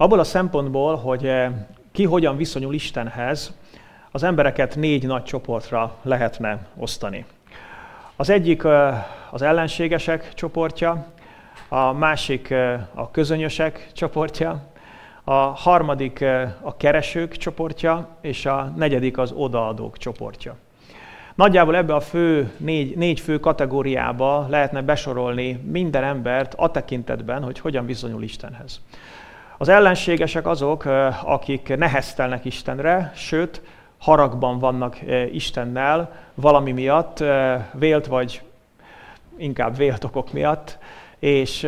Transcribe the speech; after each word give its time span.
Abból 0.00 0.18
a 0.18 0.24
szempontból, 0.24 0.96
hogy 0.96 1.30
ki 1.92 2.04
hogyan 2.04 2.36
viszonyul 2.36 2.74
Istenhez, 2.74 3.56
az 4.10 4.22
embereket 4.22 4.76
négy 4.76 5.06
nagy 5.06 5.22
csoportra 5.22 5.94
lehetne 6.02 6.66
osztani. 6.76 7.24
Az 8.16 8.30
egyik 8.30 8.64
az 9.30 9.42
ellenségesek 9.42 10.34
csoportja, 10.34 11.06
a 11.68 11.92
másik 11.92 12.54
a 12.94 13.10
közönösek 13.10 13.90
csoportja, 13.92 14.62
a 15.24 15.34
harmadik 15.34 16.24
a 16.60 16.76
keresők 16.76 17.36
csoportja, 17.36 18.08
és 18.20 18.46
a 18.46 18.72
negyedik 18.76 19.18
az 19.18 19.32
odaadók 19.32 19.96
csoportja. 19.96 20.56
Nagyjából 21.34 21.76
ebbe 21.76 21.94
a 21.94 22.00
fő, 22.00 22.52
négy, 22.56 22.96
négy 22.96 23.20
fő 23.20 23.40
kategóriába 23.40 24.46
lehetne 24.48 24.82
besorolni 24.82 25.52
minden 25.52 26.04
embert 26.04 26.54
a 26.54 26.70
tekintetben, 26.70 27.42
hogy 27.42 27.58
hogyan 27.58 27.86
viszonyul 27.86 28.22
Istenhez. 28.22 28.80
Az 29.60 29.68
ellenségesek 29.68 30.46
azok, 30.46 30.84
akik 31.24 31.76
neheztelnek 31.76 32.44
Istenre, 32.44 33.12
sőt, 33.14 33.62
haragban 33.98 34.58
vannak 34.58 34.98
Istennel 35.32 36.12
valami 36.34 36.72
miatt, 36.72 37.24
vélt 37.72 38.06
vagy 38.06 38.42
inkább 39.36 39.76
vélt 39.76 40.04
okok 40.04 40.32
miatt, 40.32 40.78
és 41.18 41.60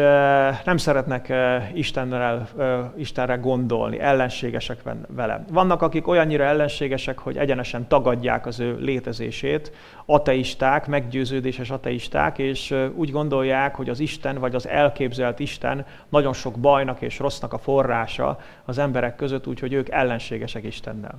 nem 0.65 0.77
szeretnek 0.77 1.33
Istennel, 1.75 2.49
Istenre 2.97 3.35
gondolni, 3.35 4.01
ellenségesek 4.01 4.79
vele. 5.09 5.45
Vannak, 5.51 5.83
akik 5.83 6.09
olyannyira 6.09 6.45
ellenségesek, 6.45 7.19
hogy 7.19 7.37
egyenesen 7.37 7.89
tagadják 7.89 8.47
az 8.47 8.61
ő 8.61 8.77
létezését, 8.79 9.73
ateisták, 10.07 10.87
meggyőződéses 10.87 11.71
ateisták, 11.71 12.39
és 12.39 12.75
úgy 12.95 13.11
gondolják, 13.11 13.75
hogy 13.75 13.89
az 13.89 14.01
Isten 14.01 14.39
vagy 14.39 14.55
az 14.55 14.69
elképzelt 14.69 15.39
Isten 15.39 15.87
nagyon 16.09 16.33
sok 16.33 16.59
bajnak 16.59 17.01
és 17.01 17.19
rossznak 17.19 17.53
a 17.53 17.59
forrása 17.59 18.39
az 18.65 18.79
emberek 18.79 19.17
között, 19.17 19.47
úgyhogy 19.47 19.73
ők 19.73 19.89
ellenségesek 19.89 20.65
Istennel. 20.65 21.15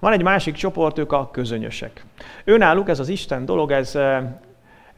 Van 0.00 0.12
egy 0.12 0.22
másik 0.22 0.54
csoport, 0.54 0.98
ők 0.98 1.12
a 1.12 1.30
közönösek. 1.30 2.04
Őnáluk 2.44 2.88
ez 2.88 2.98
az 2.98 3.08
Isten 3.08 3.44
dolog, 3.44 3.70
ez 3.70 3.98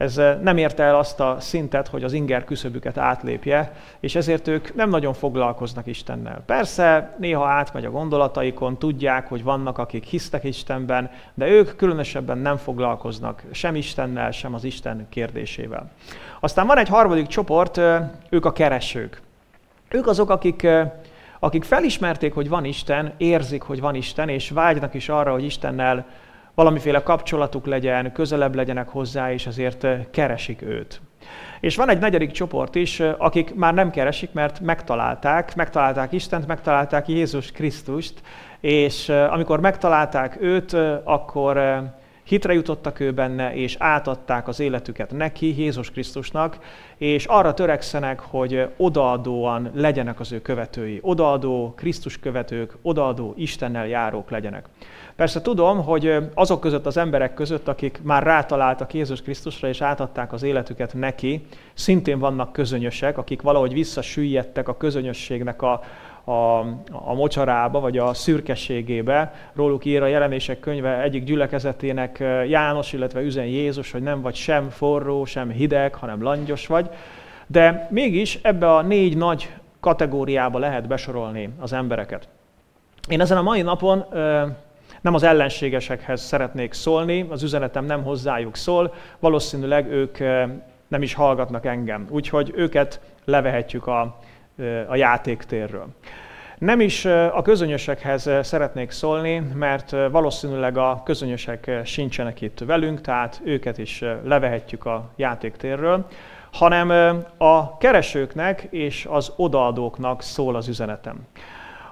ez 0.01 0.17
eh, 0.17 0.37
nem 0.41 0.57
érte 0.57 0.83
el 0.83 0.95
azt 0.95 1.19
a 1.19 1.37
szintet, 1.39 1.87
hogy 1.87 2.03
az 2.03 2.13
inger 2.13 2.43
küszöbüket 2.43 2.97
átlépje, 2.97 3.73
és 3.99 4.15
ezért 4.15 4.47
ők 4.47 4.75
nem 4.75 4.89
nagyon 4.89 5.13
foglalkoznak 5.13 5.87
Istennel. 5.87 6.41
Persze 6.45 7.15
néha 7.19 7.47
átmegy 7.47 7.85
a 7.85 7.91
gondolataikon, 7.91 8.77
tudják, 8.77 9.27
hogy 9.27 9.43
vannak, 9.43 9.77
akik 9.77 10.03
hisztek 10.03 10.43
Istenben, 10.43 11.11
de 11.33 11.47
ők 11.47 11.75
különösebben 11.75 12.37
nem 12.37 12.57
foglalkoznak 12.57 13.43
sem 13.51 13.75
Istennel, 13.75 14.31
sem 14.31 14.53
az 14.53 14.63
Isten 14.63 15.05
kérdésével. 15.09 15.91
Aztán 16.39 16.67
van 16.67 16.77
egy 16.77 16.89
harmadik 16.89 17.27
csoport, 17.27 17.77
eh, 17.77 18.09
ők 18.29 18.45
a 18.45 18.51
keresők. 18.51 19.21
Ők 19.89 20.07
azok, 20.07 20.29
akik 20.29 20.63
eh, 20.63 20.91
akik 21.39 21.63
felismerték, 21.63 22.33
hogy 22.33 22.49
van 22.49 22.65
Isten, 22.65 23.13
érzik, 23.17 23.61
hogy 23.61 23.79
van 23.79 23.95
Isten, 23.95 24.29
és 24.29 24.49
vágynak 24.49 24.93
is 24.93 25.09
arra, 25.09 25.31
hogy 25.31 25.43
Istennel 25.43 26.05
valamiféle 26.61 27.03
kapcsolatuk 27.03 27.65
legyen, 27.65 28.11
közelebb 28.11 28.55
legyenek 28.55 28.89
hozzá, 28.89 29.33
és 29.33 29.47
azért 29.47 29.83
eh, 29.83 29.99
keresik 30.11 30.61
őt. 30.61 31.01
És 31.59 31.75
van 31.75 31.89
egy 31.89 31.99
negyedik 31.99 32.31
csoport 32.31 32.75
is, 32.75 32.99
eh, 32.99 33.13
akik 33.17 33.55
már 33.55 33.73
nem 33.73 33.91
keresik, 33.91 34.33
mert 34.33 34.59
megtalálták, 34.59 35.55
megtalálták 35.55 36.11
Istent, 36.11 36.47
megtalálták 36.47 37.07
Jézus 37.07 37.51
Krisztust, 37.51 38.21
és 38.59 39.09
eh, 39.09 39.33
amikor 39.33 39.59
megtalálták 39.59 40.37
őt, 40.41 40.73
akkor 41.03 41.57
hitre 42.31 42.53
jutottak 42.53 42.99
ő 42.99 43.13
benne, 43.13 43.55
és 43.55 43.75
átadták 43.79 44.47
az 44.47 44.59
életüket 44.59 45.11
neki, 45.11 45.61
Jézus 45.61 45.91
Krisztusnak, 45.91 46.57
és 46.97 47.25
arra 47.25 47.53
törekszenek, 47.53 48.19
hogy 48.19 48.67
odaadóan 48.77 49.71
legyenek 49.73 50.19
az 50.19 50.31
ő 50.31 50.41
követői, 50.41 50.99
odaadó 51.01 51.73
Krisztus 51.77 52.19
követők, 52.19 52.77
odaadó 52.81 53.33
Istennel 53.37 53.87
járók 53.87 54.29
legyenek. 54.29 54.65
Persze 55.15 55.41
tudom, 55.41 55.83
hogy 55.83 56.15
azok 56.33 56.59
között 56.59 56.85
az 56.85 56.97
emberek 56.97 57.33
között, 57.33 57.67
akik 57.67 57.99
már 58.03 58.23
rátaláltak 58.23 58.93
Jézus 58.93 59.21
Krisztusra 59.21 59.67
és 59.67 59.81
átadták 59.81 60.33
az 60.33 60.43
életüket 60.43 60.93
neki, 60.93 61.45
szintén 61.73 62.19
vannak 62.19 62.53
közönösek, 62.53 63.17
akik 63.17 63.41
valahogy 63.41 63.73
visszasüllyedtek 63.73 64.67
a 64.67 64.77
közönösségnek 64.77 65.61
a, 65.61 65.81
a, 66.23 66.59
a 66.91 67.13
mocsarába, 67.13 67.79
vagy 67.79 67.97
a 67.97 68.13
szürkességébe. 68.13 69.33
Róluk 69.53 69.85
ír 69.85 70.01
a 70.01 70.07
jelenések 70.07 70.59
könyve 70.59 71.01
egyik 71.01 71.23
gyülekezetének 71.23 72.19
János, 72.47 72.93
illetve 72.93 73.21
üzen 73.21 73.45
Jézus, 73.45 73.91
hogy 73.91 74.01
nem 74.01 74.21
vagy 74.21 74.35
sem 74.35 74.69
forró, 74.69 75.25
sem 75.25 75.49
hideg, 75.49 75.95
hanem 75.95 76.23
langyos 76.23 76.67
vagy. 76.67 76.89
De 77.47 77.87
mégis 77.91 78.39
ebbe 78.41 78.75
a 78.75 78.81
négy 78.81 79.17
nagy 79.17 79.53
kategóriába 79.79 80.59
lehet 80.59 80.87
besorolni 80.87 81.49
az 81.59 81.73
embereket. 81.73 82.27
Én 83.09 83.21
ezen 83.21 83.37
a 83.37 83.41
mai 83.41 83.61
napon 83.61 84.05
nem 85.01 85.13
az 85.13 85.23
ellenségesekhez 85.23 86.21
szeretnék 86.21 86.73
szólni, 86.73 87.25
az 87.29 87.43
üzenetem 87.43 87.85
nem 87.85 88.03
hozzájuk 88.03 88.55
szól, 88.55 88.93
valószínűleg 89.19 89.91
ők 89.91 90.17
nem 90.87 91.01
is 91.01 91.13
hallgatnak 91.13 91.65
engem, 91.65 92.07
úgyhogy 92.09 92.51
őket 92.55 92.99
levehetjük 93.25 93.87
a, 93.87 94.19
a 94.87 94.95
játéktérről. 94.95 95.87
Nem 96.57 96.79
is 96.79 97.05
a 97.05 97.41
közönösekhez 97.41 98.29
szeretnék 98.41 98.91
szólni, 98.91 99.39
mert 99.53 99.91
valószínűleg 100.11 100.77
a 100.77 101.01
közönösek 101.05 101.71
sincsenek 101.83 102.41
itt 102.41 102.59
velünk, 102.59 103.01
tehát 103.01 103.41
őket 103.43 103.77
is 103.77 104.03
levehetjük 104.23 104.85
a 104.85 105.09
játéktérről, 105.15 106.05
hanem 106.51 106.89
a 107.37 107.77
keresőknek 107.77 108.67
és 108.69 109.07
az 109.09 109.31
odaadóknak 109.35 110.21
szól 110.21 110.55
az 110.55 110.67
üzenetem. 110.67 111.27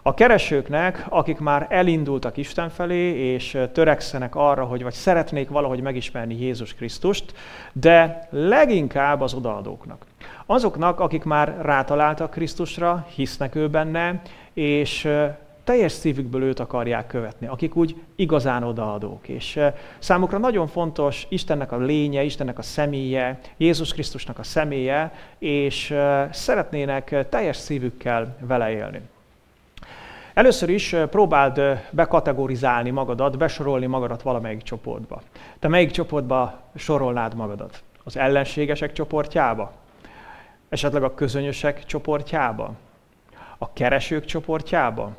A 0.02 0.14
keresőknek, 0.14 1.06
akik 1.10 1.40
már 1.40 1.68
elindultak 1.70 2.38
Isten 2.38 2.70
felé, 2.70 3.34
és 3.34 3.58
törekszenek 3.74 4.36
arra, 4.36 4.66
hogy 4.66 4.84
vagy 4.84 4.94
szeretnék 4.94 5.50
valahogy 5.50 5.82
megismerni 5.82 6.40
Jézus 6.40 6.74
Krisztust, 6.74 7.34
de 7.74 8.28
leginkább 8.30 9.22
az 9.22 9.34
odaadóknak. 9.34 10.06
Azoknak, 10.46 11.00
akik 11.00 11.24
már 11.24 11.58
rátaláltak 11.62 12.32
Krisztusra, 12.32 13.08
hisznek 13.16 13.56
ő 13.56 13.70
benne, 13.70 14.22
és 14.54 15.10
teljes 15.64 15.92
szívükből 15.92 16.44
őt 16.44 16.60
akarják 16.60 17.08
követni, 17.08 17.48
akik 17.48 17.76
úgy 17.76 17.96
igazán 18.16 18.64
odaadók. 18.64 19.28
És 19.28 19.60
számukra 20.00 20.38
nagyon 20.38 20.68
fontos 20.68 21.26
Istennek 21.30 21.72
a 21.72 21.78
lénye, 21.78 22.24
Istennek 22.24 22.58
a 22.58 22.62
személye, 22.62 23.40
Jézus 23.58 23.94
Krisztusnak 23.94 24.40
a 24.40 24.44
személye, 24.44 25.12
és 25.40 25.96
szeretnének 26.32 27.28
teljes 27.30 27.58
szívükkel 27.58 28.36
vele 28.40 28.72
élni. 28.72 29.02
Először 30.40 30.70
is 30.70 30.96
próbáld 31.10 31.62
bekategorizálni 31.92 32.90
magadat, 32.90 33.38
besorolni 33.38 33.86
magadat 33.86 34.22
valamelyik 34.22 34.62
csoportba. 34.62 35.22
Te 35.60 35.68
melyik 35.68 35.92
csoportba 35.92 36.60
sorolnád 36.76 37.36
magadat? 37.36 37.84
Az 38.04 38.18
ellenségesek 38.18 38.92
csoportjába? 38.92 39.72
Esetleg 40.70 41.04
a 41.04 41.14
közönösek 41.14 41.86
csoportjába? 41.86 42.72
A 43.58 43.74
keresők 43.74 44.26
csoportjába? 44.26 45.12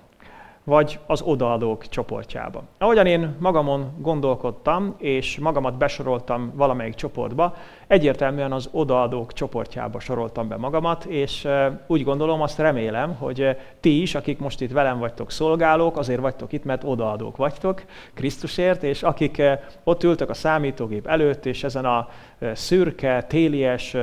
vagy 0.65 0.99
az 1.07 1.23
odaadók 1.23 1.89
csoportjába. 1.89 2.63
Ahogyan 2.79 3.07
én 3.07 3.37
magamon 3.39 3.93
gondolkodtam, 3.99 4.95
és 4.99 5.39
magamat 5.39 5.77
besoroltam 5.77 6.53
valamelyik 6.55 6.95
csoportba, 6.95 7.55
egyértelműen 7.91 8.53
az 8.53 8.69
odaadók 8.73 9.33
csoportjába 9.33 10.01
soroltam 10.01 10.49
be 10.49 10.57
magamat, 10.57 11.05
és 11.05 11.49
úgy 11.87 12.05
gondolom, 12.05 12.43
azt 12.43 12.59
remélem, 12.59 13.15
hogy 13.15 13.57
ti 13.81 14.01
is, 14.01 14.15
akik 14.15 14.39
most 14.39 14.61
itt 14.61 14.73
velem 14.73 14.99
vagytok 14.99 15.31
szolgálók, 15.31 15.97
azért 15.97 16.21
vagytok 16.21 16.53
itt, 16.53 16.65
mert 16.65 16.85
odaadók 16.85 17.37
vagytok 17.37 17.83
Krisztusért, 18.15 18.83
és 18.83 19.03
akik 19.03 19.43
ott 19.85 20.03
ültek 20.03 20.29
a 20.29 20.35
számítógép 20.35 21.07
előtt, 21.07 21.47
és 21.47 21.65
ezen 21.65 21.85
a 21.85 22.09
szürke, 22.53 23.23
télies, 23.23 23.97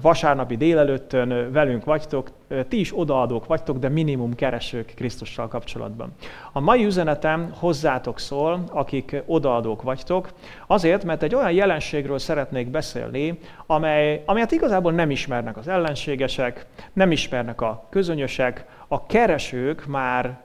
vasárnapi 0.00 0.56
délelőttön 0.56 1.52
velünk 1.52 1.84
vagytok, 1.84 2.28
ti 2.68 2.80
is 2.80 2.98
odaadók 2.98 3.46
vagytok, 3.46 3.78
de 3.78 3.88
minimum 3.88 4.34
keresők 4.34 4.92
Krisztussal 4.96 5.48
kapcsolatban. 5.48 6.12
A 6.52 6.60
mai 6.60 6.84
üzenetem 6.84 7.52
hozzátok 7.58 8.18
szól, 8.18 8.64
akik 8.72 9.22
odaadók 9.26 9.82
vagytok, 9.82 10.28
azért, 10.66 11.04
mert 11.04 11.22
egy 11.22 11.34
olyan 11.34 11.52
jelenségről 11.52 12.18
szeretnék 12.18 12.68
beszélni, 12.68 13.38
amely, 13.66 14.22
amelyet 14.26 14.52
igazából 14.52 14.92
nem 14.92 15.10
ismernek 15.10 15.56
az 15.56 15.68
ellenségesek, 15.68 16.66
nem 16.92 17.10
ismernek 17.10 17.60
a 17.60 17.86
közönösek, 17.90 18.64
a 18.88 19.06
keresők 19.06 19.86
már 19.86 20.42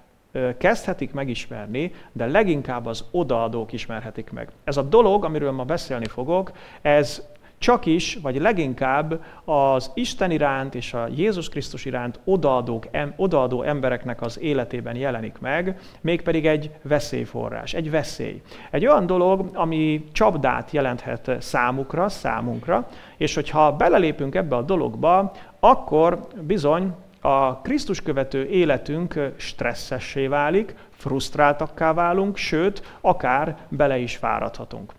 kezdhetik 0.57 1.13
megismerni, 1.13 1.91
de 2.11 2.25
leginkább 2.25 2.85
az 2.85 3.05
odaadók 3.11 3.71
ismerhetik 3.71 4.31
meg. 4.31 4.49
Ez 4.63 4.77
a 4.77 4.81
dolog, 4.81 5.23
amiről 5.23 5.51
ma 5.51 5.63
beszélni 5.63 6.05
fogok, 6.05 6.51
ez 6.81 7.27
csak 7.59 7.85
is, 7.85 8.19
vagy 8.21 8.39
leginkább 8.39 9.23
az 9.45 9.91
Isten 9.93 10.31
iránt 10.31 10.75
és 10.75 10.93
a 10.93 11.07
Jézus 11.15 11.49
Krisztus 11.49 11.85
iránt 11.85 12.19
odaadók, 12.23 12.87
em, 12.91 13.13
odaadó 13.15 13.61
embereknek 13.61 14.21
az 14.21 14.39
életében 14.39 14.95
jelenik 14.95 15.39
meg, 15.39 15.79
mégpedig 16.01 16.45
egy 16.45 16.71
veszélyforrás, 16.81 17.73
egy 17.73 17.91
veszély. 17.91 18.41
Egy 18.71 18.85
olyan 18.85 19.05
dolog, 19.05 19.49
ami 19.53 20.05
csapdát 20.11 20.71
jelenthet 20.71 21.31
számukra, 21.39 22.09
számunkra, 22.09 22.87
és 23.17 23.35
hogyha 23.35 23.75
belelépünk 23.75 24.35
ebbe 24.35 24.55
a 24.55 24.61
dologba, 24.61 25.31
akkor 25.59 26.27
bizony 26.41 26.93
a 27.21 27.57
Krisztus 27.61 28.01
követő 28.01 28.45
életünk 28.45 29.33
stresszessé 29.37 30.27
válik, 30.27 30.75
frusztráltakká 30.89 31.93
válunk, 31.93 32.37
sőt, 32.37 32.97
akár 33.01 33.57
bele 33.69 33.97
is 33.97 34.15
fáradhatunk. 34.15 34.93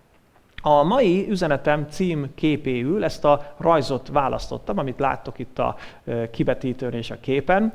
A 0.62 0.83
mai 0.83 1.27
üzenetem 1.31 1.87
cím 1.91 2.31
képéül 2.35 3.05
ezt 3.05 3.25
a 3.25 3.55
rajzot 3.57 4.09
választottam, 4.09 4.79
amit 4.79 4.99
láttok 4.99 5.39
itt 5.39 5.59
a 5.59 5.77
kivetítőn 6.31 6.93
és 6.93 7.11
a 7.11 7.21
képen. 7.21 7.73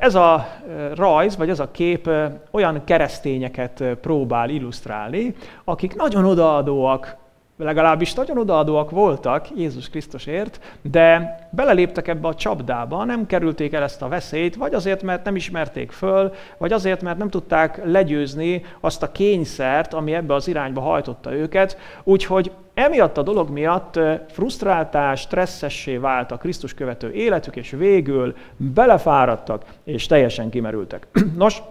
Ez 0.00 0.14
a 0.14 0.46
rajz, 0.94 1.36
vagy 1.36 1.50
ez 1.50 1.60
a 1.60 1.70
kép 1.70 2.10
olyan 2.50 2.84
keresztényeket 2.84 3.84
próbál 4.00 4.48
illusztrálni, 4.48 5.34
akik 5.64 5.94
nagyon 5.94 6.24
odaadóak 6.24 7.16
legalábbis 7.56 8.14
nagyon 8.14 8.38
odaadóak 8.38 8.90
voltak 8.90 9.46
Jézus 9.56 9.88
Krisztusért, 9.88 10.78
de 10.82 11.38
beleléptek 11.50 12.08
ebbe 12.08 12.28
a 12.28 12.34
csapdába, 12.34 13.04
nem 13.04 13.26
kerülték 13.26 13.72
el 13.72 13.82
ezt 13.82 14.02
a 14.02 14.08
veszélyt, 14.08 14.56
vagy 14.56 14.74
azért, 14.74 15.02
mert 15.02 15.24
nem 15.24 15.36
ismerték 15.36 15.90
föl, 15.90 16.32
vagy 16.58 16.72
azért, 16.72 17.02
mert 17.02 17.18
nem 17.18 17.30
tudták 17.30 17.80
legyőzni 17.84 18.64
azt 18.80 19.02
a 19.02 19.12
kényszert, 19.12 19.94
ami 19.94 20.14
ebbe 20.14 20.34
az 20.34 20.48
irányba 20.48 20.80
hajtotta 20.80 21.32
őket. 21.32 21.78
Úgyhogy 22.02 22.50
emiatt 22.74 23.18
a 23.18 23.22
dolog 23.22 23.50
miatt 23.50 24.00
frusztráltás, 24.28 25.20
stresszessé 25.20 25.96
vált 25.96 26.32
a 26.32 26.36
Krisztus 26.36 26.74
követő 26.74 27.12
életük, 27.12 27.56
és 27.56 27.70
végül 27.70 28.34
belefáradtak, 28.56 29.64
és 29.84 30.06
teljesen 30.06 30.50
kimerültek. 30.50 31.06
Nos, 31.36 31.62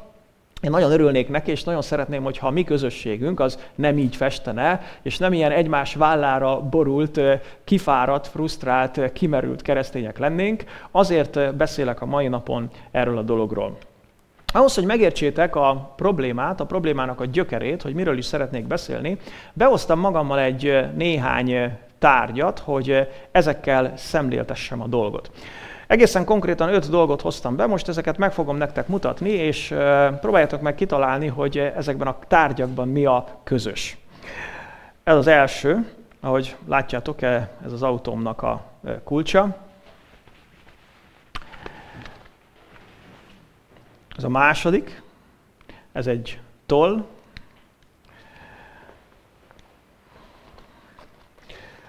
én 0.63 0.69
nagyon 0.69 0.91
örülnék 0.91 1.29
neki, 1.29 1.51
és 1.51 1.63
nagyon 1.63 1.81
szeretném, 1.81 2.23
hogyha 2.23 2.47
a 2.47 2.51
mi 2.51 2.63
közösségünk 2.63 3.39
az 3.39 3.59
nem 3.75 3.97
így 3.97 4.15
festene, 4.15 4.81
és 5.01 5.17
nem 5.17 5.33
ilyen 5.33 5.51
egymás 5.51 5.95
vállára 5.95 6.61
borult, 6.61 7.19
kifáradt, 7.63 8.27
frusztrált, 8.27 9.11
kimerült 9.13 9.61
keresztények 9.61 10.17
lennénk. 10.17 10.63
Azért 10.91 11.55
beszélek 11.55 12.01
a 12.01 12.05
mai 12.05 12.27
napon 12.27 12.69
erről 12.91 13.17
a 13.17 13.21
dologról. 13.21 13.77
Ahhoz, 14.53 14.75
hogy 14.75 14.85
megértsétek 14.85 15.55
a 15.55 15.93
problémát, 15.95 16.59
a 16.59 16.65
problémának 16.65 17.19
a 17.21 17.25
gyökerét, 17.25 17.81
hogy 17.81 17.93
miről 17.93 18.17
is 18.17 18.25
szeretnék 18.25 18.67
beszélni, 18.67 19.17
behoztam 19.53 19.99
magammal 19.99 20.39
egy 20.39 20.85
néhány 20.95 21.77
tárgyat, 21.99 22.59
hogy 22.59 23.07
ezekkel 23.31 23.93
szemléltessem 23.95 24.81
a 24.81 24.87
dolgot. 24.87 25.31
Egészen 25.93 26.25
konkrétan 26.25 26.73
öt 26.73 26.89
dolgot 26.89 27.21
hoztam 27.21 27.55
be, 27.55 27.65
most 27.65 27.87
ezeket 27.87 28.17
meg 28.17 28.33
fogom 28.33 28.57
nektek 28.57 28.87
mutatni, 28.87 29.29
és 29.29 29.67
próbáljátok 30.21 30.61
meg 30.61 30.75
kitalálni, 30.75 31.27
hogy 31.27 31.57
ezekben 31.57 32.07
a 32.07 32.17
tárgyakban 32.27 32.87
mi 32.87 33.05
a 33.05 33.39
közös. 33.43 33.97
Ez 35.03 35.15
az 35.15 35.27
első, 35.27 35.93
ahogy 36.19 36.55
látjátok, 36.67 37.21
e, 37.21 37.49
ez 37.65 37.71
az 37.71 37.83
autómnak 37.83 38.41
a 38.41 38.65
kulcsa. 39.03 39.57
Ez 44.17 44.23
a 44.23 44.29
második, 44.29 45.01
ez 45.91 46.07
egy 46.07 46.39
toll. 46.65 47.05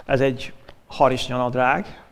Ez 0.04 0.20
egy 0.20 0.52
harisnyanadrág. 0.86 2.03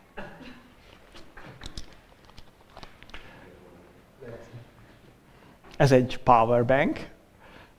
Ez 5.77 5.91
egy 5.91 6.19
powerbank, 6.23 7.07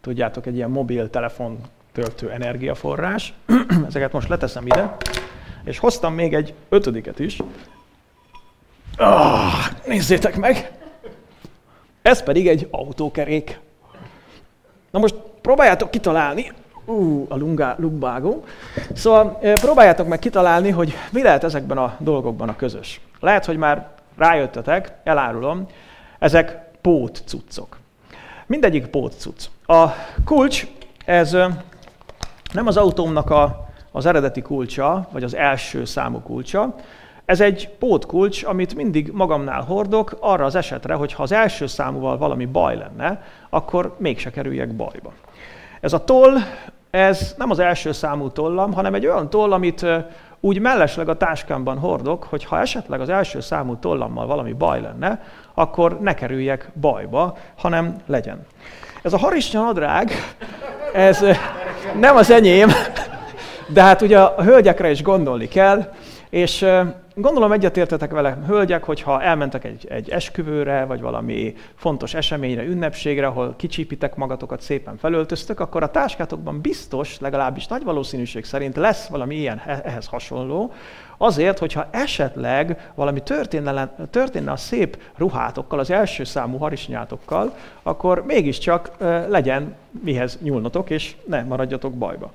tudjátok, 0.00 0.46
egy 0.46 0.54
ilyen 0.54 0.70
mobiltelefon 0.70 1.58
töltő 1.92 2.30
energiaforrás. 2.30 3.34
Ezeket 3.88 4.12
most 4.12 4.28
leteszem 4.28 4.66
ide, 4.66 4.96
és 5.64 5.78
hoztam 5.78 6.14
még 6.14 6.34
egy 6.34 6.54
ötödiket 6.68 7.18
is. 7.18 7.38
Oh, 8.98 9.52
nézzétek 9.86 10.36
meg! 10.36 10.72
Ez 12.02 12.22
pedig 12.22 12.48
egy 12.48 12.68
autókerék. 12.70 13.60
Na 14.90 14.98
most 14.98 15.14
próbáljátok 15.40 15.90
kitalálni, 15.90 16.52
ú, 16.84 17.26
a 17.28 17.36
lungá, 17.36 17.74
lumbágó. 17.78 18.44
Szóval 18.94 19.38
próbáljátok 19.60 20.08
meg 20.08 20.18
kitalálni, 20.18 20.70
hogy 20.70 20.94
mi 21.12 21.22
lehet 21.22 21.44
ezekben 21.44 21.78
a 21.78 21.96
dolgokban 21.98 22.48
a 22.48 22.56
közös. 22.56 23.00
Lehet, 23.20 23.44
hogy 23.44 23.56
már 23.56 23.88
rájöttetek, 24.16 24.92
elárulom, 25.04 25.66
ezek 26.18 26.58
pót 26.80 27.22
cuccok. 27.26 27.78
Mindegyik 28.46 28.86
pótcuc. 28.86 29.50
A 29.66 29.86
kulcs, 30.24 30.66
ez 31.04 31.32
nem 32.52 32.66
az 32.66 32.76
autómnak 32.76 33.30
a, 33.30 33.68
az 33.92 34.06
eredeti 34.06 34.42
kulcsa, 34.42 35.08
vagy 35.12 35.24
az 35.24 35.34
első 35.34 35.84
számú 35.84 36.20
kulcsa, 36.20 36.74
ez 37.24 37.40
egy 37.40 37.68
pótkulcs, 37.78 38.44
amit 38.44 38.74
mindig 38.74 39.10
magamnál 39.12 39.62
hordok, 39.62 40.16
arra 40.20 40.44
az 40.44 40.54
esetre, 40.54 40.94
hogy 40.94 41.12
ha 41.12 41.22
az 41.22 41.32
első 41.32 41.66
számúval 41.66 42.18
valami 42.18 42.44
baj 42.44 42.76
lenne, 42.76 43.22
akkor 43.50 43.94
mégse 43.98 44.30
kerüljek 44.30 44.74
bajba. 44.76 45.12
Ez 45.80 45.92
a 45.92 46.04
toll, 46.04 46.36
ez 46.90 47.34
nem 47.38 47.50
az 47.50 47.58
első 47.58 47.92
számú 47.92 48.30
tollam, 48.30 48.72
hanem 48.72 48.94
egy 48.94 49.06
olyan 49.06 49.30
toll, 49.30 49.52
amit 49.52 49.86
úgy 50.40 50.60
mellesleg 50.60 51.08
a 51.08 51.16
táskámban 51.16 51.78
hordok, 51.78 52.24
hogy 52.24 52.44
ha 52.44 52.60
esetleg 52.60 53.00
az 53.00 53.08
első 53.08 53.40
számú 53.40 53.76
tollammal 53.76 54.26
valami 54.26 54.52
baj 54.52 54.80
lenne, 54.80 55.22
akkor 55.54 56.00
ne 56.00 56.14
kerüljek 56.14 56.70
bajba, 56.80 57.36
hanem 57.56 57.96
legyen. 58.06 58.46
Ez 59.02 59.12
a 59.12 59.18
harisnya 59.18 59.62
nadrág, 59.62 60.10
ez 60.94 61.24
nem 62.00 62.16
az 62.16 62.30
enyém, 62.30 62.68
de 63.68 63.82
hát 63.82 64.02
ugye 64.02 64.20
a 64.20 64.42
hölgyekre 64.42 64.90
is 64.90 65.02
gondolni 65.02 65.48
kell, 65.48 65.92
és 66.30 66.66
Gondolom 67.16 67.52
egyetértetek 67.52 68.10
vele, 68.10 68.38
hölgyek, 68.46 68.84
hogyha 68.84 69.22
elmentek 69.22 69.64
egy, 69.64 69.86
egy 69.88 70.10
esküvőre, 70.10 70.84
vagy 70.84 71.00
valami 71.00 71.54
fontos 71.74 72.14
eseményre, 72.14 72.62
ünnepségre, 72.62 73.26
ahol 73.26 73.54
kicsípitek 73.56 74.16
magatokat, 74.16 74.60
szépen 74.60 74.96
felöltöztök, 74.96 75.60
akkor 75.60 75.82
a 75.82 75.90
táskátokban 75.90 76.60
biztos, 76.60 77.20
legalábbis 77.20 77.66
nagy 77.66 77.84
valószínűség 77.84 78.44
szerint 78.44 78.76
lesz 78.76 79.06
valami 79.06 79.34
ilyen 79.34 79.62
ehhez 79.84 80.06
hasonló, 80.06 80.72
azért, 81.18 81.58
hogyha 81.58 81.86
esetleg 81.90 82.90
valami 82.94 83.22
történne, 83.22 83.94
történne 84.10 84.50
a 84.50 84.56
szép 84.56 85.02
ruhátokkal, 85.16 85.78
az 85.78 85.90
első 85.90 86.24
számú 86.24 86.58
harisnyátokkal, 86.58 87.56
akkor 87.82 88.24
mégiscsak 88.26 88.90
legyen 89.28 89.74
mihez 89.90 90.38
nyúlnotok, 90.42 90.90
és 90.90 91.16
ne 91.26 91.42
maradjatok 91.42 91.94
bajba. 91.94 92.32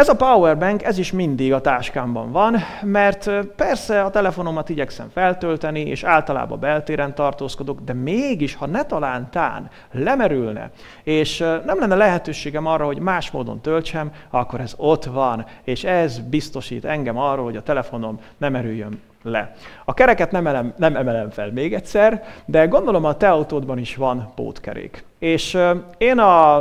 Ez 0.00 0.08
a 0.08 0.16
powerbank, 0.16 0.82
ez 0.82 0.98
is 0.98 1.12
mindig 1.12 1.52
a 1.52 1.60
táskámban 1.60 2.32
van, 2.32 2.56
mert 2.82 3.30
persze 3.56 4.02
a 4.02 4.10
telefonomat 4.10 4.68
igyekszem 4.68 5.08
feltölteni, 5.08 5.80
és 5.80 6.02
általában 6.02 6.60
beltéren 6.60 7.14
tartózkodok, 7.14 7.80
de 7.80 7.92
mégis, 7.92 8.54
ha 8.54 8.66
ne 8.66 8.84
talántán 8.84 9.70
lemerülne, 9.92 10.70
és 11.02 11.38
nem 11.38 11.78
lenne 11.78 11.94
lehetőségem 11.94 12.66
arra, 12.66 12.84
hogy 12.84 12.98
más 12.98 13.30
módon 13.30 13.60
töltsem, 13.60 14.12
akkor 14.30 14.60
ez 14.60 14.74
ott 14.76 15.04
van, 15.04 15.46
és 15.62 15.84
ez 15.84 16.18
biztosít 16.18 16.84
engem 16.84 17.18
arról, 17.18 17.44
hogy 17.44 17.56
a 17.56 17.62
telefonom 17.62 18.20
nem 18.36 18.52
merüljön 18.52 19.00
le. 19.22 19.52
A 19.84 19.94
kereket 19.94 20.30
nem, 20.30 20.46
elem, 20.46 20.72
nem 20.76 20.96
emelem 20.96 21.30
fel 21.30 21.50
még 21.52 21.74
egyszer, 21.74 22.24
de 22.44 22.66
gondolom 22.66 23.04
a 23.04 23.16
te 23.16 23.30
autódban 23.30 23.78
is 23.78 23.96
van 23.96 24.32
pótkerék. 24.34 25.04
És 25.18 25.58
én 25.98 26.18
a, 26.18 26.56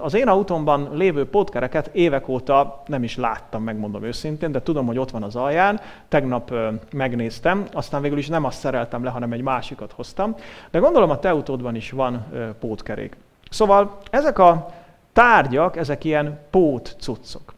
az, 0.00 0.14
én 0.14 0.28
autómban 0.28 0.88
lévő 0.92 1.28
pótkereket 1.28 1.90
évek 1.92 2.28
óta 2.28 2.82
nem 2.86 3.02
is 3.02 3.16
láttam, 3.16 3.62
megmondom 3.62 4.04
őszintén, 4.04 4.52
de 4.52 4.62
tudom, 4.62 4.86
hogy 4.86 4.98
ott 4.98 5.10
van 5.10 5.22
az 5.22 5.36
alján. 5.36 5.80
Tegnap 6.08 6.54
megnéztem, 6.92 7.64
aztán 7.72 8.02
végül 8.02 8.18
is 8.18 8.28
nem 8.28 8.44
azt 8.44 8.58
szereltem 8.58 9.04
le, 9.04 9.10
hanem 9.10 9.32
egy 9.32 9.42
másikat 9.42 9.92
hoztam. 9.92 10.34
De 10.70 10.78
gondolom 10.78 11.10
a 11.10 11.18
te 11.18 11.30
autódban 11.30 11.74
is 11.74 11.90
van 11.90 12.26
pótkerék. 12.60 13.16
Szóval 13.50 13.98
ezek 14.10 14.38
a 14.38 14.66
tárgyak, 15.12 15.76
ezek 15.76 16.04
ilyen 16.04 16.38
pót 16.50 16.96
cuccok. 17.00 17.54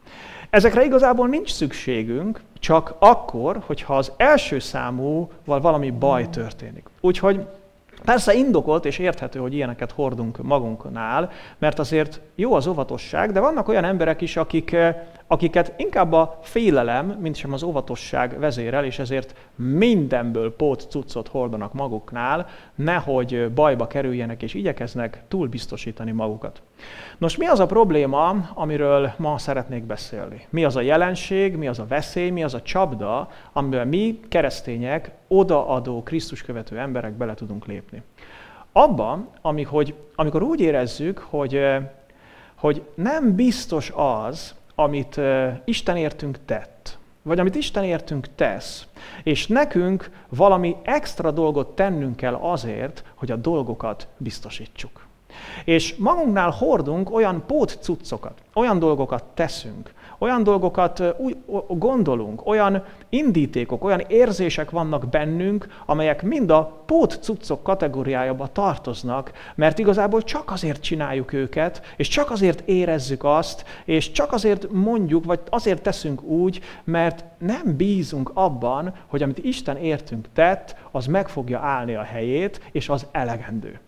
Ezekre 0.50 0.84
igazából 0.84 1.28
nincs 1.28 1.52
szükségünk, 1.52 2.40
csak 2.64 2.94
akkor, 2.98 3.62
hogyha 3.66 3.96
az 3.96 4.12
első 4.16 4.58
számúval 4.58 5.60
valami 5.60 5.90
baj 5.90 6.28
történik. 6.28 6.88
Úgyhogy 7.00 7.46
Persze 8.04 8.34
indokolt 8.34 8.84
és 8.84 8.98
érthető, 8.98 9.38
hogy 9.38 9.54
ilyeneket 9.54 9.92
hordunk 9.92 10.42
magunknál, 10.42 11.30
mert 11.58 11.78
azért 11.78 12.20
jó 12.34 12.54
az 12.54 12.66
óvatosság, 12.66 13.32
de 13.32 13.40
vannak 13.40 13.68
olyan 13.68 13.84
emberek 13.84 14.20
is, 14.20 14.36
akik, 14.36 14.76
akiket 15.26 15.72
inkább 15.76 16.12
a 16.12 16.38
félelem, 16.42 17.06
mint 17.06 17.34
sem 17.34 17.52
az 17.52 17.62
óvatosság 17.62 18.38
vezérel, 18.38 18.84
és 18.84 18.98
ezért 18.98 19.34
mindenből 19.54 20.56
pót 20.56 20.86
cuccot 20.90 21.28
hordanak 21.28 21.72
maguknál, 21.72 22.46
nehogy 22.74 23.50
bajba 23.54 23.86
kerüljenek 23.86 24.42
és 24.42 24.54
igyekeznek 24.54 25.22
túlbiztosítani 25.28 26.10
magukat. 26.10 26.62
Nos, 27.18 27.36
mi 27.36 27.46
az 27.46 27.60
a 27.60 27.66
probléma, 27.66 28.28
amiről 28.54 29.12
ma 29.16 29.38
szeretnék 29.38 29.84
beszélni? 29.84 30.46
Mi 30.50 30.64
az 30.64 30.76
a 30.76 30.80
jelenség, 30.80 31.56
mi 31.56 31.68
az 31.68 31.78
a 31.78 31.86
veszély, 31.86 32.30
mi 32.30 32.44
az 32.44 32.54
a 32.54 32.62
csapda, 32.62 33.28
amiben 33.52 33.88
mi, 33.88 34.20
keresztények, 34.28 35.10
odaadó, 35.28 36.02
Krisztus 36.02 36.42
követő 36.42 36.78
emberek 36.78 37.12
bele 37.12 37.34
tudunk 37.34 37.66
lépni? 37.66 38.02
Abban, 38.72 39.28
amikor 40.14 40.42
úgy 40.42 40.60
érezzük, 40.60 41.18
hogy, 41.18 41.66
hogy 42.54 42.82
nem 42.94 43.34
biztos 43.34 43.92
az, 43.94 44.54
amit 44.74 45.20
Isten 45.64 45.96
értünk 45.96 46.38
tett, 46.44 46.98
vagy 47.22 47.38
amit 47.38 47.54
Isten 47.54 47.84
értünk 47.84 48.28
tesz, 48.34 48.86
és 49.22 49.46
nekünk 49.46 50.10
valami 50.28 50.76
extra 50.82 51.30
dolgot 51.30 51.74
tennünk 51.74 52.16
kell 52.16 52.34
azért, 52.34 53.04
hogy 53.14 53.30
a 53.30 53.36
dolgokat 53.36 54.08
biztosítsuk. 54.16 55.06
És 55.64 55.94
magunknál 55.96 56.50
hordunk 56.50 57.10
olyan 57.10 57.44
pót 57.46 57.78
cuccokat, 57.80 58.42
olyan 58.54 58.78
dolgokat 58.78 59.24
teszünk, 59.34 59.92
olyan 60.18 60.42
dolgokat 60.42 61.02
gondolunk, 61.68 62.46
olyan 62.46 62.84
indítékok, 63.08 63.84
olyan 63.84 64.02
érzések 64.06 64.70
vannak 64.70 65.08
bennünk, 65.08 65.66
amelyek 65.86 66.22
mind 66.22 66.50
a 66.50 66.82
pót 66.86 67.18
cuccok 67.22 67.62
kategóriájába 67.62 68.46
tartoznak, 68.46 69.32
mert 69.54 69.78
igazából 69.78 70.22
csak 70.22 70.50
azért 70.50 70.82
csináljuk 70.82 71.32
őket, 71.32 71.82
és 71.96 72.08
csak 72.08 72.30
azért 72.30 72.68
érezzük 72.68 73.24
azt, 73.24 73.64
és 73.84 74.10
csak 74.10 74.32
azért 74.32 74.72
mondjuk, 74.72 75.24
vagy 75.24 75.40
azért 75.50 75.82
teszünk 75.82 76.22
úgy, 76.22 76.60
mert 76.84 77.24
nem 77.38 77.76
bízunk 77.76 78.30
abban, 78.34 78.94
hogy 79.06 79.22
amit 79.22 79.44
Isten 79.44 79.76
értünk 79.76 80.26
tett, 80.32 80.76
az 80.90 81.06
meg 81.06 81.28
fogja 81.28 81.58
állni 81.58 81.94
a 81.94 82.02
helyét, 82.02 82.60
és 82.72 82.88
az 82.88 83.06
elegendő. 83.12 83.80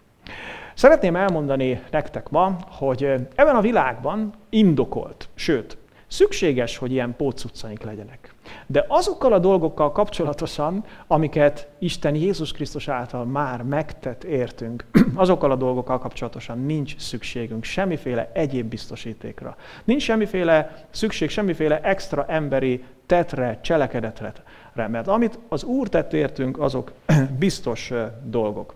Szeretném 0.75 1.16
elmondani 1.16 1.83
nektek 1.90 2.28
ma, 2.28 2.56
hogy 2.71 3.02
ebben 3.35 3.54
a 3.56 3.61
világban 3.61 4.33
indokolt, 4.49 5.28
sőt, 5.35 5.78
Szükséges, 6.09 6.77
hogy 6.77 6.93
ilyen 6.93 7.15
pótcuccaink 7.17 7.83
legyenek. 7.83 8.35
De 8.67 8.85
azokkal 8.89 9.33
a 9.33 9.39
dolgokkal 9.39 9.93
kapcsolatosan, 9.93 10.85
amiket 11.07 11.69
Isten 11.79 12.15
Jézus 12.15 12.53
Krisztus 12.53 12.89
által 12.89 13.25
már 13.25 13.63
megtett 13.63 14.25
értünk, 14.25 14.85
azokkal 15.15 15.51
a 15.51 15.57
dolgokkal 15.57 15.99
kapcsolatosan 15.99 16.59
nincs 16.59 16.99
szükségünk 16.99 17.65
semmiféle 17.65 18.31
egyéb 18.33 18.69
biztosítékra. 18.69 19.57
Nincs 19.85 20.03
semmiféle 20.03 20.87
szükség, 20.91 21.31
semmiféle 21.31 21.81
extra 21.81 22.27
emberi 22.29 22.85
tetre, 23.07 23.59
cselekedetre, 23.63 24.33
mert 24.75 25.09
amit 25.09 25.39
az 25.49 25.65
Úr 25.65 25.89
tett 25.89 26.13
értünk, 26.13 26.59
azok 26.59 26.93
biztos 27.39 27.93
dolgok. 28.25 28.75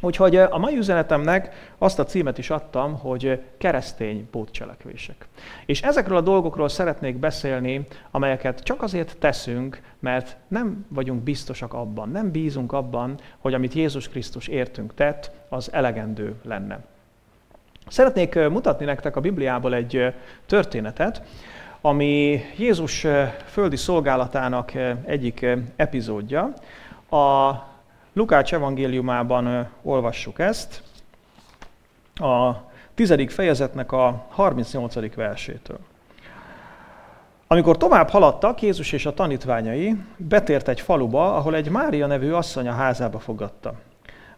Úgyhogy 0.00 0.36
a 0.36 0.58
mai 0.58 0.76
üzenetemnek 0.76 1.72
azt 1.78 1.98
a 1.98 2.04
címet 2.04 2.38
is 2.38 2.50
adtam, 2.50 2.98
hogy 2.98 3.40
keresztény 3.58 4.30
pótcselekvések. 4.30 5.28
És 5.66 5.82
ezekről 5.82 6.16
a 6.16 6.20
dolgokról 6.20 6.68
szeretnék 6.68 7.16
beszélni, 7.16 7.86
amelyeket 8.10 8.62
csak 8.62 8.82
azért 8.82 9.16
teszünk, 9.18 9.80
mert 9.98 10.36
nem 10.48 10.86
vagyunk 10.88 11.22
biztosak 11.22 11.74
abban, 11.74 12.08
nem 12.08 12.30
bízunk 12.30 12.72
abban, 12.72 13.18
hogy 13.38 13.54
amit 13.54 13.72
Jézus 13.72 14.08
Krisztus 14.08 14.48
értünk 14.48 14.94
tett, 14.94 15.30
az 15.48 15.72
elegendő 15.72 16.34
lenne. 16.42 16.84
Szeretnék 17.88 18.34
mutatni 18.34 18.84
nektek 18.84 19.16
a 19.16 19.20
Bibliából 19.20 19.74
egy 19.74 20.14
történetet, 20.46 21.22
ami 21.80 22.40
Jézus 22.56 23.06
földi 23.46 23.76
szolgálatának 23.76 24.72
egyik 25.04 25.46
epizódja. 25.76 26.52
A 27.10 27.52
Lukács 28.16 28.54
evangéliumában 28.54 29.68
olvassuk 29.82 30.38
ezt, 30.38 30.82
a 32.14 32.52
tizedik 32.94 33.30
fejezetnek 33.30 33.92
a 33.92 34.26
38. 34.28 35.14
versétől. 35.14 35.78
Amikor 37.46 37.76
tovább 37.76 38.08
haladtak, 38.08 38.62
Jézus 38.62 38.92
és 38.92 39.06
a 39.06 39.14
tanítványai 39.14 39.96
betért 40.16 40.68
egy 40.68 40.80
faluba, 40.80 41.34
ahol 41.34 41.54
egy 41.54 41.68
Mária 41.68 42.06
nevű 42.06 42.30
asszony 42.32 42.68
a 42.68 42.72
házába 42.72 43.18
fogadta. 43.18 43.74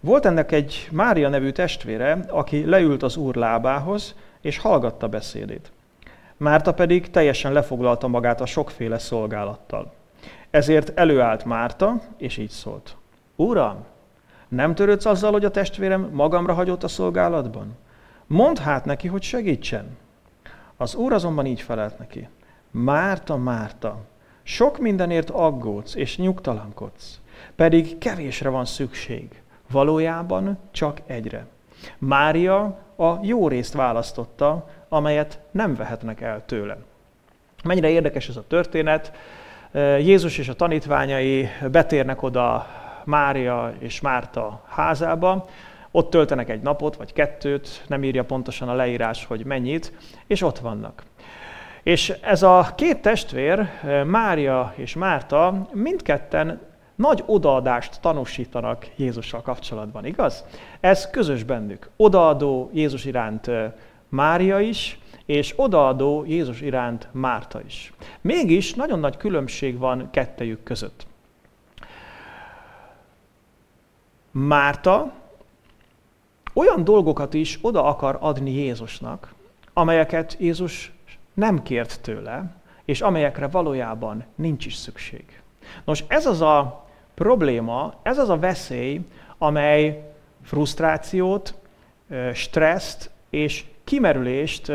Volt 0.00 0.26
ennek 0.26 0.52
egy 0.52 0.88
Mária 0.92 1.28
nevű 1.28 1.50
testvére, 1.50 2.18
aki 2.28 2.64
leült 2.64 3.02
az 3.02 3.16
úr 3.16 3.35
lábához, 3.35 4.14
és 4.40 4.58
hallgatta 4.58 5.08
beszédét. 5.08 5.73
Márta 6.37 6.75
pedig 6.75 7.11
teljesen 7.11 7.52
lefoglalta 7.52 8.08
magát 8.08 8.40
a 8.40 8.47
sokféle 8.47 8.99
szolgálattal. 8.99 9.92
Ezért 10.50 10.99
előállt 10.99 11.44
Márta, 11.44 12.00
és 12.16 12.37
így 12.37 12.50
szólt. 12.50 12.98
Uram, 13.40 13.85
nem 14.49 14.75
törődsz 14.75 15.04
azzal, 15.04 15.33
hogy 15.33 15.45
a 15.45 15.50
testvérem 15.50 16.11
magamra 16.12 16.54
hagyott 16.54 16.83
a 16.83 16.88
szolgálatban? 16.88 17.76
Mondd 18.26 18.59
hát 18.59 18.85
neki, 18.85 19.09
hogy 19.09 19.23
segítsen. 19.23 19.97
Az 20.76 20.95
úr 20.95 21.12
azonban 21.12 21.47
így 21.47 21.61
felelt 21.61 21.99
neki. 21.99 22.28
Márta, 22.71 23.37
Márta, 23.37 24.00
sok 24.42 24.78
mindenért 24.78 25.30
aggódsz 25.30 25.95
és 25.95 26.16
nyugtalankodsz, 26.16 27.21
pedig 27.57 27.99
kevésre 27.99 28.49
van 28.49 28.64
szükség. 28.64 29.42
Valójában 29.71 30.59
csak 30.71 31.00
egyre. 31.07 31.47
Mária 31.99 32.62
a 32.97 33.18
jó 33.23 33.49
részt 33.49 33.75
választotta, 33.75 34.68
amelyet 34.88 35.40
nem 35.50 35.75
vehetnek 35.75 36.21
el 36.21 36.45
tőle. 36.45 36.78
Mennyire 37.64 37.88
érdekes 37.88 38.28
ez 38.28 38.37
a 38.37 38.47
történet. 38.47 39.12
Jézus 39.99 40.38
és 40.38 40.49
a 40.49 40.54
tanítványai 40.54 41.49
betérnek 41.71 42.23
oda 42.23 42.66
Mária 43.09 43.73
és 43.79 44.00
Márta 44.00 44.62
házába, 44.69 45.49
ott 45.91 46.11
töltenek 46.11 46.49
egy 46.49 46.62
napot, 46.62 46.97
vagy 46.97 47.12
kettőt, 47.12 47.85
nem 47.87 48.05
írja 48.05 48.25
pontosan 48.25 48.69
a 48.69 48.75
leírás, 48.75 49.25
hogy 49.25 49.45
mennyit, 49.45 49.93
és 50.27 50.43
ott 50.43 50.59
vannak. 50.59 51.03
És 51.83 52.11
ez 52.21 52.43
a 52.43 52.73
két 52.77 53.03
testvér, 53.03 53.69
Mária 54.07 54.73
és 54.77 54.95
Márta, 54.95 55.69
mindketten 55.73 56.61
nagy 56.95 57.23
odaadást 57.27 58.00
tanúsítanak 58.00 58.87
Jézussal 58.97 59.43
kapcsolatban, 59.43 60.05
igaz? 60.05 60.45
Ez 60.81 61.11
közös 61.11 61.43
bennük. 61.43 61.91
Odaadó 61.97 62.71
Jézus 62.73 63.05
iránt 63.05 63.50
Mária 64.09 64.61
is, 64.61 64.99
és 65.27 65.53
odaadó 65.57 66.25
Jézus 66.27 66.61
iránt 66.61 67.09
Márta 67.12 67.61
is. 67.67 67.93
Mégis 68.21 68.75
nagyon 68.75 68.99
nagy 68.99 69.17
különbség 69.17 69.79
van 69.79 70.09
kettejük 70.11 70.62
között. 70.62 71.08
Márta 74.47 75.12
olyan 76.52 76.85
dolgokat 76.85 77.35
is 77.35 77.59
oda 77.62 77.85
akar 77.85 78.16
adni 78.21 78.50
Jézusnak, 78.50 79.35
amelyeket 79.73 80.37
Jézus 80.38 80.92
nem 81.35 81.62
kért 81.62 82.00
tőle, 82.00 82.57
és 82.85 83.00
amelyekre 83.00 83.49
valójában 83.49 84.25
nincs 84.35 84.66
is 84.66 84.75
szükség. 84.75 85.40
Nos, 85.85 86.04
ez 86.09 86.26
az 86.26 86.40
a 86.40 86.87
probléma, 87.14 87.95
ez 88.02 88.18
az 88.18 88.28
a 88.28 88.38
veszély, 88.38 89.00
amely 89.38 90.12
frusztrációt, 90.42 91.54
stresszt 92.33 93.11
és 93.30 93.64
kimerülést 93.85 94.73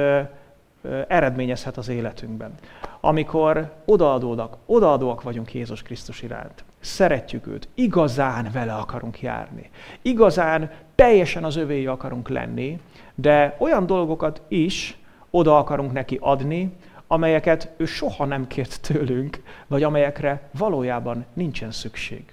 eredményezhet 1.08 1.78
az 1.78 1.88
életünkben. 1.88 2.54
Amikor 3.00 3.74
odaadódak, 3.86 4.58
odaadóak 4.66 5.22
vagyunk 5.22 5.54
Jézus 5.54 5.82
Krisztus 5.82 6.22
iránt. 6.22 6.64
Szeretjük 6.84 7.48
őt, 7.48 7.68
igazán 7.74 8.50
vele 8.54 8.74
akarunk 8.74 9.22
járni. 9.22 9.70
Igazán 10.02 10.72
teljesen 10.96 11.44
az 11.44 11.56
övéi 11.56 11.86
akarunk 11.86 12.30
lenni, 12.30 12.80
de 13.16 13.56
olyan 13.60 13.86
dolgokat 13.86 14.42
is 14.48 14.98
oda 15.30 15.58
akarunk 15.58 15.92
neki 15.92 16.18
adni, 16.22 16.74
amelyeket 17.08 17.72
ő 17.78 17.86
soha 17.86 18.26
nem 18.26 18.48
kért 18.48 18.82
tőlünk, 18.82 19.42
vagy 19.68 19.84
amelyekre 19.84 20.50
valójában 20.58 21.26
nincsen 21.34 21.72
szükség. 21.72 22.24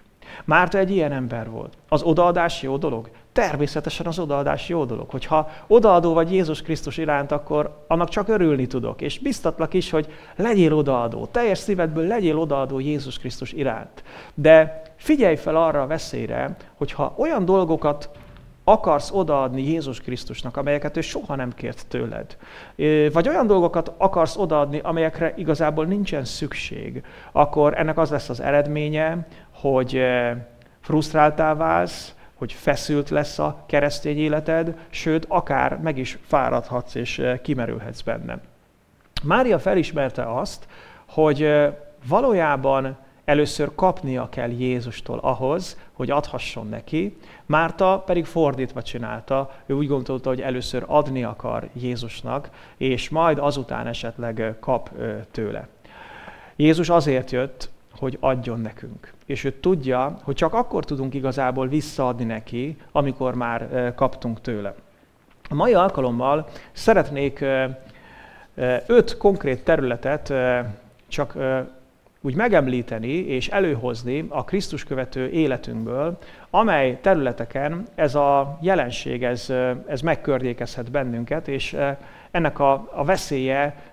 Márta 0.45 0.79
egy 0.79 0.91
ilyen 0.91 1.13
ember 1.13 1.51
volt. 1.51 1.77
Az 1.89 2.03
odaadás 2.03 2.63
jó 2.63 2.77
dolog? 2.77 3.11
Természetesen 3.33 4.07
az 4.07 4.19
odaadás 4.19 4.69
jó 4.69 4.85
dolog. 4.85 5.11
Hogyha 5.11 5.51
odaadó 5.67 6.13
vagy 6.13 6.33
Jézus 6.33 6.63
Krisztus 6.63 6.97
iránt, 6.97 7.33
akkor 7.33 7.85
annak 7.87 8.09
csak 8.09 8.29
örülni 8.29 8.67
tudok. 8.67 9.01
És 9.01 9.19
biztatlak 9.19 9.75
is, 9.75 9.91
hogy 9.91 10.13
legyél 10.37 10.73
odaadó. 10.73 11.27
Teljes 11.27 11.59
szívedből 11.59 12.07
legyél 12.07 12.39
odaadó 12.39 12.81
Jézus 12.81 13.19
Krisztus 13.19 13.53
iránt. 13.53 14.03
De 14.35 14.83
figyelj 14.97 15.37
fel 15.37 15.57
arra 15.57 15.83
a 15.83 15.87
veszélyre, 15.87 16.57
hogyha 16.77 17.15
olyan 17.17 17.45
dolgokat 17.45 18.11
akarsz 18.65 19.11
odaadni 19.13 19.63
Jézus 19.63 20.01
Krisztusnak, 20.01 20.57
amelyeket 20.57 20.97
ő 20.97 21.01
soha 21.01 21.35
nem 21.35 21.55
kért 21.55 21.87
tőled, 21.89 22.37
vagy 23.13 23.29
olyan 23.29 23.47
dolgokat 23.47 23.93
akarsz 23.97 24.37
odaadni, 24.37 24.81
amelyekre 24.83 25.35
igazából 25.37 25.85
nincsen 25.85 26.25
szükség, 26.25 27.03
akkor 27.33 27.79
ennek 27.79 27.99
az 27.99 28.11
lesz 28.11 28.29
az 28.29 28.41
eredménye, 28.41 29.27
hogy 29.53 30.01
frusztráltá 30.81 31.55
válsz, 31.55 32.15
hogy 32.41 32.53
feszült 32.53 33.11
lesz 33.11 33.39
a 33.39 33.65
keresztény 33.67 34.19
életed, 34.19 34.79
sőt, 34.91 35.25
akár 35.29 35.79
meg 35.79 35.99
is 35.99 36.19
fáradhatsz 36.27 36.95
és 36.95 37.23
kimerülhetsz 37.43 38.01
benne. 38.01 38.39
Mária 39.23 39.59
felismerte 39.59 40.35
azt, 40.35 40.67
hogy 41.09 41.51
valójában 42.09 42.97
először 43.25 43.71
kapnia 43.75 44.29
kell 44.29 44.51
Jézustól 44.51 45.19
ahhoz, 45.19 45.79
hogy 45.93 46.11
adhasson 46.11 46.69
neki, 46.69 47.17
Márta 47.47 48.03
pedig 48.07 48.25
fordítva 48.25 48.83
csinálta, 48.83 49.51
ő 49.67 49.75
úgy 49.75 49.87
gondolta, 49.87 50.29
hogy 50.29 50.41
először 50.41 50.85
adni 50.87 51.25
akar 51.25 51.69
Jézusnak, 51.73 52.51
és 52.77 53.09
majd 53.09 53.39
azután 53.39 53.87
esetleg 53.87 54.57
kap 54.61 54.91
tőle. 55.31 55.69
Jézus 56.57 56.89
azért 56.89 57.31
jött, 57.31 57.71
hogy 58.01 58.17
adjon 58.21 58.61
nekünk. 58.61 59.13
És 59.27 59.45
ő 59.45 59.53
tudja, 59.53 60.19
hogy 60.23 60.35
csak 60.35 60.55
akkor 60.55 60.85
tudunk 60.85 61.15
igazából 61.15 61.69
visszaadni 61.69 62.25
neki, 62.25 62.77
amikor 62.93 63.35
már 63.35 63.93
kaptunk 63.95 64.41
tőle. 64.41 64.75
A 65.49 65.55
mai 65.55 65.75
alkalommal 65.75 66.49
szeretnék 66.73 67.45
öt 68.87 69.17
konkrét 69.17 69.65
területet 69.65 70.33
csak 71.09 71.37
úgy 72.21 72.35
megemlíteni 72.35 73.13
és 73.13 73.49
előhozni 73.49 74.27
a 74.29 74.45
Krisztus 74.45 74.85
követő 74.85 75.31
életünkből, 75.31 76.19
amely 76.51 76.99
területeken 77.01 77.87
ez 77.95 78.15
a 78.15 78.59
jelenség, 78.61 79.25
ez, 79.25 79.53
ez 79.87 80.01
megkörnyékezhet 80.01 80.91
bennünket, 80.91 81.49
és 81.49 81.77
ennek 82.31 82.59
a, 82.59 82.89
a 82.95 83.05
veszélye 83.05 83.90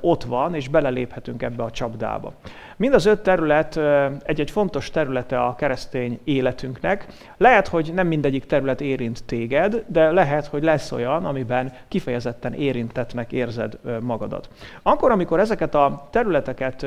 ott 0.00 0.24
van, 0.24 0.54
és 0.54 0.68
beleléphetünk 0.68 1.42
ebbe 1.42 1.62
a 1.62 1.70
csapdába. 1.70 2.32
Mind 2.76 2.94
az 2.94 3.06
öt 3.06 3.22
terület 3.22 3.80
egy-egy 4.22 4.50
fontos 4.50 4.90
területe 4.90 5.40
a 5.42 5.54
keresztény 5.54 6.20
életünknek. 6.24 7.06
Lehet, 7.36 7.68
hogy 7.68 7.90
nem 7.94 8.06
mindegyik 8.06 8.44
terület 8.44 8.80
érint 8.80 9.24
téged, 9.24 9.84
de 9.86 10.10
lehet, 10.10 10.46
hogy 10.46 10.62
lesz 10.62 10.92
olyan, 10.92 11.24
amiben 11.24 11.72
kifejezetten 11.88 12.52
érintetnek 12.52 13.32
érzed 13.32 13.78
magadat. 14.00 14.48
Akkor, 14.82 15.10
amikor 15.10 15.40
ezeket 15.40 15.74
a 15.74 16.08
területeket 16.10 16.86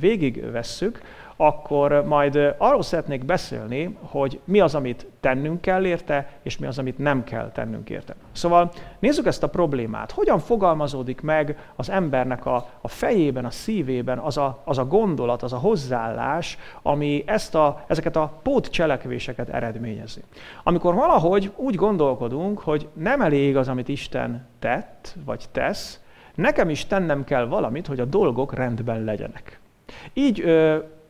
végigvesszük, 0.00 1.00
akkor 1.36 2.04
majd 2.06 2.54
arról 2.58 2.82
szeretnék 2.82 3.24
beszélni, 3.24 3.96
hogy 4.00 4.40
mi 4.44 4.60
az, 4.60 4.74
amit 4.74 5.06
tennünk 5.20 5.60
kell 5.60 5.84
érte, 5.84 6.30
és 6.42 6.58
mi 6.58 6.66
az, 6.66 6.78
amit 6.78 6.98
nem 6.98 7.24
kell 7.24 7.50
tennünk 7.52 7.90
érte. 7.90 8.14
Szóval 8.32 8.70
nézzük 8.98 9.26
ezt 9.26 9.42
a 9.42 9.48
problémát. 9.48 10.10
Hogyan 10.10 10.38
fogalmazódik 10.38 11.20
meg 11.20 11.70
az 11.76 11.90
embernek 11.90 12.46
a, 12.46 12.68
a 12.80 12.88
fejében, 12.88 13.44
a 13.44 13.50
szívében 13.50 14.18
az 14.18 14.36
a, 14.36 14.60
az 14.64 14.78
a 14.78 14.86
gondolat, 14.86 15.42
az 15.42 15.52
a 15.52 15.58
hozzáállás, 15.58 16.58
ami 16.82 17.22
ezt 17.26 17.54
a, 17.54 17.84
ezeket 17.86 18.16
a 18.16 18.32
pótcselekvéseket 18.42 19.48
eredményezi. 19.48 20.20
Amikor 20.62 20.94
valahogy 20.94 21.52
úgy 21.56 21.74
gondolkodunk, 21.74 22.58
hogy 22.58 22.88
nem 22.92 23.20
elég 23.20 23.56
az, 23.56 23.68
amit 23.68 23.88
Isten 23.88 24.46
tett, 24.58 25.16
vagy 25.24 25.44
tesz, 25.52 26.00
nekem 26.34 26.70
is 26.70 26.86
tennem 26.86 27.24
kell 27.24 27.46
valamit, 27.46 27.86
hogy 27.86 28.00
a 28.00 28.04
dolgok 28.04 28.54
rendben 28.54 29.04
legyenek. 29.04 29.60
Így 30.12 30.44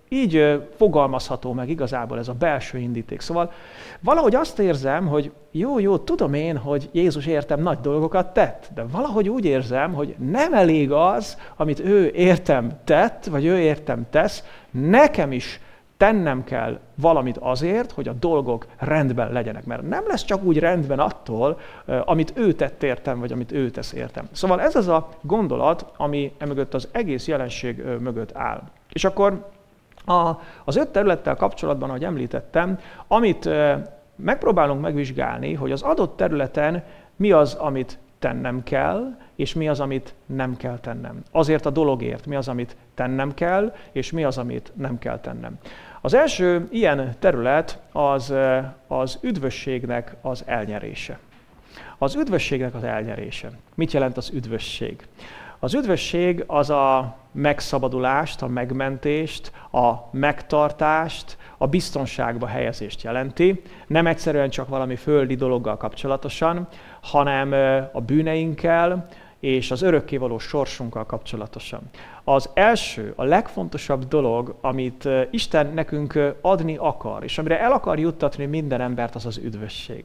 így 0.09 0.63
fogalmazható 0.77 1.53
meg 1.53 1.69
igazából 1.69 2.19
ez 2.19 2.29
a 2.29 2.33
belső 2.33 2.79
indíték. 2.79 3.21
Szóval 3.21 3.53
valahogy 4.01 4.35
azt 4.35 4.59
érzem, 4.59 5.07
hogy 5.07 5.33
jó, 5.51 5.79
jó, 5.79 5.99
tudom 5.99 6.35
én, 6.35 6.57
hogy 6.57 6.89
Jézus 6.93 7.27
értem 7.27 7.63
nagy 7.63 7.79
dolgokat 7.81 8.33
tett, 8.33 8.71
de 8.75 8.85
valahogy 8.93 9.29
úgy 9.29 9.45
érzem, 9.45 9.93
hogy 9.93 10.15
nem 10.19 10.55
elég 10.55 10.93
az, 10.93 11.39
amit 11.57 11.81
ő 11.81 12.11
értem 12.15 12.71
tett, 12.85 13.25
vagy 13.25 13.45
ő 13.45 13.59
értem 13.59 14.07
tesz, 14.11 14.45
nekem 14.71 15.33
is 15.33 15.61
tennem 15.97 16.45
kell 16.45 16.79
valamit 16.95 17.37
azért, 17.37 17.93
hogy 17.93 18.09
a 18.09 18.13
dolgok 18.13 18.67
rendben 18.79 19.33
legyenek. 19.33 19.65
Mert 19.65 19.89
nem 19.89 20.05
lesz 20.07 20.25
csak 20.25 20.45
úgy 20.45 20.59
rendben 20.59 20.99
attól, 20.99 21.59
amit 22.05 22.33
ő 22.37 22.53
tett 22.53 22.83
értem, 22.83 23.21
vagy 23.21 23.33
amit 23.33 23.53
ő 23.53 23.71
tesz 23.71 23.93
értem. 23.93 24.29
Szóval 24.33 24.61
ez 24.61 24.77
az 24.77 24.89
a 24.89 25.09
gondolat, 25.21 25.93
ami 25.97 26.33
emögött 26.39 26.75
az 26.75 26.89
egész 26.93 27.27
jelenség 27.27 27.85
mögött 28.01 28.37
áll. 28.37 28.63
És 28.93 29.05
akkor 29.05 29.49
a, 30.07 30.41
az 30.65 30.77
öt 30.77 30.89
területtel 30.89 31.37
kapcsolatban, 31.37 31.89
ahogy 31.89 32.05
említettem, 32.05 32.79
amit 33.07 33.49
megpróbálunk 34.17 34.81
megvizsgálni, 34.81 35.55
hogy 35.55 35.73
az 35.73 35.83
adott 35.83 36.17
területen 36.17 36.85
mi 37.17 37.33
az, 37.33 37.55
amit 37.55 37.99
tennem 38.19 38.63
kell, 38.63 39.17
és 39.35 39.55
mi 39.55 39.69
az, 39.69 39.81
amit 39.81 40.15
nem 40.27 40.57
kell 40.57 40.79
tennem. 40.79 41.23
Azért 41.31 41.67
a 41.67 41.71
dologért 41.71 42.27
mi 42.27 42.35
az, 42.35 42.49
amit 42.49 42.77
tennem 42.95 43.35
kell, 43.35 43.75
és 43.93 44.11
mi 44.11 44.25
az, 44.25 44.39
amit 44.39 44.73
nem 44.75 44.99
kell 44.99 45.21
tennem. 45.21 45.59
Az 46.01 46.15
első 46.15 46.67
ilyen 46.71 47.15
terület 47.19 47.79
az, 47.93 48.35
az 48.87 49.19
üdvösségnek 49.21 50.17
az 50.21 50.43
elnyerése. 50.47 51.19
Az 51.99 52.15
üdvösségnek 52.15 52.75
az 52.75 52.85
elnyerése. 52.85 53.51
Mit 53.75 53.93
jelent 53.93 54.17
az 54.17 54.31
üdvösség? 54.31 55.07
Az 55.59 55.75
üdvösség 55.75 56.45
az 56.47 56.71
a 56.71 57.17
megszabadulást, 57.33 58.43
a 58.43 58.47
megmentést, 58.47 59.53
a 59.73 59.93
megtartást, 60.11 61.39
a 61.59 61.67
biztonságba 61.67 62.47
helyezést 62.47 63.03
jelenti. 63.03 63.63
Nem 63.87 64.07
egyszerűen 64.07 64.51
csak 64.51 64.69
valami 64.69 64.97
földi 64.97 65.35
dologgal 65.35 65.77
kapcsolatosan, 65.77 66.69
hanem 67.03 67.53
a 67.93 68.01
bűneinkkel 68.01 69.07
és 69.41 69.71
az 69.71 69.83
örökkévaló 69.83 70.39
sorsunkkal 70.39 71.07
kapcsolatosan. 71.07 71.81
Az 72.29 72.51
első, 72.55 73.13
a 73.17 73.25
legfontosabb 73.25 74.09
dolog, 74.09 74.55
amit 74.61 75.09
Isten 75.31 75.73
nekünk 75.75 76.35
adni 76.41 76.77
akar, 76.77 77.25
és 77.25 77.39
amire 77.39 77.61
el 77.61 77.73
akar 77.73 77.99
juttatni 77.99 78.47
minden 78.47 78.81
embert, 78.81 79.15
az 79.15 79.27
az 79.27 79.37
üdvösség 79.37 80.05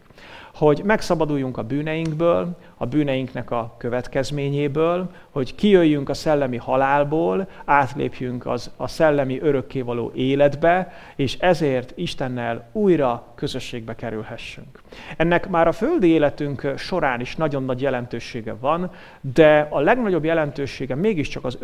hogy 0.55 0.81
megszabaduljunk 0.83 1.57
a 1.57 1.63
bűneinkből, 1.63 2.57
a 2.77 2.85
bűneinknek 2.85 3.51
a 3.51 3.75
következményéből, 3.77 5.09
hogy 5.29 5.55
kijöjjünk 5.55 6.09
a 6.09 6.13
szellemi 6.13 6.57
halálból, 6.57 7.47
átlépjünk 7.65 8.45
az, 8.45 8.71
a 8.77 8.87
szellemi 8.87 9.39
örökkévaló 9.41 10.11
életbe, 10.15 10.91
és 11.15 11.37
ezért 11.37 11.93
Istennel 11.95 12.69
újra 12.71 13.23
közösségbe 13.35 13.95
kerülhessünk. 13.95 14.81
Ennek 15.17 15.49
már 15.49 15.67
a 15.67 15.71
földi 15.71 16.07
életünk 16.07 16.73
során 16.77 17.19
is 17.21 17.35
nagyon 17.35 17.63
nagy 17.63 17.81
jelentősége 17.81 18.55
van, 18.59 18.91
de 19.33 19.67
a 19.69 19.79
legnagyobb 19.79 20.25
jelentősége 20.25 20.95
mégiscsak 20.95 21.45
az 21.45 21.57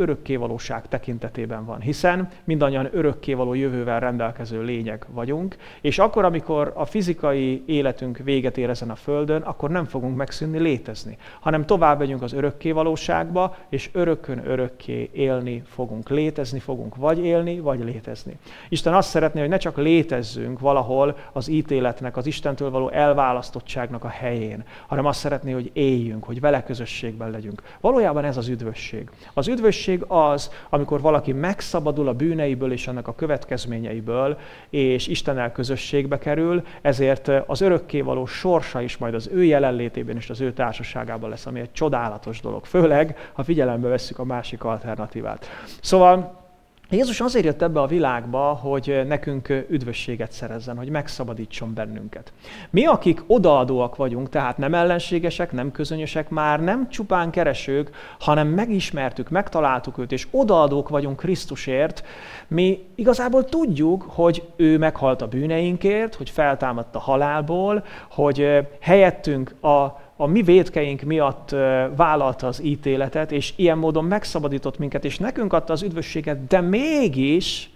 örökkévalóság 0.48 0.88
tekintetében 0.88 1.66
van, 1.66 1.80
hiszen 1.80 2.30
mindannyian 2.44 2.90
örökkévaló 2.92 3.54
jövővel 3.54 4.00
rendelkező 4.00 4.62
lények 4.62 5.06
vagyunk, 5.10 5.56
és 5.82 6.00
akkor, 6.00 6.26
amikor 6.26 6.74
a 6.76 6.86
fizikai 6.86 7.64
életünk 7.66 8.18
véget 8.18 8.58
ér 8.58 8.70
ezen 8.70 8.90
a 8.90 8.96
földön, 8.96 9.42
akkor 9.42 9.70
nem 9.70 9.86
fogunk 9.86 10.16
megszűnni 10.16 10.60
létezni, 10.60 11.18
hanem 11.40 11.66
tovább 11.66 12.00
megyünk 12.00 12.22
az 12.22 12.34
örökké 12.34 12.72
valóságba, 12.72 13.56
és 13.70 13.90
örökön 13.94 14.42
örökké 14.48 15.10
élni 15.14 15.64
fogunk. 15.66 16.10
Létezni 16.10 16.60
fogunk, 16.60 16.96
vagy 16.96 17.18
élni, 17.18 17.60
vagy 17.60 17.84
létezni. 17.84 18.38
Isten 18.70 18.94
azt 18.94 19.10
szeretné, 19.10 19.40
hogy 19.40 19.50
ne 19.50 19.58
csak 19.58 19.78
létezzünk 19.78 20.60
valahol 20.60 21.18
az 21.34 21.48
ítéletnek, 21.48 22.18
az 22.18 22.26
Istentől 22.26 22.70
való 22.70 22.90
elválasztottságnak 22.90 24.04
a 24.04 24.08
helyén, 24.08 24.64
hanem 24.88 25.06
azt 25.06 25.20
szeretné, 25.20 25.52
hogy 25.52 25.70
éljünk, 25.74 26.24
hogy 26.24 26.40
vele 26.40 26.64
közösségben 26.64 27.32
legyünk. 27.32 27.62
Valójában 27.82 28.24
ez 28.24 28.38
az 28.38 28.48
üdvösség. 28.48 29.10
Az 29.34 29.48
üdvösség 29.48 30.04
az, 30.08 30.37
amikor 30.70 31.02
valaki 31.02 31.32
megszabadul 31.32 32.08
a 32.08 32.14
bűneiből 32.14 32.72
és 32.72 32.88
annak 32.88 33.08
a 33.08 33.16
következményeiből, 33.16 34.38
és 34.70 35.08
Istennel 35.08 35.52
közösségbe 35.52 36.18
kerül, 36.18 36.64
ezért 36.82 37.32
az 37.46 37.62
örökkévaló 37.62 38.26
sors 38.26 38.68
sorsa 38.68 38.82
is 38.82 38.98
majd 38.98 39.14
az 39.14 39.30
ő 39.34 39.44
jelenlétében 39.44 40.16
és 40.16 40.30
az 40.30 40.42
ő 40.42 40.54
társaságában 40.54 41.30
lesz, 41.30 41.46
ami 41.46 41.60
egy 41.60 41.72
csodálatos 41.72 42.42
dolog. 42.42 42.66
Főleg, 42.66 43.32
ha 43.34 43.44
figyelembe 43.44 43.88
vesszük 43.88 44.20
a 44.20 44.24
másik 44.24 44.64
alternatívát. 44.64 45.46
Szóval 45.82 46.47
Jézus 46.90 47.22
azért 47.22 47.46
jött 47.46 47.62
ebbe 47.62 47.82
a 47.82 47.88
világba, 47.88 48.40
hogy 48.40 49.02
nekünk 49.08 49.66
üdvösséget 49.70 50.32
szerezzen, 50.32 50.78
hogy 50.78 50.90
megszabadítson 50.90 51.74
bennünket. 51.74 52.34
Mi, 52.70 52.86
akik 52.86 53.24
odaadóak 53.28 53.96
vagyunk, 53.96 54.30
tehát 54.30 54.58
nem 54.58 54.74
ellenségesek, 54.74 55.52
nem 55.52 55.72
közönösek, 55.72 56.30
már 56.30 56.60
nem 56.64 56.90
csupán 56.90 57.32
keresők, 57.32 57.90
hanem 58.20 58.48
megismertük, 58.48 59.30
megtaláltuk 59.30 59.98
őt, 59.98 60.12
és 60.12 60.28
odaadók 60.32 60.90
vagyunk 60.90 61.18
Krisztusért, 61.18 62.04
mi 62.48 62.84
igazából 62.96 63.46
tudjuk, 63.46 64.02
hogy 64.02 64.44
ő 64.56 64.78
meghalt 64.78 65.22
a 65.22 65.28
bűneinkért, 65.28 66.16
hogy 66.16 66.30
feltámadt 66.30 66.96
a 66.96 67.00
halálból, 67.00 67.84
hogy 68.10 68.68
helyettünk 68.80 69.64
a 69.64 70.06
a 70.18 70.26
mi 70.26 70.42
védkeink 70.42 71.02
miatt 71.02 71.50
vállalta 71.96 72.48
az 72.48 72.64
ítéletet, 72.64 73.32
és 73.32 73.54
ilyen 73.56 73.78
módon 73.78 74.06
megszabadított 74.06 74.78
minket, 74.78 75.06
és 75.06 75.18
nekünk 75.18 75.54
adta 75.54 75.74
az 75.74 75.82
üdvösséget, 75.82 76.48
de 76.48 76.62
mégis 76.62 77.70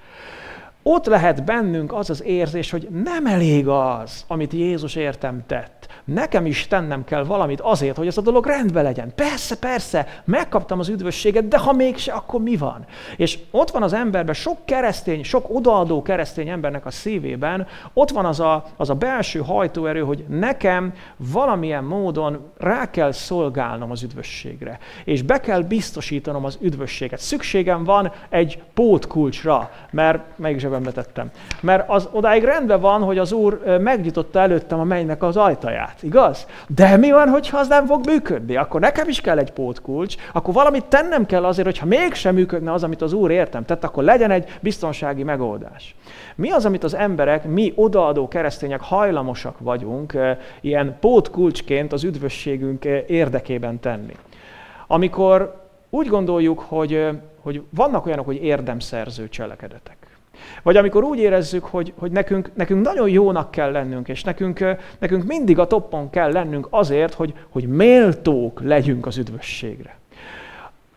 ott 0.83 1.05
lehet 1.05 1.43
bennünk 1.43 1.93
az 1.93 2.09
az 2.09 2.23
érzés, 2.23 2.71
hogy 2.71 2.87
nem 3.03 3.25
elég 3.25 3.67
az, 3.67 4.25
amit 4.27 4.53
Jézus 4.53 4.95
értem 4.95 5.43
tett 5.47 5.81
nekem 6.03 6.45
is 6.45 6.67
tennem 6.67 7.03
kell 7.03 7.23
valamit 7.23 7.59
azért, 7.59 7.97
hogy 7.97 8.07
ez 8.07 8.17
a 8.17 8.21
dolog 8.21 8.45
rendben 8.45 8.83
legyen. 8.83 9.11
Persze, 9.15 9.57
persze, 9.57 10.07
megkaptam 10.25 10.79
az 10.79 10.89
üdvösséget, 10.89 11.47
de 11.47 11.57
ha 11.57 11.73
mégse, 11.73 12.11
akkor 12.11 12.41
mi 12.41 12.55
van? 12.57 12.85
És 13.17 13.39
ott 13.51 13.71
van 13.71 13.83
az 13.83 13.93
emberben 13.93 14.33
sok 14.33 14.65
keresztény, 14.65 15.23
sok 15.23 15.45
odaadó 15.49 16.01
keresztény 16.01 16.49
embernek 16.49 16.85
a 16.85 16.91
szívében, 16.91 17.67
ott 17.93 18.09
van 18.09 18.25
az 18.25 18.39
a, 18.39 18.65
az 18.77 18.89
a 18.89 18.95
belső 18.95 19.39
hajtóerő, 19.39 20.01
hogy 20.01 20.25
nekem 20.27 20.93
valamilyen 21.17 21.83
módon 21.83 22.51
rá 22.57 22.89
kell 22.89 23.11
szolgálnom 23.11 23.91
az 23.91 24.03
üdvösségre, 24.03 24.79
és 25.03 25.21
be 25.21 25.39
kell 25.39 25.61
biztosítanom 25.61 26.45
az 26.45 26.57
üdvösséget. 26.61 27.19
Szükségem 27.19 27.83
van 27.83 28.11
egy 28.29 28.61
pótkulcsra, 28.73 29.71
mert 29.91 30.37
melyik 30.37 30.59
zsebembe 30.71 30.91
tettem. 30.91 31.31
Mert 31.61 31.89
az 31.89 32.09
odáig 32.11 32.43
rendben 32.43 32.79
van, 32.79 33.01
hogy 33.01 33.17
az 33.17 33.31
Úr 33.31 33.79
megnyitotta 33.79 34.39
előttem 34.39 34.79
a 34.79 34.83
mennynek 34.83 35.23
az 35.23 35.37
ajtaját 35.37 36.03
igaz? 36.03 36.47
De 36.67 36.97
mi 36.97 37.11
van, 37.11 37.29
hogyha 37.29 37.57
az 37.57 37.67
nem 37.67 37.85
fog 37.85 38.05
működni? 38.05 38.55
Akkor 38.55 38.79
nekem 38.79 39.07
is 39.07 39.21
kell 39.21 39.37
egy 39.37 39.51
pótkulcs, 39.51 40.15
akkor 40.33 40.53
valamit 40.53 40.85
tennem 40.85 41.25
kell 41.25 41.45
azért, 41.45 41.67
hogyha 41.67 41.85
mégsem 41.85 42.35
működne 42.35 42.71
az, 42.71 42.83
amit 42.83 43.01
az 43.01 43.13
Úr 43.13 43.31
értem 43.31 43.65
tett, 43.65 43.83
akkor 43.83 44.03
legyen 44.03 44.31
egy 44.31 44.57
biztonsági 44.59 45.23
megoldás. 45.23 45.95
Mi 46.35 46.49
az, 46.49 46.65
amit 46.65 46.83
az 46.83 46.93
emberek, 46.93 47.45
mi 47.45 47.73
odaadó 47.75 48.27
keresztények 48.27 48.81
hajlamosak 48.81 49.59
vagyunk 49.59 50.17
ilyen 50.61 50.97
pótkulcsként 50.99 51.93
az 51.93 52.03
üdvösségünk 52.03 52.85
érdekében 53.07 53.79
tenni? 53.79 54.15
Amikor 54.87 55.59
úgy 55.89 56.07
gondoljuk, 56.07 56.59
hogy, 56.59 57.07
hogy 57.41 57.61
vannak 57.69 58.05
olyanok, 58.05 58.25
hogy 58.25 58.43
érdemszerző 58.43 59.29
cselekedetek. 59.29 60.10
Vagy 60.63 60.77
amikor 60.77 61.03
úgy 61.03 61.19
érezzük, 61.19 61.63
hogy, 61.63 61.93
hogy 61.97 62.11
nekünk, 62.11 62.51
nekünk 62.53 62.85
nagyon 62.85 63.09
jónak 63.09 63.51
kell 63.51 63.71
lennünk, 63.71 64.07
és 64.07 64.23
nekünk, 64.23 64.65
nekünk 64.99 65.23
mindig 65.23 65.59
a 65.59 65.67
toppon 65.67 66.09
kell 66.09 66.31
lennünk 66.31 66.67
azért, 66.69 67.13
hogy, 67.13 67.33
hogy 67.49 67.67
méltók 67.67 68.61
legyünk 68.63 69.05
az 69.05 69.17
üdvösségre. 69.17 69.97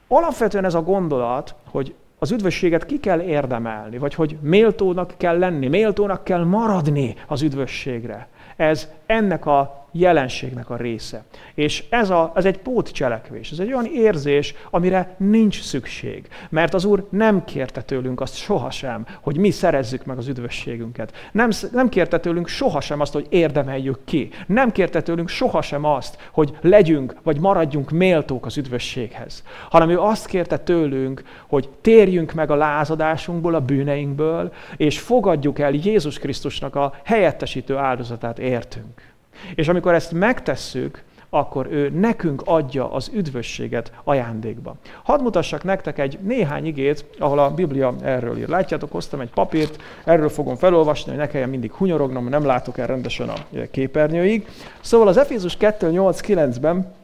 Alapvetően 0.08 0.64
ez 0.64 0.74
a 0.74 0.82
gondolat, 0.82 1.54
hogy 1.70 1.94
az 2.18 2.30
üdvösséget 2.30 2.86
ki 2.86 3.00
kell 3.00 3.20
érdemelni, 3.20 3.98
vagy 3.98 4.14
hogy 4.14 4.36
méltónak 4.40 5.14
kell 5.16 5.38
lenni, 5.38 5.68
méltónak 5.68 6.24
kell 6.24 6.44
maradni 6.44 7.14
az 7.26 7.42
üdvösségre. 7.42 8.28
Ez 8.56 8.88
ennek 9.06 9.46
a 9.46 9.83
jelenségnek 9.96 10.70
a 10.70 10.76
része. 10.76 11.24
És 11.54 11.84
ez, 11.90 12.10
a, 12.10 12.32
ez 12.34 12.44
egy 12.44 12.58
pótcselekvés, 12.58 13.50
ez 13.50 13.58
egy 13.58 13.72
olyan 13.72 13.86
érzés, 13.86 14.54
amire 14.70 15.14
nincs 15.18 15.62
szükség. 15.62 16.28
Mert 16.50 16.74
az 16.74 16.84
Úr 16.84 17.06
nem 17.10 17.44
kérte 17.44 17.82
tőlünk 17.82 18.20
azt 18.20 18.36
sohasem, 18.36 19.06
hogy 19.20 19.36
mi 19.36 19.50
szerezzük 19.50 20.04
meg 20.04 20.18
az 20.18 20.28
üdvösségünket. 20.28 21.12
Nem, 21.32 21.50
nem 21.72 21.88
kérte 21.88 22.18
tőlünk 22.20 22.48
sohasem 22.48 23.00
azt, 23.00 23.12
hogy 23.12 23.26
érdemeljük 23.28 23.98
ki. 24.04 24.30
Nem 24.46 24.72
kérte 24.72 25.02
tőlünk 25.02 25.28
sohasem 25.28 25.84
azt, 25.84 26.28
hogy 26.32 26.56
legyünk, 26.60 27.14
vagy 27.22 27.40
maradjunk 27.40 27.90
méltók 27.90 28.46
az 28.46 28.56
üdvösséghez. 28.56 29.42
Hanem 29.70 29.90
ő 29.90 30.00
azt 30.00 30.26
kérte 30.26 30.58
tőlünk, 30.58 31.22
hogy 31.46 31.68
térjünk 31.80 32.32
meg 32.32 32.50
a 32.50 32.54
lázadásunkból, 32.54 33.54
a 33.54 33.60
bűneinkből, 33.60 34.52
és 34.76 34.98
fogadjuk 34.98 35.58
el 35.58 35.72
Jézus 35.72 36.18
Krisztusnak 36.18 36.74
a 36.74 36.94
helyettesítő 37.04 37.76
áldozatát 37.76 38.38
értünk. 38.38 39.13
És 39.54 39.68
amikor 39.68 39.94
ezt 39.94 40.12
megtesszük, 40.12 41.02
akkor 41.34 41.66
ő 41.70 41.88
nekünk 41.88 42.42
adja 42.44 42.92
az 42.92 43.10
üdvösséget 43.14 43.92
ajándékba. 44.04 44.76
Hadd 45.02 45.22
mutassak 45.22 45.64
nektek 45.64 45.98
egy 45.98 46.18
néhány 46.22 46.66
igét, 46.66 47.04
ahol 47.18 47.38
a 47.38 47.54
Biblia 47.54 47.94
erről 48.02 48.38
ír. 48.38 48.48
Látjátok, 48.48 48.92
hoztam 48.92 49.20
egy 49.20 49.30
papírt, 49.30 49.82
erről 50.04 50.28
fogom 50.28 50.56
felolvasni, 50.56 51.10
hogy 51.10 51.20
ne 51.20 51.26
kelljen 51.26 51.48
mindig 51.48 51.72
hunyorognom, 51.72 52.28
nem 52.28 52.44
látok 52.44 52.78
el 52.78 52.86
rendesen 52.86 53.28
a 53.28 53.34
képernyőig. 53.70 54.48
Szóval 54.80 55.08
az 55.08 55.16
Efézus 55.16 55.56
2.8.9-ben 55.60 56.94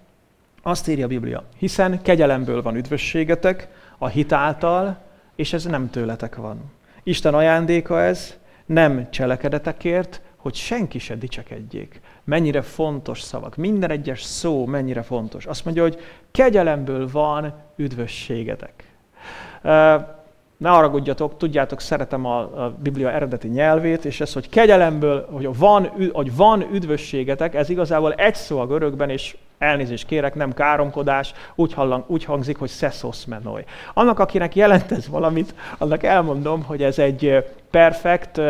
azt 0.63 0.89
írja 0.89 1.05
a 1.05 1.09
Biblia, 1.09 1.45
hiszen 1.59 2.03
kegyelemből 2.03 2.63
van 2.63 2.77
üdvösségetek, 2.77 3.69
a 3.99 4.09
hitáltal, 4.09 4.99
és 5.37 5.53
ez 5.53 5.65
nem 5.65 5.91
tőletek 5.91 6.37
van. 6.37 6.73
Isten 7.03 7.35
ajándéka 7.35 8.01
ez, 8.01 8.35
nem 8.67 9.11
cselekedetekért, 9.11 10.21
hogy 10.37 10.55
senki 10.55 10.99
se 10.99 11.15
dicsekedjék. 11.15 12.01
Mennyire 12.31 12.63
fontos 12.63 13.21
szavak. 13.21 13.57
Minden 13.57 13.91
egyes 13.91 14.23
szó 14.23 14.67
mennyire 14.67 15.03
fontos. 15.03 15.47
Azt 15.47 15.65
mondja, 15.65 15.83
hogy 15.83 15.99
kegyelemből 16.31 17.09
van 17.13 17.53
üdvösségetek. 17.77 18.73
Ne 20.57 20.69
haragudjatok, 20.69 21.37
tudjátok, 21.37 21.81
szeretem 21.81 22.25
a, 22.25 22.39
a 22.39 22.75
Biblia 22.83 23.11
eredeti 23.11 23.49
nyelvét, 23.49 24.05
és 24.05 24.21
ez, 24.21 24.33
hogy 24.33 24.49
kegyelemből, 24.49 25.29
hogy 25.31 25.57
van, 25.59 25.91
hogy 26.13 26.37
van 26.37 26.67
üdvösségetek, 26.73 27.55
ez 27.55 27.69
igazából 27.69 28.13
egy 28.13 28.35
szó 28.35 28.59
a 28.59 28.67
görögben, 28.67 29.11
és 29.11 29.37
elnézést 29.59 30.07
kérek, 30.07 30.35
nem 30.35 30.53
káromkodás, 30.53 31.33
úgy, 31.55 31.73
hallang, 31.73 32.05
úgy 32.07 32.25
hangzik, 32.25 32.59
hogy 32.59 32.69
szeszosz 32.69 33.25
menoj. 33.25 33.65
Annak, 33.95 34.19
akinek 34.19 34.55
jelent 34.55 34.93
ez 34.93 35.09
valamit, 35.09 35.55
annak 35.79 36.03
elmondom, 36.03 36.65
hogy 36.65 36.83
ez 36.83 36.99
egy 36.99 37.45
perfekt, 37.71 38.41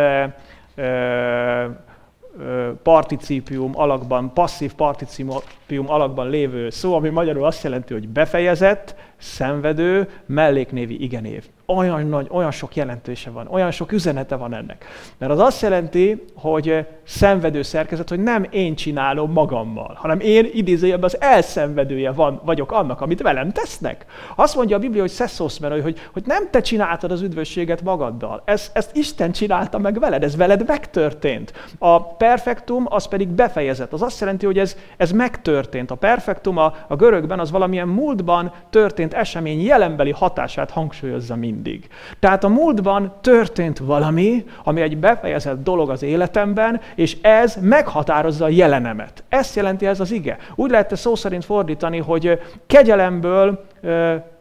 particípium 2.82 3.72
alakban, 3.74 4.32
passzív 4.32 4.74
particípium 4.74 5.86
alakban 5.90 6.30
lévő 6.30 6.70
szó, 6.70 6.94
ami 6.94 7.08
magyarul 7.08 7.44
azt 7.44 7.62
jelenti, 7.62 7.92
hogy 7.92 8.08
befejezett, 8.08 8.94
szenvedő, 9.20 10.08
melléknévi 10.26 11.02
igenév. 11.02 11.44
Olyan 11.66 12.06
nagy, 12.06 12.26
olyan 12.30 12.50
sok 12.50 12.76
jelentése 12.76 13.30
van, 13.30 13.46
olyan 13.46 13.70
sok 13.70 13.92
üzenete 13.92 14.36
van 14.36 14.54
ennek. 14.54 14.84
Mert 15.18 15.32
az 15.32 15.38
azt 15.38 15.62
jelenti, 15.62 16.24
hogy 16.34 16.86
szenvedő 17.04 17.62
szerkezet, 17.62 18.08
hogy 18.08 18.22
nem 18.22 18.46
én 18.50 18.74
csinálom 18.74 19.32
magammal, 19.32 19.96
hanem 20.00 20.20
én 20.20 20.48
idézőjebb 20.52 21.02
az 21.02 21.20
elszenvedője 21.20 22.12
van, 22.12 22.40
vagyok 22.44 22.72
annak, 22.72 23.00
amit 23.00 23.22
velem 23.22 23.52
tesznek. 23.52 24.04
Azt 24.36 24.56
mondja 24.56 24.76
a 24.76 24.80
Biblia, 24.80 25.00
hogy 25.00 25.10
szeszosz, 25.10 25.58
mert 25.58 25.82
hogy, 25.82 25.98
hogy 26.12 26.22
nem 26.26 26.50
te 26.50 26.60
csináltad 26.60 27.10
az 27.10 27.22
üdvösséget 27.22 27.82
magaddal. 27.82 28.42
Ez, 28.44 28.70
ezt 28.72 28.96
Isten 28.96 29.32
csinálta 29.32 29.78
meg 29.78 29.98
veled, 29.98 30.22
ez 30.22 30.36
veled 30.36 30.66
megtörtént. 30.66 31.52
A 31.78 32.02
perfektum 32.02 32.86
az 32.88 33.06
pedig 33.06 33.28
befejezett. 33.28 33.92
Az 33.92 34.02
azt 34.02 34.20
jelenti, 34.20 34.46
hogy 34.46 34.58
ez, 34.58 34.76
ez 34.96 35.12
megtörtént. 35.12 35.90
A 35.90 35.94
perfektum 35.94 36.56
a, 36.56 36.74
a 36.88 36.96
görögben 36.96 37.38
az 37.38 37.50
valamilyen 37.50 37.88
múltban 37.88 38.52
történt 38.70 39.09
történt 39.10 39.14
esemény 39.14 39.62
jelenbeli 39.62 40.10
hatását 40.10 40.70
hangsúlyozza 40.70 41.36
mindig. 41.36 41.88
Tehát 42.18 42.44
a 42.44 42.48
múltban 42.48 43.12
történt 43.20 43.78
valami, 43.78 44.44
ami 44.64 44.80
egy 44.80 44.98
befejezett 44.98 45.62
dolog 45.62 45.90
az 45.90 46.02
életemben, 46.02 46.80
és 46.94 47.16
ez 47.22 47.56
meghatározza 47.60 48.44
a 48.44 48.48
jelenemet. 48.48 49.24
Ezt 49.28 49.56
jelenti 49.56 49.86
ez 49.86 50.00
az 50.00 50.10
ige. 50.10 50.36
Úgy 50.54 50.70
lehet 50.70 50.96
szó 50.96 51.14
szerint 51.14 51.44
fordítani, 51.44 51.98
hogy 51.98 52.40
kegyelemből 52.66 53.64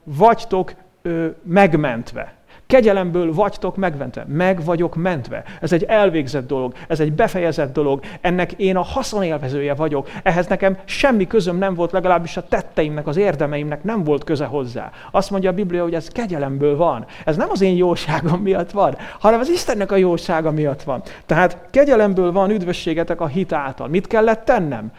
vagytok 0.03 0.73
megmentve. 1.43 2.38
Kegyelemből 2.69 3.33
vagytok 3.33 3.75
megmentve. 3.75 4.25
Meg 4.27 4.63
vagyok 4.63 4.95
mentve. 4.95 5.43
Ez 5.61 5.71
egy 5.71 5.83
elvégzett 5.83 6.47
dolog, 6.47 6.73
ez 6.87 6.99
egy 6.99 7.13
befejezett 7.13 7.73
dolog, 7.73 8.03
ennek 8.21 8.51
én 8.51 8.75
a 8.75 8.81
haszonélvezője 8.81 9.73
vagyok. 9.73 10.09
Ehhez 10.23 10.47
nekem 10.47 10.77
semmi 10.85 11.27
közöm 11.27 11.57
nem 11.57 11.73
volt, 11.73 11.91
legalábbis 11.91 12.37
a 12.37 12.47
tetteimnek, 12.47 13.07
az 13.07 13.17
érdemeimnek 13.17 13.83
nem 13.83 14.03
volt 14.03 14.23
köze 14.23 14.45
hozzá. 14.45 14.91
Azt 15.11 15.29
mondja 15.29 15.49
a 15.49 15.53
Biblia, 15.53 15.83
hogy 15.83 15.93
ez 15.93 16.07
kegyelemből 16.07 16.77
van. 16.77 17.05
Ez 17.25 17.35
nem 17.35 17.49
az 17.49 17.61
én 17.61 17.75
jóságom 17.75 18.41
miatt 18.41 18.71
van, 18.71 18.97
hanem 19.19 19.39
az 19.39 19.49
Istennek 19.49 19.91
a 19.91 19.95
jósága 19.95 20.51
miatt 20.51 20.83
van. 20.83 21.01
Tehát 21.25 21.57
kegyelemből 21.71 22.31
van 22.31 22.49
üdvösségetek 22.49 23.21
a 23.21 23.27
hit 23.27 23.53
által. 23.53 23.87
Mit 23.87 24.07
kellett 24.07 24.45
tennem? 24.45 24.91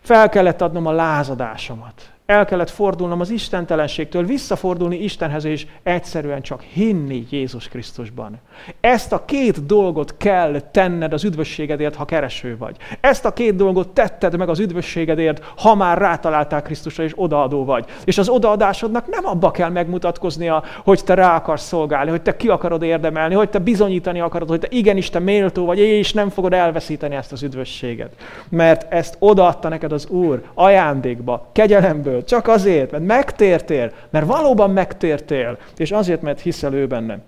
Fel 0.00 0.28
kellett 0.28 0.60
adnom 0.60 0.86
a 0.86 0.92
lázadásomat 0.92 2.10
el 2.30 2.44
kellett 2.44 2.70
fordulnom 2.70 3.20
az 3.20 3.30
istentelenségtől, 3.30 4.24
visszafordulni 4.24 4.96
Istenhez, 4.96 5.44
és 5.44 5.66
egyszerűen 5.82 6.42
csak 6.42 6.60
hinni 6.60 7.26
Jézus 7.30 7.68
Krisztusban. 7.68 8.40
Ezt 8.80 9.12
a 9.12 9.24
két 9.24 9.66
dolgot 9.66 10.14
kell 10.16 10.60
tenned 10.70 11.12
az 11.12 11.24
üdvösségedért, 11.24 11.94
ha 11.94 12.04
kereső 12.04 12.56
vagy. 12.58 12.76
Ezt 13.00 13.24
a 13.24 13.32
két 13.32 13.56
dolgot 13.56 13.88
tetted 13.88 14.36
meg 14.36 14.48
az 14.48 14.58
üdvösségedért, 14.58 15.52
ha 15.56 15.74
már 15.74 15.98
rátaláltál 15.98 16.62
Krisztusra, 16.62 17.04
és 17.04 17.12
odaadó 17.16 17.64
vagy. 17.64 17.84
És 18.04 18.18
az 18.18 18.28
odaadásodnak 18.28 19.08
nem 19.08 19.26
abba 19.26 19.50
kell 19.50 19.70
megmutatkoznia, 19.70 20.62
hogy 20.84 21.04
te 21.04 21.14
rá 21.14 21.36
akarsz 21.36 21.66
szolgálni, 21.66 22.10
hogy 22.10 22.22
te 22.22 22.36
ki 22.36 22.48
akarod 22.48 22.82
érdemelni, 22.82 23.34
hogy 23.34 23.50
te 23.50 23.58
bizonyítani 23.58 24.20
akarod, 24.20 24.48
hogy 24.48 24.60
te 24.60 24.66
igenis 24.70 25.10
te 25.10 25.18
méltó 25.18 25.64
vagy, 25.64 25.78
és 25.78 26.12
nem 26.12 26.28
fogod 26.28 26.52
elveszíteni 26.52 27.14
ezt 27.14 27.32
az 27.32 27.42
üdvösséget. 27.42 28.10
Mert 28.48 28.92
ezt 28.92 29.16
odaadta 29.18 29.68
neked 29.68 29.92
az 29.92 30.06
Úr 30.06 30.42
ajándékba, 30.54 31.48
kegyelemből, 31.52 32.19
csak 32.24 32.48
azért, 32.48 32.90
mert 32.90 33.04
megtértél, 33.04 33.92
mert 34.10 34.26
valóban 34.26 34.70
megtértél, 34.70 35.58
és 35.76 35.90
azért, 35.90 36.22
mert 36.22 36.40
hiszel 36.40 36.74
ő 36.74 36.86
benne. 36.86 37.18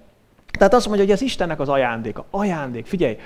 Tehát 0.59 0.74
azt 0.74 0.87
mondja, 0.87 1.05
hogy 1.05 1.14
ez 1.14 1.20
Istennek 1.20 1.61
az 1.61 1.68
ajándéka. 1.68 2.24
Ajándék, 2.31 2.87
figyelj, 2.87 3.16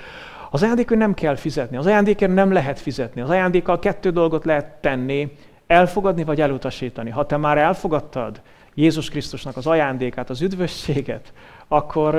az 0.51 0.63
ajándékon 0.63 0.97
nem 0.97 1.13
kell 1.13 1.35
fizetni, 1.35 1.77
az 1.77 1.85
ajándékért 1.85 2.33
nem 2.33 2.51
lehet 2.51 2.79
fizetni. 2.79 3.21
Az 3.21 3.29
ajándékkal 3.29 3.79
kettő 3.79 4.09
dolgot 4.09 4.45
lehet 4.45 4.65
tenni, 4.81 5.31
elfogadni 5.67 6.23
vagy 6.23 6.41
elutasítani. 6.41 7.09
Ha 7.09 7.25
te 7.25 7.37
már 7.37 7.57
elfogadtad 7.57 8.41
Jézus 8.79 9.09
Krisztusnak 9.09 9.57
az 9.57 9.67
ajándékát, 9.67 10.29
az 10.29 10.41
üdvösséget, 10.41 11.33
akkor, 11.67 12.15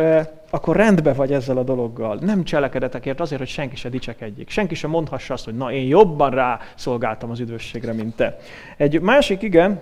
akkor 0.50 0.76
rendbe 0.76 1.12
vagy 1.12 1.32
ezzel 1.32 1.56
a 1.56 1.62
dologgal. 1.62 2.18
Nem 2.20 2.44
cselekedetekért 2.44 3.20
azért, 3.20 3.40
hogy 3.40 3.48
senki 3.48 3.76
se 3.76 3.88
dicsekedjék. 3.88 4.50
Senki 4.50 4.74
se 4.74 4.86
mondhassa 4.86 5.34
azt, 5.34 5.44
hogy 5.44 5.56
na 5.56 5.72
én 5.72 5.86
jobban 5.86 6.30
rá 6.30 6.60
szolgáltam 6.74 7.30
az 7.30 7.40
üdvösségre, 7.40 7.92
mint 7.92 8.16
te. 8.16 8.38
Egy 8.76 9.00
másik 9.00 9.42
igen, 9.42 9.80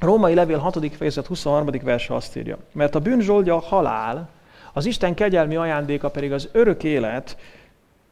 Római 0.00 0.34
levél 0.34 0.58
6. 0.58 0.94
fejezet 0.96 1.26
23. 1.26 1.68
verse 1.82 2.14
azt 2.14 2.36
írja. 2.36 2.58
Mert 2.72 2.94
a 2.94 3.00
bűnzsoldja 3.00 3.54
a 3.54 3.60
halál, 3.60 4.28
az 4.72 4.86
Isten 4.86 5.14
kegyelmi 5.14 5.56
ajándéka 5.56 6.10
pedig 6.10 6.32
az 6.32 6.48
örök 6.52 6.84
élet 6.84 7.36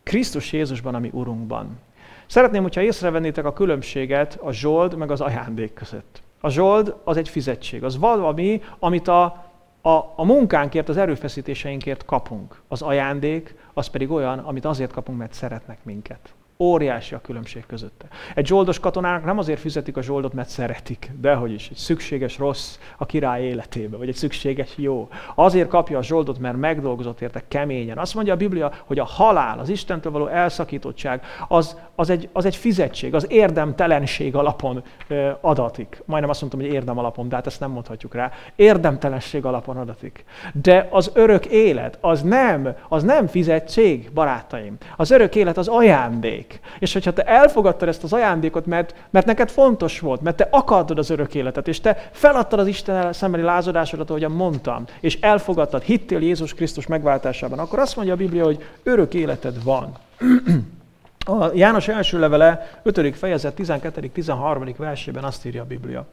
Krisztus 0.02 0.52
Jézusban, 0.52 0.94
ami 0.94 1.10
Urunkban. 1.12 1.78
Szeretném, 2.26 2.62
hogyha 2.62 2.82
észrevennétek 2.82 3.44
a 3.44 3.52
különbséget 3.52 4.38
a 4.42 4.52
zsold 4.52 4.96
meg 4.96 5.10
az 5.10 5.20
ajándék 5.20 5.72
között. 5.72 6.22
A 6.40 6.48
zsold 6.48 6.96
az 7.04 7.16
egy 7.16 7.28
fizetség, 7.28 7.84
az 7.84 7.98
valami, 7.98 8.62
amit 8.78 9.08
a 9.08 9.48
a, 9.82 10.12
a 10.16 10.24
munkánkért, 10.24 10.88
az 10.88 10.96
erőfeszítéseinkért 10.96 12.04
kapunk. 12.04 12.62
Az 12.68 12.82
ajándék, 12.82 13.54
az 13.74 13.86
pedig 13.86 14.10
olyan, 14.10 14.38
amit 14.38 14.64
azért 14.64 14.92
kapunk, 14.92 15.18
mert 15.18 15.32
szeretnek 15.32 15.84
minket. 15.84 16.34
Óriási 16.62 17.14
a 17.14 17.20
különbség 17.20 17.66
közötte. 17.66 18.06
Egy 18.34 18.46
zsoldos 18.46 18.80
katonának 18.80 19.24
nem 19.24 19.38
azért 19.38 19.60
fizetik 19.60 19.96
a 19.96 20.02
zsoldot, 20.02 20.32
mert 20.32 20.48
szeretik, 20.48 21.10
dehogy 21.20 21.52
is. 21.52 21.68
Egy 21.70 21.76
szükséges 21.76 22.38
rossz 22.38 22.78
a 22.96 23.06
király 23.06 23.42
életébe, 23.42 23.96
vagy 23.96 24.08
egy 24.08 24.14
szükséges 24.14 24.72
jó. 24.76 25.08
Azért 25.34 25.68
kapja 25.68 25.98
a 25.98 26.02
zsoldot, 26.02 26.38
mert 26.38 26.56
megdolgozott 26.56 27.20
érte 27.20 27.42
keményen. 27.48 27.98
Azt 27.98 28.14
mondja 28.14 28.32
a 28.32 28.36
Biblia, 28.36 28.72
hogy 28.84 28.98
a 28.98 29.04
halál, 29.04 29.58
az 29.58 29.68
Istentől 29.68 30.12
való 30.12 30.26
elszakítottság, 30.26 31.22
az, 31.48 31.76
az, 31.94 32.10
egy, 32.10 32.28
az 32.32 32.44
egy 32.44 32.56
fizetség, 32.56 33.14
az 33.14 33.26
érdemtelenség 33.30 34.34
alapon 34.34 34.82
ö, 35.08 35.30
adatik. 35.40 36.02
Majdnem 36.04 36.30
azt 36.30 36.40
mondtam, 36.40 36.60
hogy 36.60 36.72
érdem 36.72 36.98
alapon, 36.98 37.28
de 37.28 37.34
hát 37.34 37.46
ezt 37.46 37.60
nem 37.60 37.70
mondhatjuk 37.70 38.14
rá. 38.14 38.30
Érdemtelenség 38.56 39.44
alapon 39.44 39.76
adatik. 39.76 40.24
De 40.52 40.88
az 40.90 41.10
örök 41.14 41.46
élet, 41.46 41.98
az 42.00 42.22
nem, 42.22 42.74
az 42.88 43.02
nem 43.02 43.26
fizetség, 43.26 44.10
barátaim. 44.14 44.76
Az 44.96 45.10
örök 45.10 45.34
élet 45.34 45.56
az 45.56 45.68
ajándék. 45.68 46.49
És 46.78 46.92
hogyha 46.92 47.12
te 47.12 47.22
elfogadtad 47.22 47.88
ezt 47.88 48.02
az 48.02 48.12
ajándékot, 48.12 48.66
mert, 48.66 48.94
mert 49.10 49.26
neked 49.26 49.50
fontos 49.50 50.00
volt, 50.00 50.20
mert 50.20 50.36
te 50.36 50.48
akartad 50.50 50.98
az 50.98 51.10
örök 51.10 51.34
életet, 51.34 51.68
és 51.68 51.80
te 51.80 52.08
feladtad 52.12 52.58
az 52.58 52.66
Isten 52.66 53.12
szembeni 53.12 53.42
lázadásodat, 53.42 54.10
ahogyan 54.10 54.32
mondtam, 54.32 54.84
és 55.00 55.20
elfogadtad, 55.20 55.82
hittél 55.82 56.20
Jézus 56.20 56.54
Krisztus 56.54 56.86
megváltásában, 56.86 57.58
akkor 57.58 57.78
azt 57.78 57.96
mondja 57.96 58.14
a 58.14 58.16
Biblia, 58.16 58.44
hogy 58.44 58.64
örök 58.82 59.14
életed 59.14 59.62
van. 59.62 59.92
A 61.26 61.50
János 61.54 61.88
első 61.88 62.18
levele 62.18 62.80
5. 62.82 63.16
fejezet 63.16 63.54
12.-13. 63.58 64.74
versében 64.76 65.24
azt 65.24 65.46
írja 65.46 65.62
a 65.62 65.66
Biblia. 65.66 66.06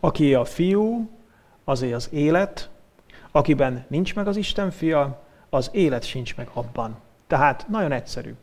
Aki 0.00 0.34
a 0.34 0.44
fiú, 0.44 1.10
azé 1.64 1.92
az 1.92 2.08
élet, 2.12 2.68
akiben 3.30 3.84
nincs 3.88 4.14
meg 4.14 4.28
az 4.28 4.36
Isten 4.36 4.70
fia, 4.70 5.22
az 5.50 5.70
élet 5.72 6.04
sincs 6.04 6.36
meg 6.36 6.48
abban. 6.52 6.96
Tehát 7.26 7.66
nagyon 7.68 7.92
egyszerű. 7.92 8.34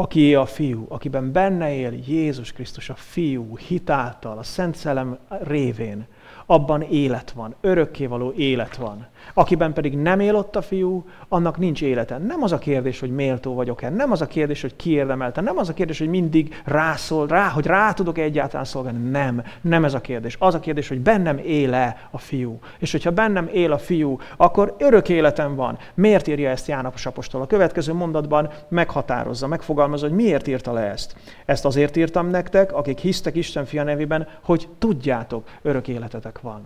Aki 0.00 0.34
a 0.34 0.46
fiú, 0.46 0.86
akiben 0.88 1.32
benne 1.32 1.74
él 1.74 1.92
Jézus 2.06 2.52
Krisztus, 2.52 2.88
a 2.88 2.94
fiú 2.94 3.56
hitáltal, 3.56 4.38
a 4.38 4.42
Szent 4.42 4.76
Szellem 4.76 5.18
révén, 5.28 6.06
abban 6.50 6.82
élet 6.82 7.30
van, 7.30 7.54
örökkévaló 7.60 8.32
élet 8.36 8.76
van. 8.76 9.06
Akiben 9.34 9.72
pedig 9.72 9.96
nem 9.96 10.20
él 10.20 10.34
ott 10.34 10.56
a 10.56 10.62
fiú, 10.62 11.04
annak 11.28 11.58
nincs 11.58 11.82
élete. 11.82 12.18
Nem 12.18 12.42
az 12.42 12.52
a 12.52 12.58
kérdés, 12.58 13.00
hogy 13.00 13.10
méltó 13.10 13.54
vagyok-e, 13.54 13.90
nem 13.90 14.10
az 14.10 14.20
a 14.20 14.26
kérdés, 14.26 14.60
hogy 14.60 14.76
kiérdemelte, 14.76 15.40
nem 15.40 15.58
az 15.58 15.68
a 15.68 15.74
kérdés, 15.74 15.98
hogy 15.98 16.08
mindig 16.08 16.62
rászól, 16.64 17.26
rá, 17.26 17.48
hogy 17.48 17.66
rá 17.66 17.92
tudok 17.92 18.18
-e 18.18 18.22
egyáltalán 18.22 18.64
szolgálni. 18.64 19.10
Nem, 19.10 19.42
nem 19.60 19.84
ez 19.84 19.94
a 19.94 20.00
kérdés. 20.00 20.36
Az 20.38 20.54
a 20.54 20.60
kérdés, 20.60 20.88
hogy 20.88 21.00
bennem 21.00 21.38
éle 21.38 22.08
a 22.10 22.18
fiú. 22.18 22.58
És 22.78 22.92
hogyha 22.92 23.10
bennem 23.10 23.48
él 23.52 23.72
a 23.72 23.78
fiú, 23.78 24.18
akkor 24.36 24.74
örök 24.78 25.08
életem 25.08 25.54
van. 25.54 25.78
Miért 25.94 26.26
írja 26.26 26.50
ezt 26.50 26.66
János 26.66 27.06
apostol? 27.06 27.42
A 27.42 27.46
következő 27.46 27.92
mondatban 27.92 28.50
meghatározza, 28.68 29.46
megfogalmazza, 29.46 30.06
hogy 30.06 30.16
miért 30.16 30.46
írta 30.46 30.72
le 30.72 30.80
ezt. 30.80 31.16
Ezt 31.44 31.64
azért 31.64 31.96
írtam 31.96 32.26
nektek, 32.26 32.72
akik 32.72 32.98
hisztek 32.98 33.36
Isten 33.36 33.64
fia 33.64 33.82
nevében, 33.82 34.28
hogy 34.42 34.68
tudjátok, 34.78 35.48
örök 35.62 35.88
életetek 35.88 36.37
van. 36.40 36.62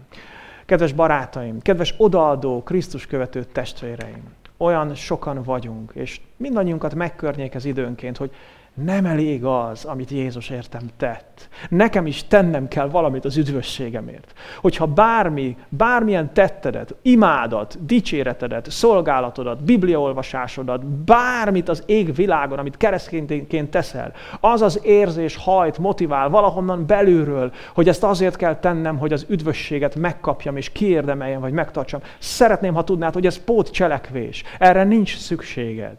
Kedves 0.66 0.92
barátaim, 0.92 1.62
kedves 1.62 1.94
odaadó, 1.96 2.62
Krisztus 2.62 3.06
követő 3.06 3.44
testvéreim, 3.44 4.22
olyan 4.56 4.94
sokan 4.94 5.42
vagyunk, 5.42 5.90
és 5.94 6.20
mindannyiunkat 6.36 6.94
megkörnyékez 6.94 7.64
időnként, 7.64 8.16
hogy 8.16 8.30
nem 8.74 9.06
elég 9.06 9.44
az, 9.44 9.84
amit 9.84 10.10
Jézus 10.10 10.50
értem 10.50 10.82
tett. 10.96 11.48
Nekem 11.68 12.06
is 12.06 12.24
tennem 12.24 12.68
kell 12.68 12.88
valamit 12.88 13.24
az 13.24 13.36
üdvösségemért. 13.36 14.32
Hogyha 14.60 14.86
bármi, 14.86 15.56
bármilyen 15.68 16.32
tettedet, 16.32 16.94
imádat, 17.02 17.84
dicséretedet, 17.86 18.70
szolgálatodat, 18.70 19.64
bibliaolvasásodat, 19.64 20.86
bármit 20.86 21.68
az 21.68 21.82
ég 21.86 22.14
világon, 22.14 22.58
amit 22.58 22.76
keresztényként 22.76 23.70
teszel, 23.70 24.12
az 24.40 24.62
az 24.62 24.80
érzés 24.84 25.36
hajt, 25.36 25.78
motivál 25.78 26.28
valahonnan 26.28 26.86
belülről, 26.86 27.52
hogy 27.74 27.88
ezt 27.88 28.04
azért 28.04 28.36
kell 28.36 28.56
tennem, 28.56 28.98
hogy 28.98 29.12
az 29.12 29.26
üdvösséget 29.28 29.94
megkapjam 29.94 30.56
és 30.56 30.70
kiérdemeljem, 30.70 31.40
vagy 31.40 31.52
megtartsam. 31.52 32.00
Szeretném, 32.18 32.74
ha 32.74 32.84
tudnád, 32.84 33.12
hogy 33.12 33.26
ez 33.26 33.44
pótcselekvés. 33.44 34.42
Erre 34.58 34.84
nincs 34.84 35.16
szükséged. 35.16 35.96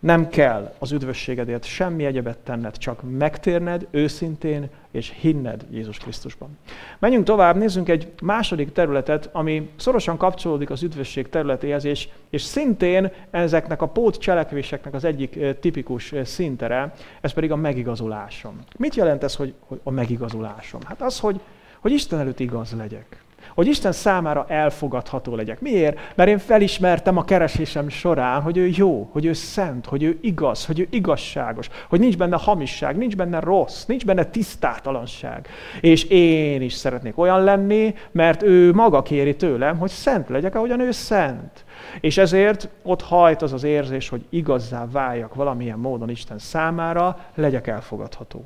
Nem 0.00 0.28
kell 0.28 0.74
az 0.78 0.92
üdvösségedért 0.92 1.64
semmi 1.64 2.04
egyebet 2.04 2.38
tenned, 2.38 2.76
csak 2.76 3.02
megtérned 3.18 3.86
őszintén 3.90 4.68
és 4.90 5.12
hinned 5.20 5.64
Jézus 5.70 5.98
Krisztusban. 5.98 6.58
Menjünk 6.98 7.24
tovább, 7.24 7.56
nézzünk 7.56 7.88
egy 7.88 8.12
második 8.22 8.72
területet, 8.72 9.28
ami 9.32 9.70
szorosan 9.76 10.16
kapcsolódik 10.16 10.70
az 10.70 10.82
üdvösség 10.82 11.28
területéhez, 11.28 11.84
és, 11.84 12.08
és 12.30 12.42
szintén 12.42 13.10
ezeknek 13.30 13.82
a 13.82 13.88
pót 13.88 14.18
cselekvéseknek 14.18 14.94
az 14.94 15.04
egyik 15.04 15.38
tipikus 15.60 16.14
szintere, 16.24 16.94
ez 17.20 17.32
pedig 17.32 17.52
a 17.52 17.56
megigazulásom. 17.56 18.58
Mit 18.76 18.94
jelent 18.94 19.22
ez, 19.22 19.34
hogy, 19.34 19.54
hogy 19.60 19.80
a 19.82 19.90
megigazulásom? 19.90 20.80
Hát 20.84 21.02
az, 21.02 21.20
hogy, 21.20 21.40
hogy 21.80 21.92
Isten 21.92 22.18
előtt 22.18 22.40
igaz 22.40 22.72
legyek 22.72 23.26
hogy 23.58 23.66
Isten 23.66 23.92
számára 23.92 24.44
elfogadható 24.48 25.34
legyek. 25.34 25.60
Miért? 25.60 25.98
Mert 26.14 26.28
én 26.28 26.38
felismertem 26.38 27.16
a 27.16 27.24
keresésem 27.24 27.88
során, 27.88 28.40
hogy 28.40 28.56
ő 28.56 28.70
jó, 28.74 29.08
hogy 29.12 29.24
ő 29.24 29.32
szent, 29.32 29.86
hogy 29.86 30.02
ő 30.02 30.18
igaz, 30.20 30.66
hogy 30.66 30.80
ő 30.80 30.86
igazságos, 30.90 31.68
hogy 31.88 32.00
nincs 32.00 32.16
benne 32.16 32.36
hamisság, 32.36 32.96
nincs 32.96 33.16
benne 33.16 33.40
rossz, 33.40 33.84
nincs 33.84 34.04
benne 34.04 34.24
tisztátalanság. 34.24 35.48
És 35.80 36.04
én 36.04 36.62
is 36.62 36.72
szeretnék 36.72 37.18
olyan 37.18 37.44
lenni, 37.44 37.94
mert 38.10 38.42
ő 38.42 38.72
maga 38.72 39.02
kéri 39.02 39.36
tőlem, 39.36 39.78
hogy 39.78 39.90
szent 39.90 40.28
legyek, 40.28 40.54
ahogyan 40.54 40.80
ő 40.80 40.90
szent. 40.90 41.64
És 42.00 42.18
ezért 42.18 42.68
ott 42.82 43.02
hajt 43.02 43.42
az 43.42 43.52
az 43.52 43.64
érzés, 43.64 44.08
hogy 44.08 44.24
igazzá 44.28 44.86
váljak 44.90 45.34
valamilyen 45.34 45.78
módon 45.78 46.10
Isten 46.10 46.38
számára, 46.38 47.18
legyek 47.34 47.66
elfogadható. 47.66 48.44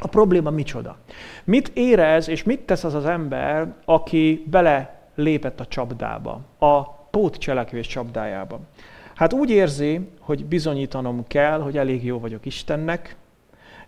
A 0.00 0.08
probléma 0.08 0.50
micsoda? 0.50 0.96
Mit 1.44 1.70
érez 1.74 2.28
és 2.28 2.42
mit 2.42 2.60
tesz 2.60 2.84
az 2.84 2.94
az 2.94 3.06
ember, 3.06 3.74
aki 3.84 4.44
bele 4.50 5.00
lépett 5.14 5.60
a 5.60 5.66
csapdába, 5.66 6.40
a 6.58 6.92
pótcselekvés 6.92 7.86
csapdájába? 7.86 8.60
Hát 9.14 9.32
úgy 9.32 9.50
érzi, 9.50 10.08
hogy 10.20 10.44
bizonyítanom 10.44 11.26
kell, 11.26 11.60
hogy 11.60 11.78
elég 11.78 12.04
jó 12.04 12.18
vagyok 12.18 12.46
Istennek, 12.46 13.16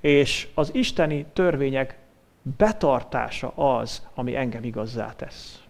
és 0.00 0.48
az 0.54 0.74
isteni 0.74 1.26
törvények 1.32 1.98
betartása 2.56 3.48
az, 3.48 4.06
ami 4.14 4.36
engem 4.36 4.64
igazzá 4.64 5.12
tesz. 5.16 5.62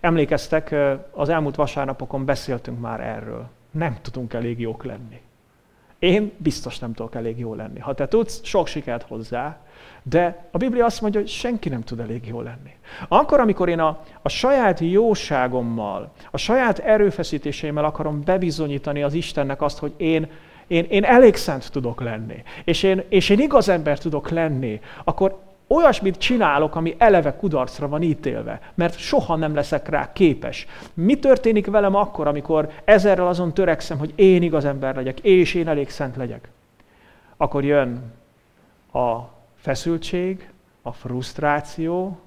Emlékeztek, 0.00 0.74
az 1.10 1.28
elmúlt 1.28 1.54
vasárnapokon 1.54 2.24
beszéltünk 2.24 2.80
már 2.80 3.00
erről. 3.00 3.48
Nem 3.70 3.96
tudunk 4.02 4.32
elég 4.32 4.60
jók 4.60 4.84
lenni. 4.84 5.20
Én 5.98 6.32
biztos 6.36 6.78
nem 6.78 6.92
tudok 6.92 7.14
elég 7.14 7.38
jó 7.38 7.54
lenni. 7.54 7.78
Ha 7.78 7.94
te 7.94 8.08
tudsz, 8.08 8.40
sok 8.44 8.66
sikert 8.66 9.08
hozzá, 9.08 9.58
de 10.02 10.48
a 10.50 10.56
Biblia 10.56 10.84
azt 10.84 11.00
mondja, 11.00 11.20
hogy 11.20 11.28
senki 11.28 11.68
nem 11.68 11.82
tud 11.82 12.00
elég 12.00 12.26
jó 12.26 12.40
lenni. 12.40 12.70
Akkor, 13.08 13.40
amikor 13.40 13.68
én 13.68 13.78
a, 13.78 14.00
a 14.22 14.28
saját 14.28 14.80
jóságommal, 14.80 16.12
a 16.30 16.36
saját 16.36 16.78
erőfeszítéseimmel 16.78 17.84
akarom 17.84 18.22
bebizonyítani 18.24 19.02
az 19.02 19.14
Istennek 19.14 19.62
azt, 19.62 19.78
hogy 19.78 19.92
én, 19.96 20.30
én, 20.66 20.84
én 20.88 21.04
elég 21.04 21.36
szent 21.36 21.70
tudok 21.72 22.00
lenni, 22.00 22.42
és 22.64 22.82
én, 22.82 23.02
és 23.08 23.28
én 23.28 23.40
igaz 23.40 23.68
ember 23.68 23.98
tudok 23.98 24.28
lenni, 24.28 24.80
akkor 25.04 25.47
olyasmit 25.68 26.18
csinálok, 26.18 26.76
ami 26.76 26.94
eleve 26.98 27.36
kudarcra 27.36 27.88
van 27.88 28.02
ítélve, 28.02 28.60
mert 28.74 28.98
soha 28.98 29.36
nem 29.36 29.54
leszek 29.54 29.88
rá 29.88 30.12
képes. 30.12 30.66
Mi 30.94 31.18
történik 31.18 31.66
velem 31.66 31.94
akkor, 31.94 32.26
amikor 32.26 32.70
ezerrel 32.84 33.26
azon 33.26 33.54
törekszem, 33.54 33.98
hogy 33.98 34.12
én 34.14 34.42
igaz 34.42 34.64
ember 34.64 34.94
legyek, 34.94 35.20
és 35.20 35.54
én 35.54 35.68
elég 35.68 35.90
szent 35.90 36.16
legyek? 36.16 36.48
Akkor 37.36 37.64
jön 37.64 38.12
a 38.92 39.16
feszültség, 39.56 40.50
a 40.82 40.92
frusztráció, 40.92 42.18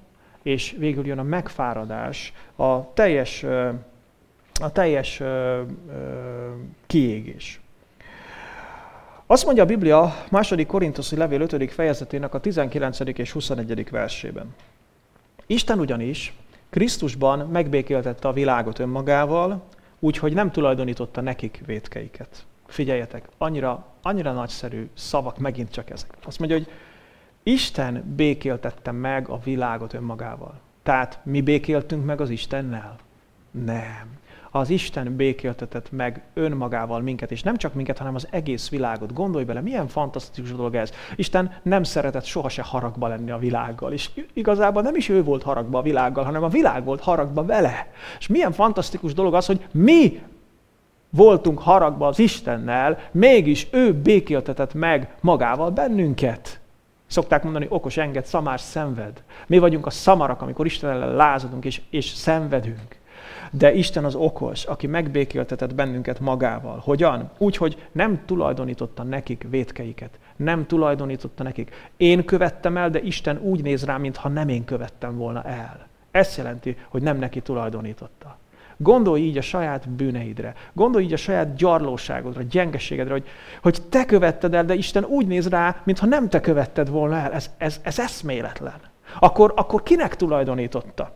és 0.42 0.74
végül 0.78 1.06
jön 1.06 1.18
a 1.18 1.22
megfáradás, 1.22 2.32
a 2.56 2.92
teljes, 2.92 3.44
a 4.60 4.72
teljes 4.72 5.22
kiégés. 6.86 7.61
Azt 9.32 9.44
mondja 9.44 9.62
a 9.62 9.66
Biblia 9.66 10.14
második 10.30 10.66
Korintoszi 10.66 11.16
levél 11.16 11.40
5. 11.40 11.72
fejezetének 11.72 12.34
a 12.34 12.40
19. 12.40 12.98
és 13.18 13.32
21. 13.32 13.90
versében. 13.90 14.54
Isten 15.46 15.78
ugyanis 15.78 16.34
Krisztusban 16.70 17.48
megbékéltette 17.48 18.28
a 18.28 18.32
világot 18.32 18.78
önmagával, 18.78 19.62
úgyhogy 19.98 20.32
nem 20.34 20.50
tulajdonította 20.50 21.20
nekik 21.20 21.62
vétkeiket. 21.66 22.44
Figyeljetek, 22.66 23.28
annyira, 23.38 23.86
annyira 24.02 24.32
nagyszerű 24.32 24.88
szavak 24.94 25.38
megint 25.38 25.70
csak 25.70 25.90
ezek. 25.90 26.16
Azt 26.24 26.38
mondja, 26.38 26.56
hogy 26.56 26.68
Isten 27.42 28.12
békéltette 28.16 28.90
meg 28.90 29.28
a 29.28 29.38
világot 29.38 29.94
önmagával. 29.94 30.60
Tehát 30.82 31.18
mi 31.24 31.40
békéltünk 31.40 32.04
meg 32.04 32.20
az 32.20 32.30
Istennel? 32.30 32.96
Nem 33.50 34.20
az 34.54 34.70
Isten 34.70 35.16
békéltetett 35.16 35.90
meg 35.90 36.22
önmagával 36.34 37.00
minket, 37.00 37.30
és 37.30 37.42
nem 37.42 37.56
csak 37.56 37.74
minket, 37.74 37.98
hanem 37.98 38.14
az 38.14 38.28
egész 38.30 38.70
világot. 38.70 39.12
Gondolj 39.12 39.44
bele, 39.44 39.60
milyen 39.60 39.88
fantasztikus 39.88 40.54
dolog 40.54 40.74
ez. 40.74 40.92
Isten 41.16 41.52
nem 41.62 41.82
szeretett 41.82 42.24
sohasem 42.24 42.64
haragba 42.64 43.08
lenni 43.08 43.30
a 43.30 43.38
világgal, 43.38 43.92
és 43.92 44.10
igazából 44.32 44.82
nem 44.82 44.96
is 44.96 45.08
ő 45.08 45.22
volt 45.22 45.42
haragba 45.42 45.78
a 45.78 45.82
világgal, 45.82 46.24
hanem 46.24 46.42
a 46.42 46.48
világ 46.48 46.84
volt 46.84 47.00
haragba 47.00 47.44
vele. 47.44 47.90
És 48.18 48.26
milyen 48.26 48.52
fantasztikus 48.52 49.14
dolog 49.14 49.34
az, 49.34 49.46
hogy 49.46 49.66
mi 49.70 50.22
voltunk 51.10 51.58
haragba 51.58 52.06
az 52.06 52.18
Istennel, 52.18 52.98
mégis 53.10 53.66
ő 53.70 53.94
békéltetett 53.94 54.74
meg 54.74 55.14
magával 55.20 55.70
bennünket. 55.70 56.60
Szokták 57.06 57.42
mondani, 57.42 57.66
okos 57.68 57.96
enged, 57.96 58.26
szamár 58.26 58.60
szenved. 58.60 59.22
Mi 59.46 59.58
vagyunk 59.58 59.86
a 59.86 59.90
szamarak, 59.90 60.42
amikor 60.42 60.66
Isten 60.66 60.90
ellen 60.90 61.14
lázadunk 61.14 61.64
és, 61.64 61.80
és 61.90 62.06
szenvedünk. 62.06 63.00
De 63.54 63.72
Isten 63.74 64.04
az 64.04 64.14
okos, 64.14 64.64
aki 64.64 64.86
megbékéltetett 64.86 65.74
bennünket 65.74 66.20
magával. 66.20 66.80
Hogyan? 66.84 67.30
Úgy, 67.38 67.56
hogy 67.56 67.88
nem 67.92 68.22
tulajdonította 68.26 69.02
nekik 69.02 69.46
vétkeiket. 69.50 70.18
Nem 70.36 70.66
tulajdonította 70.66 71.42
nekik. 71.42 71.90
Én 71.96 72.24
követtem 72.24 72.76
el, 72.76 72.90
de 72.90 73.00
Isten 73.00 73.38
úgy 73.42 73.62
néz 73.62 73.84
rá, 73.84 73.96
mintha 73.96 74.28
nem 74.28 74.48
én 74.48 74.64
követtem 74.64 75.16
volna 75.16 75.42
el. 75.42 75.86
Ez 76.10 76.36
jelenti, 76.36 76.76
hogy 76.88 77.02
nem 77.02 77.18
neki 77.18 77.40
tulajdonította. 77.40 78.38
Gondolj 78.76 79.20
így 79.20 79.38
a 79.38 79.42
saját 79.42 79.88
bűneidre. 79.88 80.54
Gondolj 80.72 81.04
így 81.04 81.12
a 81.12 81.16
saját 81.16 81.54
gyarlóságodra, 81.54 82.42
gyengeségedre, 82.42 83.12
hogy, 83.12 83.26
hogy 83.62 83.78
te 83.88 84.04
követted 84.04 84.54
el, 84.54 84.64
de 84.64 84.74
Isten 84.74 85.04
úgy 85.04 85.26
néz 85.26 85.48
rá, 85.48 85.80
mintha 85.84 86.06
nem 86.06 86.28
te 86.28 86.40
követted 86.40 86.88
volna 86.88 87.16
el. 87.16 87.32
Ez, 87.32 87.50
ez, 87.58 87.80
ez 87.82 87.98
eszméletlen. 87.98 88.80
Akkor, 89.18 89.52
akkor 89.56 89.82
kinek 89.82 90.16
tulajdonította? 90.16 91.14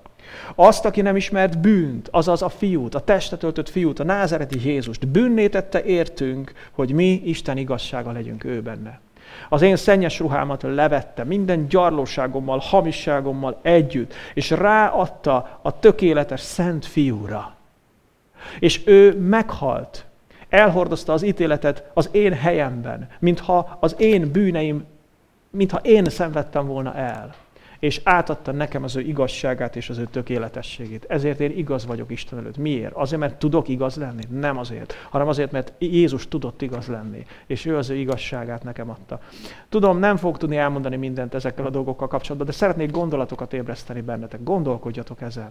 Azt, 0.55 0.85
aki 0.85 1.01
nem 1.01 1.17
ismert 1.17 1.59
bűnt, 1.59 2.09
azaz 2.11 2.43
a 2.43 2.49
fiút, 2.49 2.95
a 2.95 3.01
testet 3.01 3.43
öltött 3.43 3.69
fiút, 3.69 4.01
a 4.01 4.05
názereti 4.05 4.69
Jézust, 4.69 5.09
bűnné 5.09 5.49
tette 5.49 5.85
értünk, 5.85 6.53
hogy 6.73 6.93
mi 6.93 7.23
Isten 7.25 7.57
igazsága 7.57 8.13
legyünk 8.13 8.45
ő 8.45 8.63
benne. 8.63 9.01
Az 9.49 9.63
én 9.63 9.77
szennyes 9.77 10.19
ruhámat 10.19 10.63
levette, 10.63 11.25
minden 11.25 11.69
gyarlóságommal, 11.69 12.59
hamisságommal 12.59 13.59
együtt, 13.63 14.15
és 14.35 14.51
ráadta 14.51 15.59
a 15.63 15.79
tökéletes 15.79 16.41
szent 16.41 16.87
fiúra. 16.87 17.55
És 18.59 18.83
ő 18.87 19.21
meghalt, 19.21 20.05
elhordozta 20.49 21.13
az 21.13 21.23
ítéletet 21.23 21.91
az 21.95 22.09
én 22.13 22.33
helyemben, 22.33 23.09
mintha 23.19 23.77
az 23.81 23.95
én 23.99 24.31
bűneim, 24.33 24.85
mintha 25.51 25.79
én 25.79 26.05
szenvedtem 26.05 26.67
volna 26.67 26.95
el 26.95 27.35
és 27.87 28.01
átadta 28.05 28.53
nekem 28.53 28.83
az 28.83 28.97
ő 28.97 29.01
igazságát 29.01 29.77
és 29.77 29.89
az 29.89 29.99
ő 29.99 30.05
tökéletességét. 30.05 31.05
Ezért 31.09 31.41
én 31.41 31.51
igaz 31.51 31.87
vagyok 31.87 32.11
Isten 32.11 32.39
előtt. 32.39 32.57
Miért? 32.57 32.93
Azért, 32.95 33.21
mert 33.21 33.39
tudok 33.39 33.69
igaz 33.69 33.97
lenni? 33.97 34.23
Nem 34.31 34.59
azért, 34.59 34.95
hanem 35.11 35.29
azért, 35.29 35.53
mert 35.53 35.73
Jézus 35.79 36.29
tudott 36.29 36.63
igaz 36.63 36.87
lenni, 36.87 37.27
és 37.47 37.65
ő 37.65 37.77
az 37.77 37.91
ő 37.91 37.95
igazságát 37.95 38.65
nekem 38.65 38.91
adta. 38.91 39.21
Tudom, 39.69 39.99
nem 39.99 40.17
fog 40.17 40.37
tudni 40.37 40.57
elmondani 40.57 40.97
mindent 40.97 41.35
ezekkel 41.35 41.67
a 41.67 41.71
dolgokkal 41.71 42.09
kapcsolatban, 42.09 42.47
de 42.47 42.53
szeretnék 42.53 42.91
gondolatokat 42.91 43.53
ébreszteni 43.53 44.01
bennetek. 44.01 44.43
Gondolkodjatok 44.43 45.21
ezen. 45.21 45.51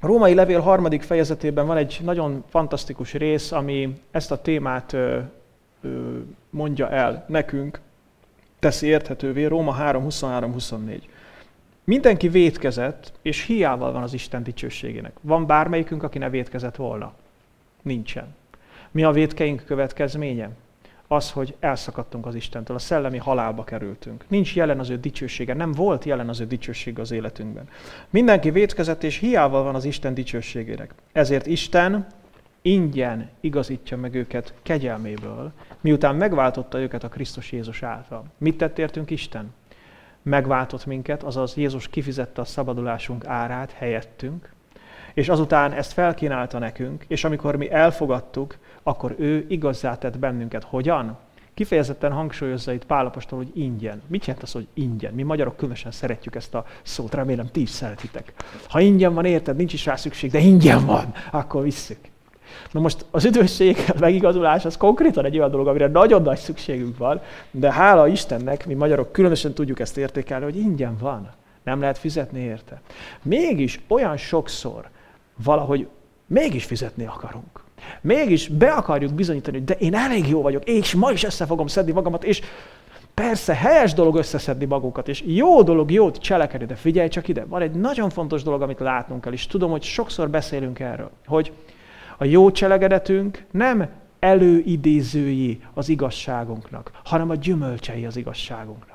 A 0.00 0.06
római 0.06 0.34
levél 0.34 0.60
harmadik 0.60 1.02
fejezetében 1.02 1.66
van 1.66 1.76
egy 1.76 2.00
nagyon 2.02 2.44
fantasztikus 2.48 3.12
rész, 3.12 3.52
ami 3.52 4.00
ezt 4.10 4.30
a 4.30 4.40
témát 4.40 4.96
mondja 6.50 6.90
el 6.90 7.24
nekünk, 7.28 7.80
teszi 8.62 8.86
érthetővé, 8.86 9.44
Róma 9.44 9.72
3, 9.72 10.02
23, 10.02 10.52
24. 10.52 11.08
Mindenki 11.84 12.28
vétkezett, 12.28 13.12
és 13.22 13.44
hiával 13.44 13.92
van 13.92 14.02
az 14.02 14.12
Isten 14.12 14.42
dicsőségének. 14.42 15.12
Van 15.20 15.46
bármelyikünk, 15.46 16.02
aki 16.02 16.18
ne 16.18 16.30
vétkezett 16.30 16.76
volna? 16.76 17.12
Nincsen. 17.82 18.34
Mi 18.90 19.04
a 19.04 19.10
vétkeink 19.10 19.64
következménye? 19.64 20.50
Az, 21.06 21.30
hogy 21.30 21.54
elszakadtunk 21.60 22.26
az 22.26 22.34
Istentől, 22.34 22.76
a 22.76 22.78
szellemi 22.78 23.18
halálba 23.18 23.64
kerültünk. 23.64 24.24
Nincs 24.28 24.56
jelen 24.56 24.78
az 24.78 24.90
ő 24.90 24.98
dicsősége, 24.98 25.54
nem 25.54 25.72
volt 25.72 26.04
jelen 26.04 26.28
az 26.28 26.40
ő 26.40 26.46
dicsősége 26.46 27.00
az 27.00 27.10
életünkben. 27.10 27.68
Mindenki 28.10 28.50
vétkezett, 28.50 29.02
és 29.02 29.18
hiával 29.18 29.62
van 29.62 29.74
az 29.74 29.84
Isten 29.84 30.14
dicsőségének. 30.14 30.94
Ezért 31.12 31.46
Isten 31.46 32.06
ingyen 32.62 33.28
igazítja 33.40 33.96
meg 33.96 34.14
őket 34.14 34.54
kegyelméből, 34.62 35.52
miután 35.80 36.16
megváltotta 36.16 36.80
őket 36.80 37.04
a 37.04 37.08
Krisztus 37.08 37.52
Jézus 37.52 37.82
által. 37.82 38.24
Mit 38.38 38.56
tett 38.56 38.78
értünk 38.78 39.10
Isten? 39.10 39.54
Megváltott 40.22 40.86
minket, 40.86 41.22
azaz 41.22 41.56
Jézus 41.56 41.88
kifizette 41.88 42.40
a 42.40 42.44
szabadulásunk 42.44 43.26
árát 43.26 43.72
helyettünk, 43.72 44.52
és 45.14 45.28
azután 45.28 45.72
ezt 45.72 45.92
felkínálta 45.92 46.58
nekünk, 46.58 47.04
és 47.08 47.24
amikor 47.24 47.56
mi 47.56 47.70
elfogadtuk, 47.70 48.56
akkor 48.82 49.14
ő 49.18 49.46
igazzá 49.48 49.98
tett 49.98 50.18
bennünket. 50.18 50.64
Hogyan? 50.64 51.18
Kifejezetten 51.54 52.12
hangsúlyozza 52.12 52.72
itt 52.72 52.84
Pálapostól, 52.84 53.38
hogy 53.38 53.50
ingyen. 53.54 54.02
Mit 54.06 54.26
jelent 54.26 54.44
az, 54.44 54.52
hogy 54.52 54.66
ingyen? 54.74 55.14
Mi 55.14 55.22
magyarok 55.22 55.56
különösen 55.56 55.90
szeretjük 55.90 56.34
ezt 56.34 56.54
a 56.54 56.66
szót, 56.82 57.14
remélem 57.14 57.50
ti 57.50 57.60
is 57.60 57.70
szeretitek. 57.70 58.32
Ha 58.68 58.80
ingyen 58.80 59.14
van, 59.14 59.24
érted, 59.24 59.56
nincs 59.56 59.72
is 59.72 59.86
rá 59.86 59.96
szükség, 59.96 60.30
de 60.30 60.38
ingyen 60.38 60.86
van, 60.86 61.14
akkor 61.30 61.62
visszük. 61.62 62.11
Na 62.70 62.80
most 62.80 63.04
az 63.10 63.24
üdvösség, 63.24 63.76
megigazulás 63.98 64.64
az 64.64 64.76
konkrétan 64.76 65.24
egy 65.24 65.36
olyan 65.36 65.50
dolog, 65.50 65.66
amire 65.66 65.86
nagyon 65.86 66.22
nagy 66.22 66.38
szükségünk 66.38 66.98
van, 66.98 67.20
de 67.50 67.72
hála 67.72 68.08
Istennek, 68.08 68.66
mi 68.66 68.74
magyarok 68.74 69.12
különösen 69.12 69.52
tudjuk 69.52 69.80
ezt 69.80 69.96
értékelni, 69.96 70.44
hogy 70.44 70.56
ingyen 70.56 70.96
van. 71.00 71.30
Nem 71.62 71.80
lehet 71.80 71.98
fizetni 71.98 72.40
érte. 72.40 72.80
Mégis 73.22 73.80
olyan 73.88 74.16
sokszor 74.16 74.88
valahogy 75.36 75.88
mégis 76.26 76.64
fizetni 76.64 77.04
akarunk. 77.04 77.60
Mégis 78.00 78.48
be 78.48 78.70
akarjuk 78.70 79.12
bizonyítani, 79.12 79.56
hogy 79.56 79.66
de 79.66 79.74
én 79.74 79.94
elég 79.94 80.28
jó 80.28 80.42
vagyok, 80.42 80.64
és 80.64 80.94
ma 80.94 81.10
is 81.10 81.24
össze 81.24 81.46
fogom 81.46 81.66
szedni 81.66 81.92
magamat, 81.92 82.24
és 82.24 82.40
persze 83.14 83.54
helyes 83.54 83.94
dolog 83.94 84.16
összeszedni 84.16 84.64
magunkat, 84.64 85.08
és 85.08 85.22
jó 85.26 85.62
dolog 85.62 85.90
jót 85.90 86.18
cselekedni, 86.18 86.66
de 86.66 86.74
figyelj 86.74 87.08
csak 87.08 87.28
ide, 87.28 87.44
van 87.44 87.62
egy 87.62 87.70
nagyon 87.70 88.10
fontos 88.10 88.42
dolog, 88.42 88.62
amit 88.62 88.80
látnunk 88.80 89.20
kell, 89.20 89.32
és 89.32 89.46
tudom, 89.46 89.70
hogy 89.70 89.82
sokszor 89.82 90.30
beszélünk 90.30 90.80
erről, 90.80 91.10
hogy 91.26 91.52
a 92.22 92.24
jó 92.24 92.50
cselekedetünk 92.50 93.44
nem 93.50 93.88
előidézői 94.18 95.60
az 95.74 95.88
igazságunknak, 95.88 96.90
hanem 97.04 97.30
a 97.30 97.34
gyümölcsei 97.34 98.06
az 98.06 98.16
igazságunknak. 98.16 98.91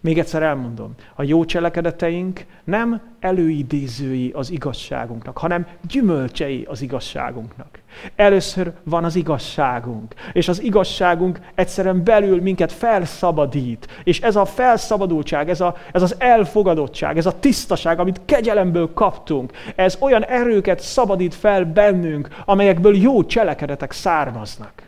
Még 0.00 0.18
egyszer 0.18 0.42
elmondom, 0.42 0.94
a 1.14 1.22
jó 1.22 1.44
cselekedeteink 1.44 2.44
nem 2.64 3.00
előidézői 3.20 4.30
az 4.34 4.50
igazságunknak, 4.50 5.38
hanem 5.38 5.66
gyümölcsei 5.88 6.66
az 6.68 6.82
igazságunknak. 6.82 7.78
Először 8.16 8.72
van 8.82 9.04
az 9.04 9.16
igazságunk, 9.16 10.14
és 10.32 10.48
az 10.48 10.62
igazságunk 10.62 11.40
egyszerűen 11.54 12.04
belül 12.04 12.40
minket 12.40 12.72
felszabadít. 12.72 14.02
És 14.04 14.20
ez 14.20 14.36
a 14.36 14.44
felszabadultság, 14.44 15.48
ez, 15.48 15.60
a, 15.60 15.76
ez 15.92 16.02
az 16.02 16.14
elfogadottság, 16.18 17.16
ez 17.16 17.26
a 17.26 17.38
tisztaság, 17.40 17.98
amit 18.00 18.20
kegyelemből 18.24 18.92
kaptunk, 18.94 19.52
ez 19.76 19.96
olyan 20.00 20.24
erőket 20.24 20.80
szabadít 20.80 21.34
fel 21.34 21.64
bennünk, 21.64 22.28
amelyekből 22.44 22.96
jó 22.96 23.24
cselekedetek 23.24 23.92
származnak. 23.92 24.87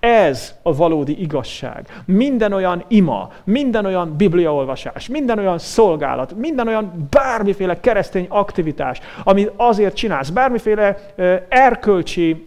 Ez 0.00 0.54
a 0.62 0.74
valódi 0.74 1.20
igazság. 1.20 2.02
Minden 2.04 2.52
olyan 2.52 2.84
ima, 2.88 3.30
minden 3.44 3.86
olyan 3.86 4.16
bibliaolvasás, 4.16 5.08
minden 5.08 5.38
olyan 5.38 5.58
szolgálat, 5.58 6.36
minden 6.36 6.68
olyan 6.68 7.06
bármiféle 7.10 7.80
keresztény 7.80 8.26
aktivitás, 8.28 9.00
amit 9.24 9.52
azért 9.56 9.94
csinálsz, 9.94 10.30
bármiféle 10.30 10.96
erkölcsi 11.48 12.46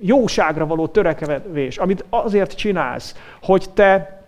jóságra 0.00 0.66
való 0.66 0.86
törekvés, 0.86 1.78
amit 1.78 2.04
azért 2.10 2.54
csinálsz, 2.54 3.16
hogy 3.42 3.64
te 3.74 4.20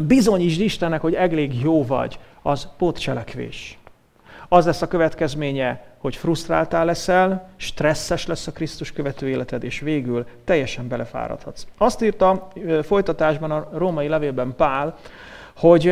bizonyítsd 0.00 0.60
Istennek, 0.60 1.00
hogy 1.00 1.14
elég 1.14 1.60
jó 1.62 1.84
vagy, 1.84 2.18
az 2.42 2.68
pótcselekvés. 2.78 3.78
Az 4.52 4.66
lesz 4.66 4.82
a 4.82 4.88
következménye, 4.88 5.84
hogy 5.98 6.16
frusztráltál 6.16 6.84
leszel, 6.84 7.48
stresszes 7.56 8.26
lesz 8.26 8.46
a 8.46 8.52
Krisztus 8.52 8.92
követő 8.92 9.28
életed, 9.28 9.64
és 9.64 9.80
végül 9.80 10.26
teljesen 10.44 10.88
belefáradhatsz. 10.88 11.66
Azt 11.78 12.02
írta 12.02 12.48
folytatásban 12.82 13.50
a 13.50 13.68
római 13.72 14.08
levélben 14.08 14.54
Pál, 14.56 14.98
hogy 15.56 15.84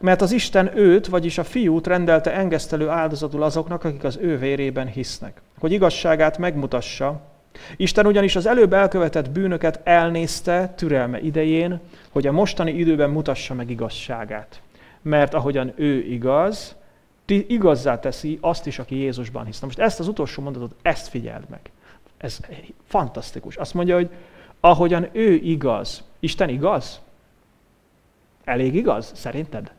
mert 0.00 0.22
az 0.22 0.32
Isten 0.32 0.78
őt, 0.78 1.06
vagyis 1.06 1.38
a 1.38 1.44
fiút 1.44 1.86
rendelte 1.86 2.32
engesztelő 2.32 2.88
áldozatul 2.88 3.42
azoknak, 3.42 3.84
akik 3.84 4.04
az 4.04 4.18
ő 4.20 4.38
vérében 4.38 4.86
hisznek, 4.86 5.40
hogy 5.58 5.72
igazságát 5.72 6.38
megmutassa. 6.38 7.20
Isten 7.76 8.06
ugyanis 8.06 8.36
az 8.36 8.46
előbb 8.46 8.72
elkövetett 8.72 9.30
bűnöket 9.30 9.80
elnézte 9.84 10.72
türelme 10.76 11.20
idején, 11.20 11.80
hogy 12.10 12.26
a 12.26 12.32
mostani 12.32 12.70
időben 12.70 13.10
mutassa 13.10 13.54
meg 13.54 13.70
igazságát. 13.70 14.60
Mert 15.02 15.34
ahogyan 15.34 15.72
ő 15.76 15.98
igaz, 15.98 16.76
igazzá 17.26 17.98
teszi 17.98 18.38
azt 18.40 18.66
is, 18.66 18.78
aki 18.78 18.96
Jézusban 18.96 19.44
hisz. 19.44 19.60
Na 19.60 19.66
most 19.66 19.78
ezt 19.78 20.00
az 20.00 20.08
utolsó 20.08 20.42
mondatot, 20.42 20.74
ezt 20.82 21.08
figyeld 21.08 21.44
meg. 21.48 21.60
Ez 22.16 22.40
fantasztikus. 22.86 23.56
Azt 23.56 23.74
mondja, 23.74 23.94
hogy 23.94 24.10
ahogyan 24.60 25.08
ő 25.12 25.34
igaz, 25.34 26.04
Isten 26.20 26.48
igaz? 26.48 27.00
Elég 28.44 28.74
igaz, 28.74 29.12
szerinted? 29.14 29.72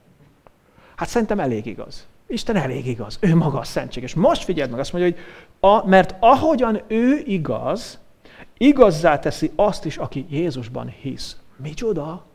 Hát 0.95 1.07
szerintem 1.09 1.39
elég 1.39 1.65
igaz. 1.65 2.07
Isten 2.27 2.55
elég 2.55 2.87
igaz. 2.87 3.17
Ő 3.21 3.35
maga 3.35 3.59
a 3.59 3.63
szentség. 3.63 4.03
És 4.03 4.13
most 4.13 4.43
figyeld 4.43 4.69
meg, 4.69 4.79
azt 4.79 4.93
mondja, 4.93 5.11
hogy 5.11 5.21
a, 5.59 5.87
mert 5.87 6.15
ahogyan 6.19 6.81
ő 6.87 7.21
igaz, 7.25 7.99
igazzá 8.57 9.19
teszi 9.19 9.51
azt 9.55 9.85
is, 9.85 9.97
aki 9.97 10.25
Jézusban 10.29 10.93
hisz. 11.01 11.37
Micsoda? 11.55 12.25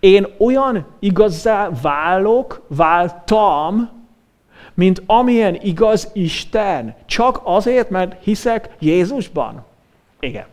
Én 0.00 0.26
olyan 0.38 0.86
igazzá 0.98 1.70
válok, 1.82 2.64
váltam, 2.68 4.03
mint 4.74 5.02
amilyen 5.06 5.58
igaz 5.62 6.10
Isten. 6.12 6.94
Csak 7.04 7.40
azért, 7.42 7.90
mert 7.90 8.22
hiszek 8.22 8.70
Jézusban? 8.78 9.64
Igen. 10.20 10.46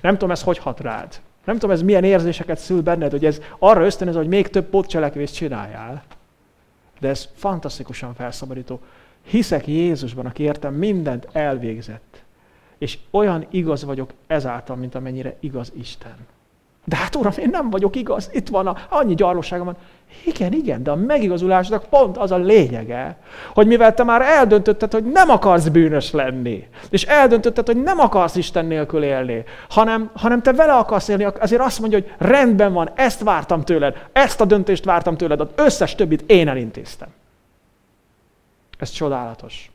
Nem 0.00 0.12
tudom, 0.12 0.30
ez 0.30 0.42
hogy 0.42 0.58
hat 0.58 0.80
rád. 0.80 1.20
Nem 1.44 1.58
tudom, 1.58 1.70
ez 1.70 1.82
milyen 1.82 2.04
érzéseket 2.04 2.58
szül 2.58 2.82
benned, 2.82 3.10
hogy 3.10 3.24
ez 3.24 3.40
arra 3.58 3.84
ösztönöz, 3.84 4.14
hogy 4.14 4.28
még 4.28 4.48
több 4.48 4.64
potcselekvést 4.64 5.34
csináljál. 5.34 6.02
De 7.00 7.08
ez 7.08 7.28
fantasztikusan 7.34 8.14
felszabadító. 8.14 8.80
Hiszek 9.22 9.66
Jézusban, 9.66 10.26
aki 10.26 10.42
értem 10.42 10.74
mindent 10.74 11.28
elvégzett. 11.32 12.22
És 12.78 12.98
olyan 13.10 13.46
igaz 13.50 13.84
vagyok 13.84 14.12
ezáltal, 14.26 14.76
mint 14.76 14.94
amennyire 14.94 15.36
igaz 15.40 15.72
Isten. 15.78 16.16
De 16.88 16.96
hát 16.96 17.14
uram, 17.14 17.32
én 17.38 17.48
nem 17.50 17.70
vagyok 17.70 17.96
igaz, 17.96 18.30
itt 18.32 18.48
van, 18.48 18.66
a, 18.66 18.76
annyi 18.88 19.14
gyarlóságom 19.14 19.66
van. 19.66 19.76
Igen, 20.24 20.52
igen, 20.52 20.82
de 20.82 20.90
a 20.90 20.96
megigazulásnak 20.96 21.84
pont 21.84 22.16
az 22.16 22.30
a 22.30 22.36
lényege, 22.36 23.16
hogy 23.54 23.66
mivel 23.66 23.94
te 23.94 24.04
már 24.04 24.22
eldöntötted, 24.22 24.92
hogy 24.92 25.04
nem 25.04 25.30
akarsz 25.30 25.68
bűnös 25.68 26.12
lenni, 26.12 26.68
és 26.90 27.02
eldöntötted, 27.02 27.66
hogy 27.66 27.82
nem 27.82 27.98
akarsz 27.98 28.36
Isten 28.36 28.66
nélkül 28.66 29.02
élni, 29.02 29.44
hanem, 29.68 30.10
hanem 30.14 30.42
te 30.42 30.52
vele 30.52 30.72
akarsz 30.72 31.08
élni, 31.08 31.24
azért 31.24 31.62
azt 31.62 31.80
mondja, 31.80 31.98
hogy 31.98 32.14
rendben 32.18 32.72
van, 32.72 32.90
ezt 32.94 33.22
vártam 33.22 33.64
tőled, 33.64 34.06
ezt 34.12 34.40
a 34.40 34.44
döntést 34.44 34.84
vártam 34.84 35.16
tőled, 35.16 35.40
az 35.40 35.48
összes 35.54 35.94
többit 35.94 36.24
én 36.26 36.48
elintéztem. 36.48 37.08
Ez 38.78 38.90
csodálatos. 38.90 39.70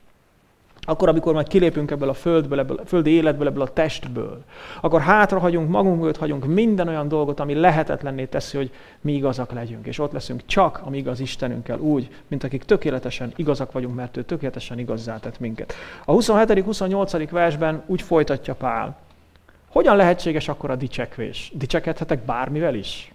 Akkor, 0.86 1.10
amikor 1.10 1.34
majd 1.34 1.48
kilépünk 1.48 1.92
ebből 1.92 2.10
a 2.10 2.14
földből, 2.14 2.60
ebből 2.60 2.78
a 2.78 2.86
földi 2.86 3.12
életből, 3.12 3.48
ebből 3.48 3.62
a 3.62 3.74
testből, 3.74 4.44
akkor 4.82 5.02
hátrahagyunk, 5.02 5.70
magunk 5.70 6.00
mögött 6.00 6.18
hagyunk 6.18 6.46
minden 6.46 6.88
olyan 6.88 7.08
dolgot, 7.08 7.40
ami 7.40 7.54
lehetetlenné 7.54 8.26
teszi, 8.26 8.58
hogy 8.58 8.72
mi 9.02 9.14
igazak 9.14 9.52
legyünk. 9.52 9.86
És 9.86 10.00
ott 10.00 10.12
leszünk 10.12 10.42
csak 10.46 10.82
a 10.84 10.90
mi 10.90 10.98
igaz 10.98 11.20
Istenünkkel 11.20 11.80
úgy, 11.80 12.10
mint 12.28 12.44
akik 12.44 12.64
tökéletesen 12.64 13.34
igazak 13.36 13.72
vagyunk, 13.72 13.96
mert 13.96 14.18
ő 14.18 14.24
tökéletesen 14.24 14.80
igazzá 14.80 15.20
tett 15.20 15.40
minket. 15.40 15.74
A 16.06 16.14
27.-28. 16.14 17.28
versben 17.32 17.84
úgy 17.86 18.02
folytatja 18.02 18.56
Pál. 18.56 18.98
Hogyan 19.68 19.96
lehetséges 19.96 20.48
akkor 20.48 20.70
a 20.70 20.76
dicsekvés? 20.76 21.52
Dicsekedhetek 21.56 22.26
bármivel 22.26 22.76
is? 22.76 23.14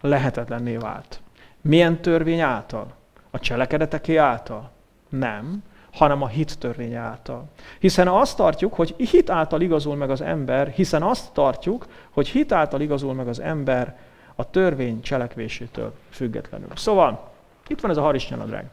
Lehetetlenné 0.00 0.76
vált. 0.76 1.20
Milyen 1.60 2.00
törvény 2.00 2.40
által? 2.40 2.94
A 3.30 3.38
cselekedeteké 3.38 4.16
által? 4.16 4.70
Nem 5.08 5.62
hanem 5.92 6.22
a 6.22 6.26
hit 6.26 6.58
törvény 6.58 6.94
által. 6.94 7.44
Hiszen 7.78 8.08
azt 8.08 8.36
tartjuk, 8.36 8.74
hogy 8.74 8.94
hit 8.96 9.30
által 9.30 9.60
igazul 9.60 9.96
meg 9.96 10.10
az 10.10 10.20
ember, 10.20 10.68
hiszen 10.68 11.02
azt 11.02 11.32
tartjuk, 11.32 11.86
hogy 12.10 12.28
hit 12.28 12.52
által 12.52 12.80
igazul 12.80 13.14
meg 13.14 13.28
az 13.28 13.40
ember 13.40 13.96
a 14.34 14.50
törvény 14.50 15.00
cselekvésétől 15.00 15.92
függetlenül. 16.10 16.68
Szóval, 16.74 17.30
itt 17.66 17.80
van 17.80 17.90
ez 17.90 17.96
a 17.96 18.02
harisnyanadrág. 18.02 18.64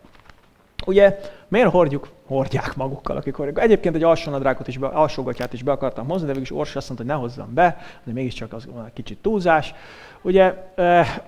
Ugye, 0.85 1.19
miért 1.47 1.69
hordjuk? 1.69 2.09
Hordják 2.27 2.75
magukkal, 2.75 3.17
akik 3.17 3.35
hordják. 3.35 3.65
Egyébként 3.65 3.95
egy 3.95 4.03
alsónadrágot 4.03 4.67
is, 4.67 4.77
be, 4.77 4.87
alsógatját 4.87 5.53
is 5.53 5.63
be 5.63 5.71
akartam 5.71 6.07
hozni, 6.07 6.25
de 6.25 6.33
végülis 6.33 6.51
Orsi 6.51 6.77
azt 6.77 6.87
mondta, 6.89 7.05
hogy 7.05 7.15
ne 7.15 7.21
hozzam 7.27 7.53
be, 7.53 7.77
de 8.03 8.11
mégiscsak 8.11 8.53
az 8.53 8.67
egy 8.85 8.93
kicsit 8.93 9.17
túlzás. 9.17 9.73
Ugye, 10.21 10.55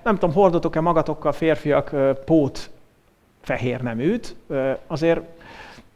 nem 0.02 0.14
tudom, 0.18 0.32
hordotok-e 0.32 0.80
magatokkal 0.80 1.32
férfiak 1.32 1.94
pót 2.24 2.70
fehér 3.40 3.80
neműt, 3.80 4.36
azért 4.86 5.20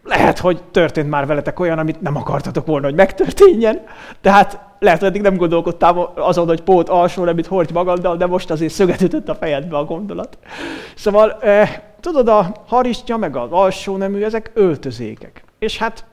lehet, 0.07 0.38
hogy 0.38 0.62
történt 0.70 1.09
már 1.09 1.26
veletek 1.26 1.61
olyan, 1.61 1.78
amit 1.78 2.00
nem 2.00 2.16
akartatok 2.16 2.66
volna, 2.66 2.86
hogy 2.86 2.94
megtörténjen. 2.94 3.80
Tehát 4.20 4.61
lehet, 4.78 4.98
hogy 4.98 5.09
eddig 5.09 5.20
nem 5.20 5.36
gondolkodtál 5.36 6.12
azon, 6.14 6.46
hogy 6.46 6.62
pót 6.62 6.88
alsó 6.88 7.22
amit 7.22 7.46
hordj 7.46 7.72
magaddal, 7.72 8.16
de 8.16 8.26
most 8.26 8.50
azért 8.50 8.72
szöget 8.72 9.02
ütött 9.02 9.28
a 9.28 9.34
fejedbe 9.34 9.76
a 9.76 9.84
gondolat. 9.84 10.38
Szóval, 10.94 11.32
eh, 11.40 11.80
tudod, 12.00 12.28
a 12.28 12.54
haristja 12.66 13.16
meg 13.16 13.36
az 13.36 13.50
alsó 13.50 13.96
nemű, 13.96 14.22
ezek 14.22 14.50
öltözékek. 14.54 15.44
És 15.59 15.78
hát 15.78 16.04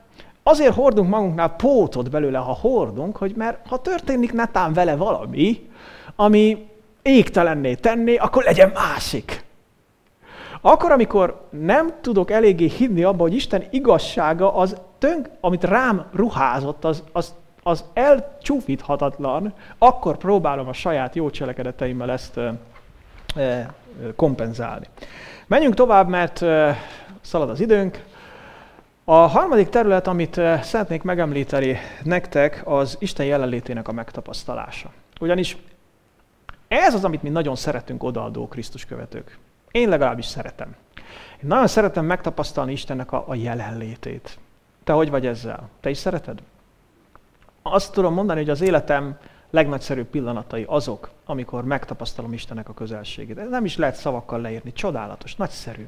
azért 0.42 0.74
hordunk 0.74 1.08
magunknál 1.08 1.48
pótot 1.48 2.10
belőle, 2.10 2.38
ha 2.38 2.52
hordunk, 2.52 3.16
hogy 3.16 3.32
mert 3.36 3.66
ha 3.68 3.78
történik 3.78 4.32
netán 4.32 4.72
vele 4.72 4.96
valami, 4.96 5.68
ami 6.16 6.66
égtelenné 7.02 7.74
tenné, 7.74 8.16
akkor 8.16 8.44
legyen 8.44 8.72
másik. 8.74 9.43
Akkor, 10.66 10.90
amikor 10.90 11.46
nem 11.50 11.92
tudok 12.00 12.30
eléggé 12.30 12.66
hinni 12.66 13.02
abba, 13.02 13.22
hogy 13.22 13.34
Isten 13.34 13.64
igazsága, 13.70 14.54
az 14.54 14.76
tönk, 14.98 15.30
amit 15.40 15.64
rám 15.64 16.06
ruházott, 16.12 16.84
az, 16.84 17.02
az, 17.12 17.34
az 17.62 17.84
elcsúfíthatatlan, 17.94 19.54
akkor 19.78 20.16
próbálom 20.16 20.68
a 20.68 20.72
saját 20.72 21.14
jó 21.14 21.30
cselekedeteimmel 21.30 22.10
ezt 22.10 22.40
e, 23.36 23.74
kompenzálni. 24.16 24.86
Menjünk 25.46 25.74
tovább, 25.74 26.08
mert 26.08 26.42
e, 26.42 26.76
szalad 27.20 27.50
az 27.50 27.60
időnk. 27.60 28.04
A 29.04 29.14
harmadik 29.14 29.68
terület, 29.68 30.06
amit 30.06 30.40
szeretnék 30.62 31.02
megemlíteni 31.02 31.78
nektek, 32.02 32.62
az 32.64 32.96
Isten 32.98 33.26
jelenlétének 33.26 33.88
a 33.88 33.92
megtapasztalása. 33.92 34.90
Ugyanis 35.20 35.56
ez 36.68 36.94
az, 36.94 37.04
amit 37.04 37.22
mi 37.22 37.28
nagyon 37.28 37.56
szeretünk 37.56 38.02
odaadó 38.02 38.48
Krisztus 38.48 38.84
követők. 38.84 39.38
Én 39.74 39.88
legalábbis 39.88 40.26
szeretem. 40.26 40.74
Én 41.42 41.48
nagyon 41.48 41.66
szeretem 41.66 42.04
megtapasztalni 42.04 42.72
Istennek 42.72 43.12
a, 43.12 43.24
a 43.26 43.34
jelenlétét. 43.34 44.38
Te 44.84 44.92
hogy 44.92 45.10
vagy 45.10 45.26
ezzel? 45.26 45.68
Te 45.80 45.90
is 45.90 45.98
szereted? 45.98 46.38
Azt 47.62 47.92
tudom 47.92 48.14
mondani, 48.14 48.38
hogy 48.38 48.50
az 48.50 48.60
életem 48.60 49.18
legnagyszerűbb 49.50 50.06
pillanatai 50.06 50.64
azok, 50.68 51.10
amikor 51.24 51.64
megtapasztalom 51.64 52.32
Istennek 52.32 52.68
a 52.68 52.74
közelségét. 52.74 53.38
Ez 53.38 53.48
nem 53.48 53.64
is 53.64 53.76
lehet 53.76 53.94
szavakkal 53.94 54.40
leírni. 54.40 54.72
Csodálatos, 54.72 55.36
nagyszerű. 55.36 55.86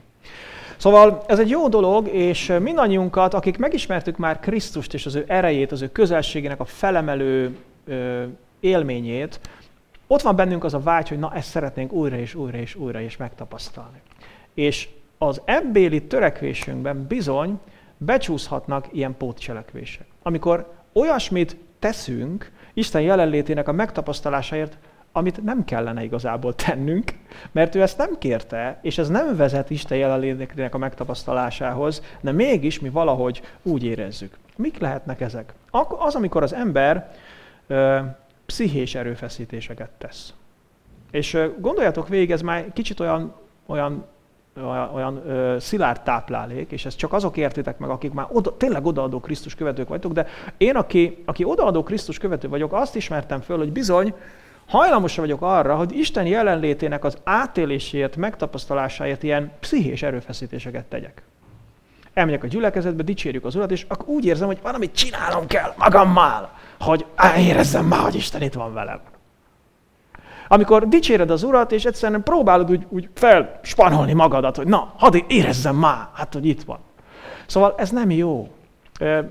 Szóval 0.77 1.25
ez 1.27 1.39
egy 1.39 1.51
jó 1.51 1.69
dolog, 1.69 2.09
és 2.09 2.57
mindannyiunkat, 2.61 3.35
akik 3.35 3.59
megismertük 3.59 4.17
már 4.17 4.41
Krisztust 4.41 4.95
és 4.95 5.07
az 5.07 5.15
ő 5.15 5.25
erejét, 5.27 5.73
az 5.73 5.83
ő 5.83 5.89
közelségének 5.89 6.61
a 6.61 6.65
felemelő 6.65 7.57
ö, 7.85 8.25
élményét, 8.61 9.41
ott 10.07 10.23
van 10.23 10.37
bennünk 10.37 10.65
az 10.65 10.75
a 10.75 10.81
vágy, 10.81 11.09
hogy 11.09 11.19
na 11.19 11.35
ezt 11.35 11.49
szeretnénk 11.49 11.93
újra 11.93 12.17
és 12.17 12.35
újra 12.35 12.59
és 12.59 12.75
újra 12.75 13.01
is 13.01 13.17
megtapasztalni. 13.17 14.01
És 14.55 14.89
az 15.19 15.41
ebbéli 15.45 16.03
törekvésünkben 16.03 17.07
bizony 17.07 17.61
becsúszhatnak 17.97 18.87
ilyen 18.93 19.17
pótcselekvések. 19.17 20.07
Amikor 20.23 20.73
olyasmit 20.93 21.57
teszünk 21.79 22.53
Isten 22.75 23.03
jelenlétének 23.03 23.69
a 23.69 23.73
megtapasztalásáért, 23.73 24.79
amit 25.13 25.45
nem 25.45 25.65
kellene 25.65 26.05
igazából 26.05 26.55
tennünk, 26.55 27.13
mert 27.53 27.75
ő 27.75 27.83
ezt 27.83 27.99
nem 27.99 28.19
kérte, 28.19 28.79
és 28.83 28.99
ez 28.99 29.09
nem 29.09 29.37
vezet 29.37 29.71
Isten 29.71 29.99
jelenlétének 29.99 30.75
a 30.75 30.79
megtapasztalásához, 30.79 32.03
de 32.21 32.33
mégis 32.33 32.81
mi 32.81 32.89
valahogy 32.89 33.43
úgy 33.63 33.85
érezzük. 33.85 34.37
Mik 34.57 34.79
lehetnek 34.79 35.21
ezek? 35.21 35.53
Az, 35.99 36.15
amikor 36.15 36.43
az 36.43 36.55
ember 36.55 37.11
pszichés 38.47 38.95
erőfeszítéseket 38.95 39.91
tesz. 39.99 40.35
És 41.11 41.39
gondoljatok 41.59 42.09
végig, 42.09 42.31
ez 42.31 42.41
már 42.41 42.73
kicsit 42.73 43.01
olyan, 43.01 43.35
olyan, 43.67 44.05
olyan, 44.57 44.95
olyan 44.95 45.29
ö, 45.29 45.57
szilárd 45.61 46.03
táplálék, 46.03 46.71
és 46.71 46.85
ezt 46.85 46.99
csak 46.99 47.13
azok 47.13 47.37
értitek 47.37 47.79
meg, 47.79 47.91
akik 47.91 48.13
már 48.13 48.27
oda, 48.33 48.57
tényleg 48.57 48.87
odaadó 48.87 49.21
Krisztus 49.21 49.55
követők 49.55 49.89
vagytok, 49.89 50.13
de 50.13 50.27
én, 50.57 50.77
aki, 50.77 51.23
aki 51.25 51.45
odaadó 51.45 51.83
Krisztus 51.83 52.19
követő 52.19 52.49
vagyok, 52.49 52.73
azt 52.73 52.97
ismertem 52.97 53.41
föl, 53.41 53.59
hogy 53.59 53.73
bizony 53.73 54.15
hajlamos 54.67 55.17
vagyok 55.17 55.43
arra, 55.43 55.77
hogy 55.77 55.99
Isten 55.99 56.27
jelenlétének 56.27 57.05
az 57.05 57.19
átéléséért, 57.25 58.17
megtapasztalásáért 58.17 59.23
ilyen 59.23 59.53
pszichés 59.61 60.03
erőfeszítéseket 60.03 60.85
tegyek. 60.85 61.23
Elmegyek 62.13 62.45
a 62.45 62.47
gyülekezetbe, 62.47 63.03
dicsérjük 63.03 63.45
az 63.45 63.55
Urat, 63.55 63.71
és 63.71 63.85
akkor 63.89 64.09
úgy 64.09 64.25
érzem, 64.25 64.47
hogy 64.47 64.59
valamit 64.63 64.95
csinálnom 64.95 65.47
kell 65.47 65.75
magammal 65.77 66.51
hogy 66.81 67.07
érezzem 67.39 67.87
már, 67.87 68.01
hogy 68.01 68.15
Isten 68.15 68.43
itt 68.43 68.55
van 68.55 68.75
velem. 68.75 69.01
Amikor 70.49 70.89
dicséred 70.89 71.31
az 71.31 71.43
Urat, 71.43 71.73
és 71.73 71.85
egyszerűen 71.85 72.23
próbálod 72.23 72.71
úgy, 72.71 72.87
úgy 72.89 73.09
felspanolni 73.15 74.13
magadat, 74.13 74.57
hogy 74.57 74.67
na, 74.67 74.93
hadd 74.97 75.17
érezzem 75.29 75.77
már, 75.77 76.09
hát, 76.13 76.33
hogy 76.33 76.47
itt 76.47 76.63
van. 76.63 76.79
Szóval 77.47 77.75
ez 77.77 77.91
nem 77.91 78.11
jó. 78.11 78.49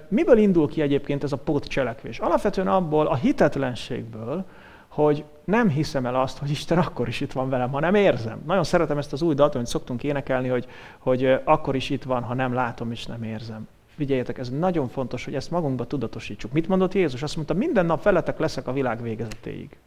Miből 0.08 0.38
indul 0.38 0.68
ki 0.68 0.82
egyébként 0.82 1.24
ez 1.24 1.32
a 1.32 1.38
pótcselekvés? 1.38 2.20
Alapvetően 2.20 2.68
abból 2.68 3.08
a 3.08 3.16
hitetlenségből, 3.16 4.46
hogy 4.88 5.24
nem 5.44 5.70
hiszem 5.70 6.06
el 6.06 6.16
azt, 6.16 6.38
hogy 6.38 6.50
Isten 6.50 6.78
akkor 6.78 7.08
is 7.08 7.22
itt 7.22 7.32
van 7.32 7.50
velem, 7.50 7.72
ha 7.72 7.80
nem 7.80 7.96
érzem. 7.96 8.42
Nagyon 8.46 8.64
szeretem 8.64 8.98
ezt 8.98 9.14
az 9.14 9.22
új 9.22 9.34
dalt, 9.34 9.56
amit 9.56 9.68
szoktunk 9.68 10.04
énekelni, 10.04 10.48
hogy, 10.48 10.68
hogy 11.00 11.40
akkor 11.44 11.76
is 11.76 11.90
itt 11.90 12.04
van, 12.04 12.24
ha 12.24 12.34
nem 12.34 12.54
látom 12.54 12.92
és 12.92 13.06
nem 13.06 13.24
érzem. 13.24 13.68
Figyeljetek, 13.96 14.38
ez 14.38 14.50
nagyon 14.50 14.88
fontos, 14.88 15.26
hogy 15.26 15.36
ezt 15.36 15.52
magunkba 15.52 15.88
tudatosítsuk. 15.88 16.52
Mit 16.52 16.68
mondott 16.68 16.94
Jézus? 16.94 17.24
Azt 17.24 17.36
mondta, 17.36 17.54
minden 17.54 17.86
nap 17.86 18.04
veletek 18.04 18.40
leszek 18.40 18.68
a 18.68 18.74
világ 18.74 19.02
végezetéig. 19.02 19.78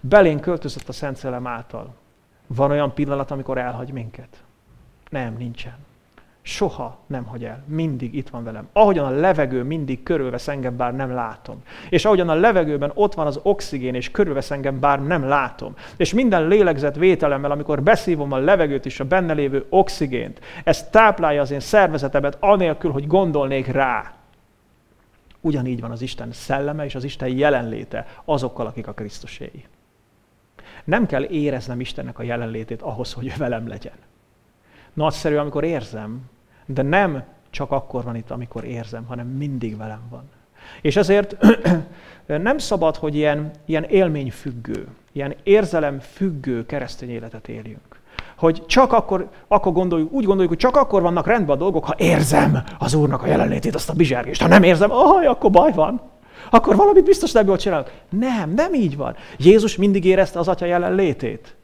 Belén 0.00 0.40
költözött 0.40 0.88
a 0.88 0.92
Szent 0.92 1.16
Szellem 1.16 1.46
által. 1.46 1.94
Van 2.46 2.70
olyan 2.70 2.94
pillanat, 2.94 3.30
amikor 3.30 3.58
elhagy 3.58 3.92
minket? 3.92 4.42
Nem, 5.10 5.36
nincsen. 5.36 5.86
Soha 6.48 6.98
nem 7.06 7.24
hagy 7.24 7.44
el. 7.44 7.64
Mindig 7.66 8.14
itt 8.14 8.28
van 8.28 8.44
velem. 8.44 8.68
Ahogyan 8.72 9.04
a 9.04 9.10
levegő 9.10 9.62
mindig 9.62 10.02
körülvesz 10.02 10.48
engem, 10.48 10.76
bár 10.76 10.94
nem 10.94 11.10
látom. 11.10 11.62
És 11.88 12.04
ahogyan 12.04 12.28
a 12.28 12.34
levegőben 12.34 12.90
ott 12.94 13.14
van 13.14 13.26
az 13.26 13.40
oxigén, 13.42 13.94
és 13.94 14.10
körülvesz 14.10 14.50
engem, 14.50 14.80
bár 14.80 15.02
nem 15.02 15.24
látom. 15.24 15.74
És 15.96 16.14
minden 16.14 16.48
lélegzett 16.48 16.94
vételemmel, 16.94 17.50
amikor 17.50 17.82
beszívom 17.82 18.32
a 18.32 18.36
levegőt 18.36 18.86
és 18.86 19.00
a 19.00 19.04
benne 19.04 19.32
lévő 19.32 19.66
oxigént, 19.68 20.40
ez 20.64 20.88
táplálja 20.88 21.40
az 21.40 21.50
én 21.50 21.60
szervezetemet, 21.60 22.36
anélkül, 22.40 22.90
hogy 22.90 23.06
gondolnék 23.06 23.66
rá. 23.66 24.12
Ugyanígy 25.40 25.80
van 25.80 25.90
az 25.90 26.02
Isten 26.02 26.32
szelleme 26.32 26.84
és 26.84 26.94
az 26.94 27.04
Isten 27.04 27.28
jelenléte 27.28 28.06
azokkal, 28.24 28.66
akik 28.66 28.86
a 28.86 28.92
Krisztuséi. 28.92 29.64
Nem 30.84 31.06
kell 31.06 31.24
éreznem 31.24 31.80
Istennek 31.80 32.18
a 32.18 32.22
jelenlétét 32.22 32.82
ahhoz, 32.82 33.12
hogy 33.12 33.36
velem 33.38 33.68
legyen. 33.68 33.96
Nagyszerű, 34.92 35.36
amikor 35.36 35.64
érzem, 35.64 36.22
de 36.74 36.82
nem 36.82 37.22
csak 37.50 37.70
akkor 37.70 38.04
van 38.04 38.16
itt, 38.16 38.30
amikor 38.30 38.64
érzem, 38.64 39.04
hanem 39.04 39.26
mindig 39.26 39.76
velem 39.76 40.00
van. 40.10 40.22
És 40.80 40.96
ezért 40.96 41.36
nem 42.26 42.58
szabad, 42.58 42.96
hogy 42.96 43.14
ilyen, 43.14 43.50
ilyen 43.64 43.84
élményfüggő, 43.84 44.86
ilyen 45.12 45.34
érzelemfüggő 45.42 46.66
keresztény 46.66 47.10
életet 47.10 47.48
éljünk. 47.48 48.00
Hogy 48.36 48.66
csak 48.66 48.92
akkor, 48.92 49.28
akkor 49.48 49.72
gondoljuk, 49.72 50.12
úgy 50.12 50.24
gondoljuk, 50.24 50.48
hogy 50.48 50.58
csak 50.58 50.76
akkor 50.76 51.02
vannak 51.02 51.26
rendben 51.26 51.56
a 51.56 51.58
dolgok, 51.58 51.84
ha 51.84 51.94
érzem 51.96 52.58
az 52.78 52.94
Úrnak 52.94 53.22
a 53.22 53.26
jelenlétét, 53.26 53.74
azt 53.74 53.90
a 53.90 53.92
bizsergést. 53.92 54.42
Ha 54.42 54.48
nem 54.48 54.62
érzem, 54.62 54.90
oh, 54.90 55.30
akkor 55.30 55.50
baj 55.50 55.72
van. 55.72 56.00
Akkor 56.50 56.76
valamit 56.76 57.04
biztos 57.04 57.32
nem 57.32 57.46
jól 57.46 57.56
csinálok. 57.56 57.90
Nem, 58.08 58.52
nem 58.54 58.74
így 58.74 58.96
van. 58.96 59.16
Jézus 59.36 59.76
mindig 59.76 60.04
érezte 60.04 60.38
az 60.38 60.48
Atya 60.48 60.66
jelenlétét. 60.66 61.56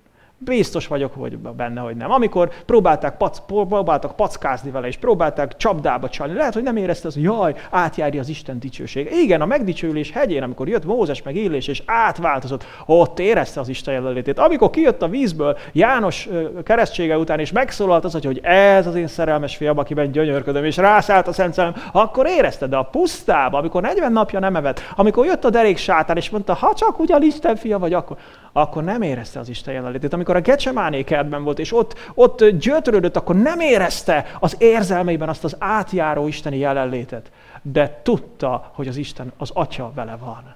Biztos 0.45 0.87
vagyok 0.87 1.13
hogy 1.15 1.39
benne, 1.39 1.81
hogy 1.81 1.97
nem. 1.97 2.11
Amikor 2.11 2.51
próbálták, 2.67 3.17
pac, 3.17 3.39
próbáltak 3.47 4.17
packázni 4.17 4.71
vele, 4.71 4.87
és 4.87 4.97
próbálták 4.97 5.57
csapdába 5.57 6.09
csalni, 6.09 6.35
lehet, 6.35 6.55
hogy 6.55 6.63
nem 6.63 6.77
érezte 6.77 7.09
az, 7.09 7.15
hogy 7.15 7.23
jaj, 7.23 7.55
átjárja 7.71 8.21
az 8.21 8.29
Isten 8.29 8.59
dicsőség. 8.59 9.11
Igen, 9.23 9.41
a 9.41 9.47
megdicsőlés 9.47 10.11
hegyén, 10.11 10.43
amikor 10.43 10.69
jött 10.69 10.85
Mózes 10.85 11.23
meg 11.23 11.37
Illés, 11.37 11.69
és 11.69 11.83
átváltozott, 11.87 12.65
ott 12.87 13.19
érezte 13.19 13.61
az 13.61 13.69
Isten 13.69 13.95
jelenlétét. 13.95 14.39
Amikor 14.39 14.71
kijött 14.71 15.03
a 15.03 15.09
vízből 15.09 15.59
János 15.73 16.29
keresztsége 16.65 17.19
után, 17.19 17.39
és 17.39 17.53
megszólalt 17.53 18.05
az, 18.05 18.13
hogy 18.23 18.41
ez 18.43 18.87
az 18.87 18.95
én 18.95 19.07
szerelmes 19.07 19.57
fiam, 19.57 19.79
akiben 19.79 20.11
gyönyörködöm, 20.11 20.65
és 20.65 20.77
rászállt 20.77 21.29
a 21.29 21.33
Szent 21.33 21.55
Szellem, 21.55 21.75
akkor 21.93 22.27
érezte, 22.27 22.67
de 22.67 22.77
a 22.77 22.83
pusztába, 22.83 23.59
amikor 23.59 23.83
40 23.83 24.13
napja 24.13 24.39
nem 24.39 24.57
evett, 24.57 24.81
amikor 24.97 25.27
jött 25.27 25.45
a 25.45 25.51
derék 25.51 25.77
sátán, 25.77 26.17
és 26.17 26.31
mondta, 26.31 26.55
ha 26.55 26.75
csak 26.75 26.99
ugyan 26.99 27.23
Isten 27.23 27.57
fia 27.57 27.79
vagy, 27.79 27.93
akkor, 27.93 28.17
akkor 28.57 28.85
nem 28.85 29.03
érezte 29.03 29.39
az 29.39 29.49
Isten 29.49 29.75
jelenlétét. 29.75 30.13
Amikor 30.13 30.37
a 30.37 30.41
Gecsemáné 30.41 31.03
kertben 31.03 31.45
volt, 31.45 31.59
és 31.59 31.73
ott, 31.73 31.99
ott 32.15 32.45
gyötrődött, 32.45 33.17
akkor 33.17 33.37
nem 33.37 33.61
érezte 33.61 34.27
az 34.41 34.57
érzelmeiben 34.59 35.29
azt 35.29 35.45
az 35.45 35.57
átjáró 35.59 36.27
isteni 36.27 36.59
jelenlétet. 36.59 37.31
De 37.63 38.01
tudta, 38.03 38.71
hogy 38.75 38.89
az 38.89 38.97
Isten, 38.97 39.33
az 39.37 39.51
Atya 39.55 39.93
vele 39.95 40.17
van. 40.17 40.55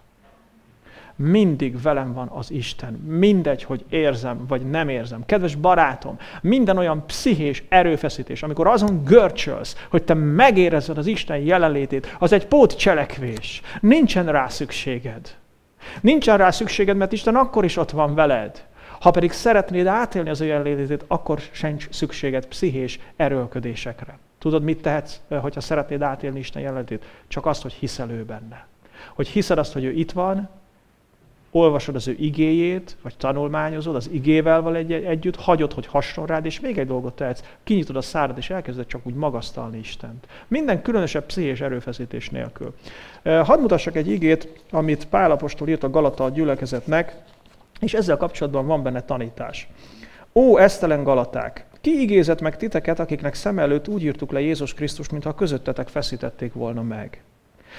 Mindig 1.17 1.83
velem 1.83 2.13
van 2.13 2.29
az 2.29 2.51
Isten. 2.51 2.93
Mindegy, 2.93 3.63
hogy 3.63 3.85
érzem, 3.89 4.47
vagy 4.49 4.71
nem 4.71 4.89
érzem. 4.89 5.27
Kedves 5.27 5.55
barátom, 5.55 6.19
minden 6.43 6.79
olyan 6.79 7.07
pszichés 7.07 7.63
erőfeszítés, 7.69 8.43
amikor 8.43 8.67
azon 8.67 9.05
görcsölsz, 9.05 9.87
hogy 9.91 10.03
te 10.03 10.15
megérezed 10.15 10.99
az 10.99 11.07
Isten 11.07 11.37
jelenlétét, 11.37 12.17
az 12.19 12.33
egy 12.33 12.47
pótcselekvés. 12.47 13.63
Nincsen 13.81 14.33
rá 14.33 14.49
szükséged. 14.49 15.37
Nincsen 16.01 16.37
rá 16.37 16.51
szükséged, 16.51 16.97
mert 16.97 17.13
Isten 17.13 17.37
akkor 17.37 17.65
is 17.65 17.77
ott 17.77 17.91
van 17.91 18.15
veled. 18.15 18.67
Ha 19.01 19.11
pedig 19.11 19.33
szeretnéd 19.33 19.87
átélni 19.87 20.31
az 20.31 20.41
ő 20.41 20.47
jelenlétét, 20.47 21.05
akkor 21.07 21.41
sincs 21.51 21.89
szükséged 21.91 22.47
pszichés 22.47 23.01
erőlködésekre. 23.17 24.19
Tudod, 24.39 24.63
mit 24.63 24.83
tehetsz, 24.83 25.21
hogyha 25.29 25.61
szeretnéd 25.61 26.03
átélni 26.03 26.39
Isten 26.39 26.63
jelenlétét? 26.63 27.05
Csak 27.29 27.47
azt, 27.47 27.63
hogy 27.63 27.73
hiszel 27.73 28.11
ő 28.11 28.25
benne. 28.25 28.67
Hogy 29.15 29.29
hiszed 29.29 29.59
azt, 29.59 29.73
hogy 29.73 29.85
ő 29.85 29.91
itt 29.91 30.13
van, 30.13 30.49
olvasod 31.51 31.95
az 31.95 32.09
ő 32.09 32.17
igéjét, 32.19 32.97
vagy 33.03 33.17
tanulmányozod 33.17 33.95
az 33.95 34.09
igével 34.13 34.61
val 34.61 34.77
egy- 34.77 34.93
együtt, 34.93 35.37
hagyod, 35.37 35.73
hogy 35.73 35.87
hasson 35.87 36.27
rád, 36.27 36.45
és 36.45 36.61
még 36.61 36.79
egy 36.79 36.87
dolgot 36.87 37.17
tehetsz, 37.17 37.43
kinyitod 37.65 37.97
a 37.97 38.01
szárad, 38.01 38.39
és 38.39 38.51
elkezded 38.51 38.87
csak 38.87 39.07
úgy 39.07 39.15
magasztalni 39.15 39.79
Istent. 39.79 40.27
Minden 40.49 40.83
különösebb 40.83 41.27
pszichés 41.27 41.61
erőfeszítés 41.61 42.31
nélkül. 42.31 42.75
Hadd 43.23 43.61
mutassak 43.61 43.97
egy 43.97 44.11
igét, 44.11 44.63
amit 44.71 45.07
Pálapostól 45.07 45.69
írt 45.69 45.83
a 45.83 45.91
Galata 45.91 46.29
gyülekezetnek, 46.29 47.17
és 47.81 47.95
ezzel 47.95 48.17
kapcsolatban 48.17 48.67
van 48.67 48.83
benne 48.83 49.01
tanítás. 49.01 49.69
Ó, 50.35 50.59
esztelen 50.59 51.03
Galaták! 51.03 51.67
Ki 51.81 52.01
igézett 52.01 52.41
meg 52.41 52.57
titeket, 52.57 52.99
akiknek 52.99 53.35
szem 53.35 53.59
előtt 53.59 53.89
úgy 53.89 54.03
írtuk 54.03 54.33
le 54.33 54.41
Jézus 54.41 54.75
Krisztus, 54.75 55.09
mintha 55.09 55.35
közöttetek 55.35 55.89
feszítették 55.89 56.53
volna 56.53 56.83
meg? 56.83 57.23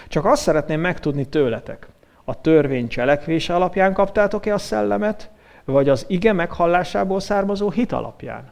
Csak 0.08 0.26
azt 0.26 0.42
szeretném 0.42 0.80
megtudni 0.80 1.26
tőletek, 1.26 1.88
a 2.30 2.42
törvény 2.42 2.88
cselekvése 2.88 3.56
alapján 3.56 3.94
kaptátok-e 3.94 4.54
a 4.54 4.58
szellemet, 4.58 5.30
vagy 5.66 5.90
az 5.90 6.06
ige 6.08 6.34
meghallásából 6.34 7.20
származó 7.20 7.70
hit 7.70 7.92
alapján? 7.92 8.52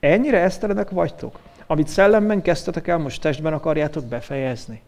Ennyire 0.00 0.40
esztelenek 0.40 0.90
vagytok, 0.90 1.38
amit 1.66 1.88
szellemben 1.88 2.42
kezdtetek 2.42 2.88
el, 2.88 2.98
most 2.98 3.20
testben 3.20 3.52
akarjátok 3.52 4.04
befejezni. 4.04 4.82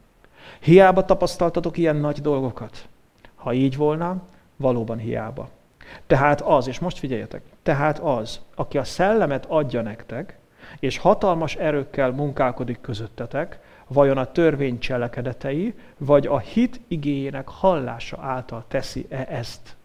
Hiába 0.59 1.05
tapasztaltatok 1.05 1.77
ilyen 1.77 1.97
nagy 1.97 2.21
dolgokat. 2.21 2.89
Ha 3.35 3.53
így 3.53 3.77
volna, 3.77 4.23
valóban 4.57 4.99
hiába. 4.99 5.49
Tehát 6.07 6.41
az, 6.41 6.69
és 6.69 6.79
most 6.79 6.99
figyeljetek, 6.99 7.43
tehát 7.63 7.99
az, 7.99 8.41
aki 8.55 8.79
a 8.79 8.85
szellemet 8.85 9.47
adja 9.49 9.83
nektek, 9.83 10.39
és 10.79 10.99
hatalmas 10.99 11.57
erőkkel 11.57 12.11
munkálkodik 12.11 12.81
közöttetek, 12.81 13.59
vajon 13.93 14.19
a 14.19 14.33
törvény 14.33 14.79
cselekedetei, 14.79 15.75
vagy 15.99 16.27
a 16.27 16.39
hit 16.39 16.81
igényének 16.89 17.49
hallása 17.49 18.19
által 18.21 18.65
teszi-e 18.69 19.27
ezt? 19.29 19.77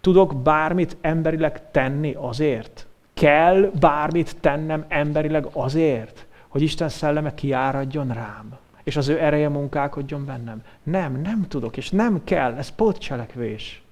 Tudok 0.00 0.36
bármit 0.42 0.96
emberileg 1.00 1.70
tenni 1.70 2.14
azért? 2.18 2.86
Kell 3.14 3.70
bármit 3.80 4.36
tennem 4.40 4.84
emberileg 4.88 5.46
azért, 5.52 6.26
hogy 6.48 6.62
Isten 6.62 6.88
szelleme 6.88 7.34
kiáradjon 7.34 8.12
rám, 8.12 8.56
és 8.82 8.96
az 8.96 9.08
ő 9.08 9.20
ereje 9.20 9.48
munkálkodjon 9.48 10.24
bennem? 10.24 10.62
Nem, 10.82 11.20
nem 11.20 11.46
tudok, 11.48 11.76
és 11.76 11.90
nem 11.90 12.24
kell, 12.24 12.54
ez 12.54 12.68
pótcselekvés. 12.68 13.82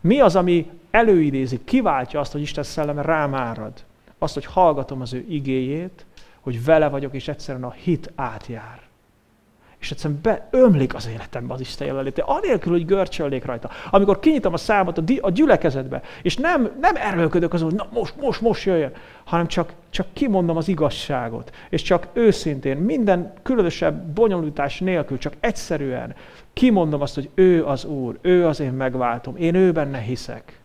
Mi 0.00 0.20
az, 0.20 0.36
ami 0.36 0.70
előidézi, 0.90 1.60
kiváltja 1.64 2.20
azt, 2.20 2.32
hogy 2.32 2.40
Isten 2.40 2.64
szelleme 2.64 3.02
rám 3.02 3.34
árad? 3.34 3.72
Azt, 4.18 4.34
hogy 4.34 4.44
hallgatom 4.44 5.00
az 5.00 5.12
ő 5.12 5.24
igéjét, 5.28 6.05
hogy 6.46 6.64
vele 6.64 6.88
vagyok, 6.88 7.14
és 7.14 7.28
egyszerűen 7.28 7.64
a 7.64 7.70
hit 7.70 8.12
átjár. 8.14 8.80
És 9.80 9.90
egyszerűen 9.90 10.20
beömlik 10.22 10.94
az 10.94 11.08
életembe 11.12 11.54
az 11.54 11.60
Isten 11.60 11.86
jelenléte, 11.86 12.22
anélkül, 12.22 12.72
hogy 12.72 12.84
görcsölnék 12.84 13.44
rajta. 13.44 13.70
Amikor 13.90 14.18
kinyitom 14.18 14.52
a 14.52 14.56
számot 14.56 14.98
a, 14.98 15.00
di- 15.00 15.18
a 15.18 15.30
gyülekezetbe, 15.30 16.02
és 16.22 16.36
nem, 16.36 16.70
nem 16.80 16.96
erőlködök 16.96 17.52
azon, 17.52 17.68
hogy 17.68 17.78
na 17.78 17.88
most, 17.92 18.14
most, 18.20 18.40
most 18.40 18.64
jöjjön, 18.64 18.92
hanem 19.24 19.46
csak, 19.46 19.72
csak 19.90 20.06
kimondom 20.12 20.56
az 20.56 20.68
igazságot, 20.68 21.54
és 21.68 21.82
csak 21.82 22.08
őszintén, 22.12 22.76
minden 22.76 23.32
különösebb 23.42 24.02
bonyolítás 24.02 24.80
nélkül, 24.80 25.18
csak 25.18 25.32
egyszerűen 25.40 26.14
kimondom 26.52 27.00
azt, 27.00 27.14
hogy 27.14 27.30
ő 27.34 27.64
az 27.64 27.84
Úr, 27.84 28.18
ő 28.20 28.46
az 28.46 28.60
én 28.60 28.72
megváltom, 28.72 29.36
én 29.36 29.54
ő 29.54 29.72
benne 29.72 29.98
hiszek, 29.98 30.60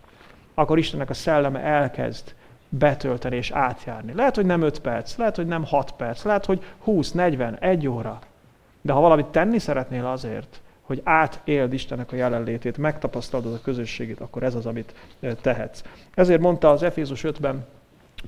akkor 0.54 0.78
Istennek 0.78 1.10
a 1.10 1.14
szelleme 1.14 1.60
elkezd 1.60 2.34
betölteni 2.78 3.36
és 3.36 3.52
átjárni. 3.52 4.14
Lehet, 4.14 4.36
hogy 4.36 4.46
nem 4.46 4.62
5 4.62 4.80
perc, 4.80 5.18
lehet, 5.18 5.36
hogy 5.36 5.48
nem 5.48 5.66
6 5.66 5.92
perc, 5.92 6.24
lehet, 6.24 6.46
hogy 6.46 6.64
20, 6.80 7.12
40, 7.12 7.58
1 7.60 7.88
óra. 7.88 8.20
De 8.82 8.94
ha 8.94 9.00
valamit 9.00 9.26
tenni 9.26 9.60
szeretnél 9.60 10.06
azért, 10.06 10.62
hogy 10.82 11.02
átéld 11.04 11.74
Istennek 11.74 12.12
a 12.12 12.16
jelenlétét, 12.16 12.78
megtapasztalod 12.78 13.54
a 13.54 13.62
közösségét, 13.62 14.20
akkor 14.20 14.44
ez 14.44 14.56
az, 14.56 14.66
amit 14.66 14.94
tehetsz. 15.42 15.84
Ezért 16.14 16.42
mondta 16.42 16.70
az 16.70 16.84
Efézus 16.84 17.22
5-ben 17.24 17.66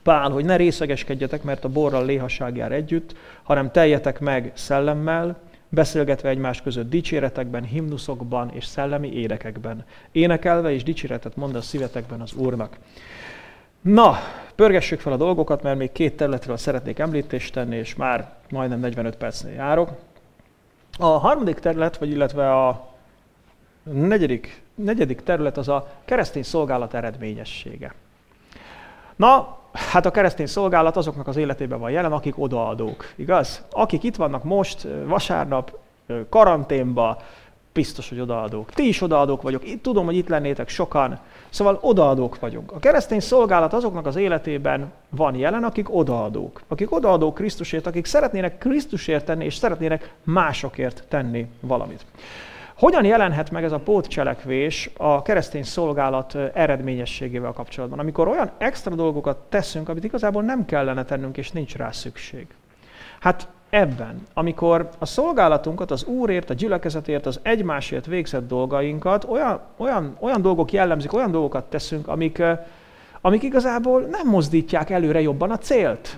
Pál, 0.03 0.29
hogy 0.29 0.45
ne 0.45 0.55
részegeskedjetek, 0.55 1.43
mert 1.43 1.63
a 1.63 1.69
borral 1.69 2.05
léhasság 2.05 2.55
jár 2.55 2.71
együtt, 2.71 3.15
hanem 3.43 3.71
teljetek 3.71 4.19
meg 4.19 4.51
szellemmel, 4.55 5.39
beszélgetve 5.69 6.29
egymás 6.29 6.61
között 6.61 6.89
dicséretekben, 6.89 7.63
himnuszokban 7.63 8.51
és 8.53 8.65
szellemi 8.65 9.13
énekekben, 9.13 9.85
énekelve 10.11 10.71
és 10.71 10.83
dicséretet 10.83 11.35
mond 11.35 11.55
a 11.55 11.61
szívetekben 11.61 12.21
az 12.21 12.33
Úrnak. 12.33 12.77
Na, 13.83 14.17
pörgessük 14.55 14.99
fel 14.99 15.13
a 15.13 15.17
dolgokat, 15.17 15.61
mert 15.61 15.77
még 15.77 15.91
két 15.91 16.17
területről 16.17 16.57
szeretnék 16.57 16.99
említést 16.99 17.53
tenni, 17.53 17.75
és 17.75 17.95
már 17.95 18.33
majdnem 18.49 18.79
45 18.79 19.15
percnél 19.15 19.53
járok. 19.53 19.89
A 20.99 21.05
harmadik 21.05 21.59
terület, 21.59 21.97
vagy 21.97 22.09
illetve 22.09 22.65
a 22.65 22.87
negyedik, 23.83 24.61
negyedik 24.75 25.21
terület 25.21 25.57
az 25.57 25.67
a 25.67 25.87
keresztény 26.05 26.43
szolgálat 26.43 26.93
eredményessége. 26.93 27.93
Na, 29.15 29.57
hát 29.73 30.05
a 30.05 30.11
keresztény 30.11 30.47
szolgálat 30.47 30.97
azoknak 30.97 31.27
az 31.27 31.37
életében 31.37 31.79
van 31.79 31.91
jelen, 31.91 32.11
akik 32.11 32.39
odaadók, 32.39 33.13
igaz? 33.15 33.63
Akik 33.71 34.03
itt 34.03 34.15
vannak 34.15 34.43
most, 34.43 34.87
vasárnap, 35.05 35.77
karanténba, 36.29 37.21
biztos, 37.73 38.09
hogy 38.09 38.19
odaadók. 38.19 38.71
Ti 38.71 38.87
is 38.87 39.01
odaadók 39.01 39.41
vagyok. 39.41 39.67
Itt 39.67 39.83
tudom, 39.83 40.05
hogy 40.05 40.15
itt 40.15 40.27
lennétek 40.27 40.69
sokan. 40.69 41.19
Szóval 41.49 41.79
odaadók 41.81 42.39
vagyunk. 42.39 42.71
A 42.71 42.79
keresztény 42.79 43.19
szolgálat 43.19 43.73
azoknak 43.73 44.05
az 44.05 44.15
életében 44.15 44.91
van 45.09 45.35
jelen, 45.35 45.63
akik 45.63 45.95
odaadók. 45.95 46.61
Akik 46.67 46.91
odaadók 46.91 47.33
Krisztusért, 47.33 47.87
akik 47.87 48.05
szeretnének 48.05 48.57
Krisztusért 48.57 49.25
tenni, 49.25 49.45
és 49.45 49.55
szeretnének 49.55 50.13
másokért 50.23 51.03
tenni 51.07 51.47
valamit. 51.59 52.05
Hogyan 52.77 53.05
jelenhet 53.05 53.51
meg 53.51 53.63
ez 53.63 53.71
a 53.71 53.79
pótcselekvés 53.79 54.89
a 54.97 55.21
keresztény 55.21 55.63
szolgálat 55.63 56.35
eredményességével 56.53 57.51
kapcsolatban, 57.51 57.99
amikor 57.99 58.27
olyan 58.27 58.51
extra 58.57 58.95
dolgokat 58.95 59.37
teszünk, 59.37 59.89
amit 59.89 60.03
igazából 60.03 60.43
nem 60.43 60.65
kellene 60.65 61.05
tennünk, 61.05 61.37
és 61.37 61.51
nincs 61.51 61.75
rá 61.75 61.91
szükség? 61.91 62.47
Hát 63.19 63.47
ebben, 63.73 64.27
amikor 64.33 64.89
a 64.99 65.05
szolgálatunkat, 65.05 65.91
az 65.91 66.03
Úrért, 66.03 66.49
a 66.49 66.53
gyülekezetért, 66.53 67.25
az 67.25 67.39
egymásért 67.41 68.05
végzett 68.05 68.47
dolgainkat, 68.47 69.23
olyan, 69.23 69.59
olyan, 69.77 70.17
olyan 70.19 70.41
dolgok 70.41 70.71
jellemzik, 70.71 71.13
olyan 71.13 71.31
dolgokat 71.31 71.63
teszünk, 71.63 72.07
amik, 72.07 72.43
amik 73.21 73.43
igazából 73.43 74.01
nem 74.01 74.27
mozdítják 74.27 74.89
előre 74.89 75.21
jobban 75.21 75.51
a 75.51 75.57
célt, 75.57 76.17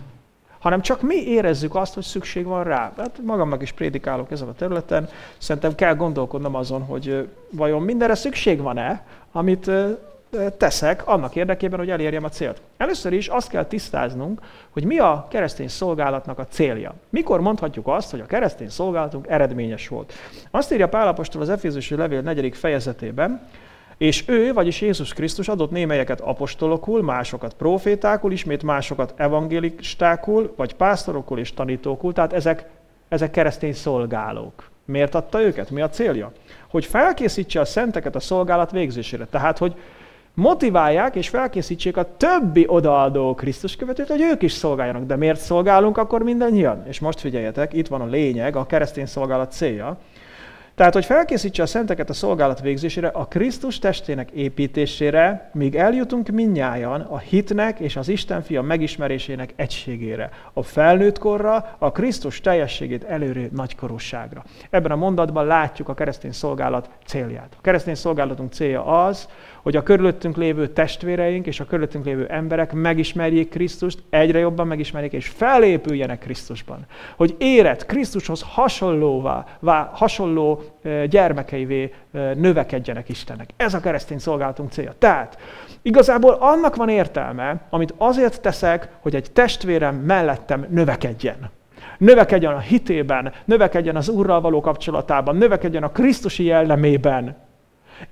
hanem 0.59 0.81
csak 0.81 1.01
mi 1.01 1.15
érezzük 1.15 1.75
azt, 1.75 1.93
hogy 1.93 2.03
szükség 2.03 2.45
van 2.45 2.63
rá. 2.63 2.91
Hát 2.97 3.19
magamnak 3.25 3.61
is 3.61 3.71
prédikálok 3.71 4.31
ezen 4.31 4.47
a 4.47 4.53
területen, 4.53 5.09
szerintem 5.37 5.75
kell 5.75 5.95
gondolkodnom 5.95 6.55
azon, 6.55 6.81
hogy 6.81 7.29
vajon 7.51 7.81
mindenre 7.81 8.15
szükség 8.15 8.61
van-e, 8.61 9.05
amit 9.31 9.71
teszek 10.57 11.07
annak 11.07 11.35
érdekében, 11.35 11.79
hogy 11.79 11.89
elérjem 11.89 12.23
a 12.23 12.29
célt. 12.29 12.61
Először 12.77 13.13
is 13.13 13.27
azt 13.27 13.49
kell 13.49 13.65
tisztáznunk, 13.65 14.41
hogy 14.69 14.85
mi 14.85 14.99
a 14.99 15.27
keresztény 15.29 15.67
szolgálatnak 15.67 16.39
a 16.39 16.47
célja. 16.47 16.93
Mikor 17.09 17.41
mondhatjuk 17.41 17.87
azt, 17.87 18.11
hogy 18.11 18.19
a 18.19 18.25
keresztény 18.25 18.69
szolgálatunk 18.69 19.27
eredményes 19.27 19.87
volt? 19.87 20.13
Azt 20.51 20.73
írja 20.73 20.89
Pálapostól 20.89 21.41
az 21.41 21.49
Efézusi 21.49 21.95
levél 21.95 22.21
4. 22.21 22.55
fejezetében, 22.55 23.41
és 23.97 24.23
ő, 24.27 24.53
vagyis 24.53 24.81
Jézus 24.81 25.13
Krisztus 25.13 25.47
adott 25.47 25.71
némelyeket 25.71 26.21
apostolokul, 26.21 27.03
másokat 27.03 27.53
profétákul, 27.53 28.31
ismét 28.31 28.63
másokat 28.63 29.13
evangélistákul, 29.15 30.53
vagy 30.55 30.73
pásztorokul 30.73 31.39
és 31.39 31.53
tanítókul, 31.53 32.13
tehát 32.13 32.33
ezek, 32.33 32.65
ezek 33.07 33.31
keresztény 33.31 33.73
szolgálók. 33.73 34.69
Miért 34.85 35.15
adta 35.15 35.41
őket? 35.41 35.69
Mi 35.69 35.81
a 35.81 35.89
célja? 35.89 36.31
Hogy 36.67 36.85
felkészítse 36.85 37.59
a 37.59 37.65
szenteket 37.65 38.15
a 38.15 38.19
szolgálat 38.19 38.71
végzésére. 38.71 39.25
Tehát, 39.25 39.57
hogy 39.57 39.75
motiválják 40.35 41.15
és 41.15 41.29
felkészítsék 41.29 41.97
a 41.97 42.15
többi 42.17 42.65
odaadó 42.67 43.35
Krisztus 43.35 43.75
követőt, 43.75 44.07
hogy 44.07 44.21
ők 44.21 44.41
is 44.41 44.51
szolgáljanak. 44.51 45.05
De 45.05 45.15
miért 45.15 45.39
szolgálunk 45.39 45.97
akkor 45.97 46.23
mindannyian? 46.23 46.83
És 46.87 46.99
most 46.99 47.19
figyeljetek, 47.19 47.73
itt 47.73 47.87
van 47.87 48.01
a 48.01 48.05
lényeg, 48.05 48.55
a 48.55 48.65
keresztény 48.65 49.05
szolgálat 49.05 49.51
célja. 49.51 49.97
Tehát, 50.75 50.93
hogy 50.93 51.05
felkészítse 51.05 51.63
a 51.63 51.65
szenteket 51.65 52.09
a 52.09 52.13
szolgálat 52.13 52.61
végzésére, 52.61 53.07
a 53.07 53.25
Krisztus 53.25 53.79
testének 53.79 54.31
építésére, 54.31 55.49
míg 55.53 55.75
eljutunk 55.75 56.29
minnyájan 56.29 57.01
a 57.01 57.17
hitnek 57.17 57.79
és 57.79 57.95
az 57.95 58.07
Isten 58.07 58.41
fia 58.41 58.61
megismerésének 58.61 59.53
egységére, 59.55 60.29
a 60.53 60.63
felnőtt 60.63 61.19
korra, 61.19 61.75
a 61.77 61.91
Krisztus 61.91 62.41
teljességét 62.41 63.03
előrő 63.03 63.49
nagykorúságra. 63.53 64.43
Ebben 64.69 64.91
a 64.91 64.95
mondatban 64.95 65.45
látjuk 65.45 65.89
a 65.89 65.93
keresztény 65.93 66.31
szolgálat 66.31 66.89
célját. 67.05 67.53
A 67.57 67.61
keresztény 67.61 67.95
szolgálatunk 67.95 68.53
célja 68.53 68.85
az, 68.85 69.27
hogy 69.65 69.75
a 69.75 69.83
körülöttünk 69.83 70.37
lévő 70.37 70.67
testvéreink 70.67 71.47
és 71.47 71.59
a 71.59 71.65
körülöttünk 71.65 72.05
lévő 72.05 72.25
emberek 72.29 72.73
megismerjék 72.73 73.49
Krisztust, 73.49 74.03
egyre 74.09 74.39
jobban 74.39 74.67
megismerjék 74.67 75.13
és 75.13 75.27
felépüljenek 75.27 76.19
Krisztusban. 76.19 76.85
Hogy 77.15 77.35
éret 77.37 77.85
Krisztushoz 77.85 78.45
hasonlóvá, 78.47 79.45
vá, 79.59 79.89
hasonló 79.93 80.63
gyermekeivé 81.09 81.93
növekedjenek 82.35 83.09
Istennek. 83.09 83.49
Ez 83.57 83.73
a 83.73 83.79
keresztény 83.79 84.19
szolgálatunk 84.19 84.71
célja. 84.71 84.93
Tehát 84.99 85.37
igazából 85.81 86.33
annak 86.33 86.75
van 86.75 86.89
értelme, 86.89 87.61
amit 87.69 87.93
azért 87.97 88.41
teszek, 88.41 88.89
hogy 89.01 89.15
egy 89.15 89.31
testvérem 89.31 89.95
mellettem 89.95 90.65
növekedjen 90.69 91.51
növekedjen 91.97 92.53
a 92.53 92.59
hitében, 92.59 93.33
növekedjen 93.45 93.95
az 93.95 94.09
Úrral 94.09 94.41
való 94.41 94.61
kapcsolatában, 94.61 95.35
növekedjen 95.35 95.83
a 95.83 95.91
Krisztusi 95.91 96.43
jellemében. 96.43 97.44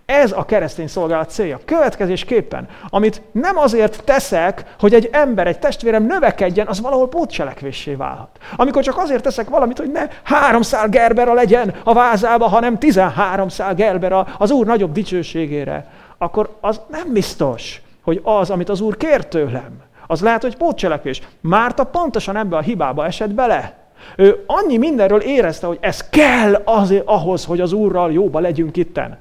Ez 0.06 0.32
a 0.32 0.46
keresztény 0.46 0.88
szolgálat 0.88 1.30
célja. 1.30 1.60
Következésképpen, 1.66 2.68
amit 2.90 3.22
nem 3.32 3.58
azért 3.58 4.04
teszek, 4.04 4.64
hogy 4.80 4.94
egy 4.94 5.10
ember, 5.12 5.48
egy 5.48 5.60
testvérem 5.60 6.06
növekedjen, 6.06 6.68
az 6.68 6.82
valahol 6.82 7.10
pótcselekvéssé 7.10 7.94
válhat. 7.94 8.30
Amikor 8.56 8.84
csak 8.84 8.98
azért 8.98 9.24
teszek 9.24 9.50
valamit, 9.50 9.78
hogy 9.78 9.92
ne 9.92 10.08
három 10.24 10.62
szál 10.62 10.90
gerbera 10.90 11.34
legyen 11.34 11.74
a 11.84 11.94
vázába, 11.94 12.48
hanem 12.48 12.80
tizenhárom 12.80 13.48
szál 13.48 13.74
gerbera 13.74 14.28
az 14.38 14.52
Úr 14.52 14.66
nagyobb 14.66 14.92
dicsőségére, 14.92 15.88
akkor 16.18 16.58
az 16.62 16.82
nem 16.88 17.14
biztos, 17.14 17.82
hogy 18.04 18.22
az, 18.24 18.50
amit 18.50 18.70
az 18.70 18.82
Úr 18.82 18.98
kér 18.98 19.26
tőlem, 19.26 19.82
az 20.08 20.22
lehet, 20.22 20.42
hogy 20.42 20.58
pótcselekvés. 20.58 21.22
Márta 21.42 21.84
pontosan 21.84 22.38
ebbe 22.38 22.58
a 22.58 22.62
hibába 22.62 23.06
esett 23.06 23.34
bele. 23.34 23.78
Ő 24.16 24.44
annyi 24.48 24.78
mindenről 24.78 25.20
érezte, 25.20 25.68
hogy 25.68 25.78
ez 25.82 26.10
kell 26.10 26.62
azért 26.64 27.08
ahhoz, 27.08 27.46
hogy 27.46 27.62
az 27.62 27.74
Úrral 27.74 28.12
jóba 28.12 28.40
legyünk 28.40 28.78
itten. 28.78 29.18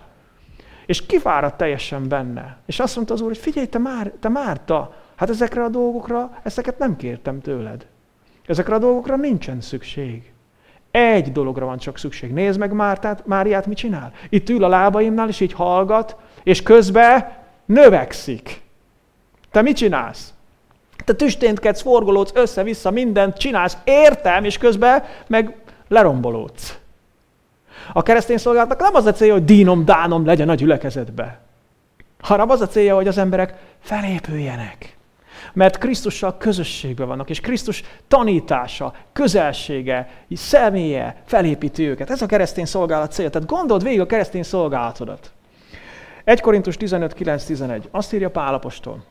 És 0.86 1.06
kifáradt 1.06 1.56
teljesen 1.56 2.08
benne. 2.08 2.56
És 2.66 2.80
azt 2.80 2.96
mondta 2.96 3.14
az 3.14 3.20
úr, 3.20 3.26
hogy 3.26 3.38
figyelj, 3.38 3.66
te, 3.66 3.78
már, 3.78 4.12
te 4.20 4.28
Márta, 4.28 4.94
hát 5.14 5.30
ezekre 5.30 5.62
a 5.62 5.68
dolgokra, 5.68 6.40
ezeket 6.42 6.78
nem 6.78 6.96
kértem 6.96 7.40
tőled. 7.40 7.86
Ezekre 8.46 8.74
a 8.74 8.78
dolgokra 8.78 9.16
nincsen 9.16 9.60
szükség. 9.60 10.32
Egy 10.90 11.32
dologra 11.32 11.66
van 11.66 11.78
csak 11.78 11.98
szükség. 11.98 12.32
Nézd 12.32 12.58
meg 12.58 12.72
Mártát, 12.72 13.26
Máriát 13.26 13.66
mit 13.66 13.76
csinál. 13.76 14.12
Itt 14.28 14.48
ül 14.48 14.64
a 14.64 14.68
lábaimnál, 14.68 15.28
és 15.28 15.40
így 15.40 15.52
hallgat, 15.52 16.16
és 16.42 16.62
közben 16.62 17.32
növekszik. 17.64 18.60
Te 19.50 19.62
mit 19.62 19.76
csinálsz? 19.76 20.34
Te 21.04 21.12
tüsténtkedsz, 21.12 21.82
forgolódsz, 21.82 22.32
össze-vissza, 22.34 22.90
mindent 22.90 23.36
csinálsz, 23.36 23.76
értem, 23.84 24.44
és 24.44 24.58
közben 24.58 25.02
meg 25.26 25.56
lerombolódsz. 25.88 26.78
A 27.92 28.02
keresztény 28.02 28.36
szolgálatnak 28.36 28.80
nem 28.80 28.94
az 28.94 29.06
a 29.06 29.12
célja, 29.12 29.32
hogy 29.32 29.44
dínom, 29.44 29.84
dánom 29.84 30.26
legyen 30.26 30.48
a 30.48 30.54
gyülekezetbe, 30.54 31.40
hanem 32.20 32.50
az 32.50 32.60
a 32.60 32.66
célja, 32.66 32.94
hogy 32.94 33.08
az 33.08 33.18
emberek 33.18 33.54
felépüljenek. 33.80 34.96
Mert 35.52 35.78
Krisztussal 35.78 36.36
közösségben 36.36 37.06
vannak, 37.06 37.30
és 37.30 37.40
Krisztus 37.40 37.82
tanítása, 38.08 38.94
közelsége, 39.12 40.10
személye 40.30 41.22
felépíti 41.26 41.88
őket. 41.88 42.10
Ez 42.10 42.22
a 42.22 42.26
keresztény 42.26 42.64
szolgálat 42.64 43.12
célja. 43.12 43.30
Tehát 43.30 43.48
gondold 43.48 43.82
végig 43.82 44.00
a 44.00 44.06
keresztény 44.06 44.42
szolgálatodat. 44.42 45.32
1 46.24 46.40
Korintus 46.40 46.76
15.9.11. 46.76 47.82
Azt 47.90 48.12
írja 48.12 48.30
Pálapostól. 48.30 49.04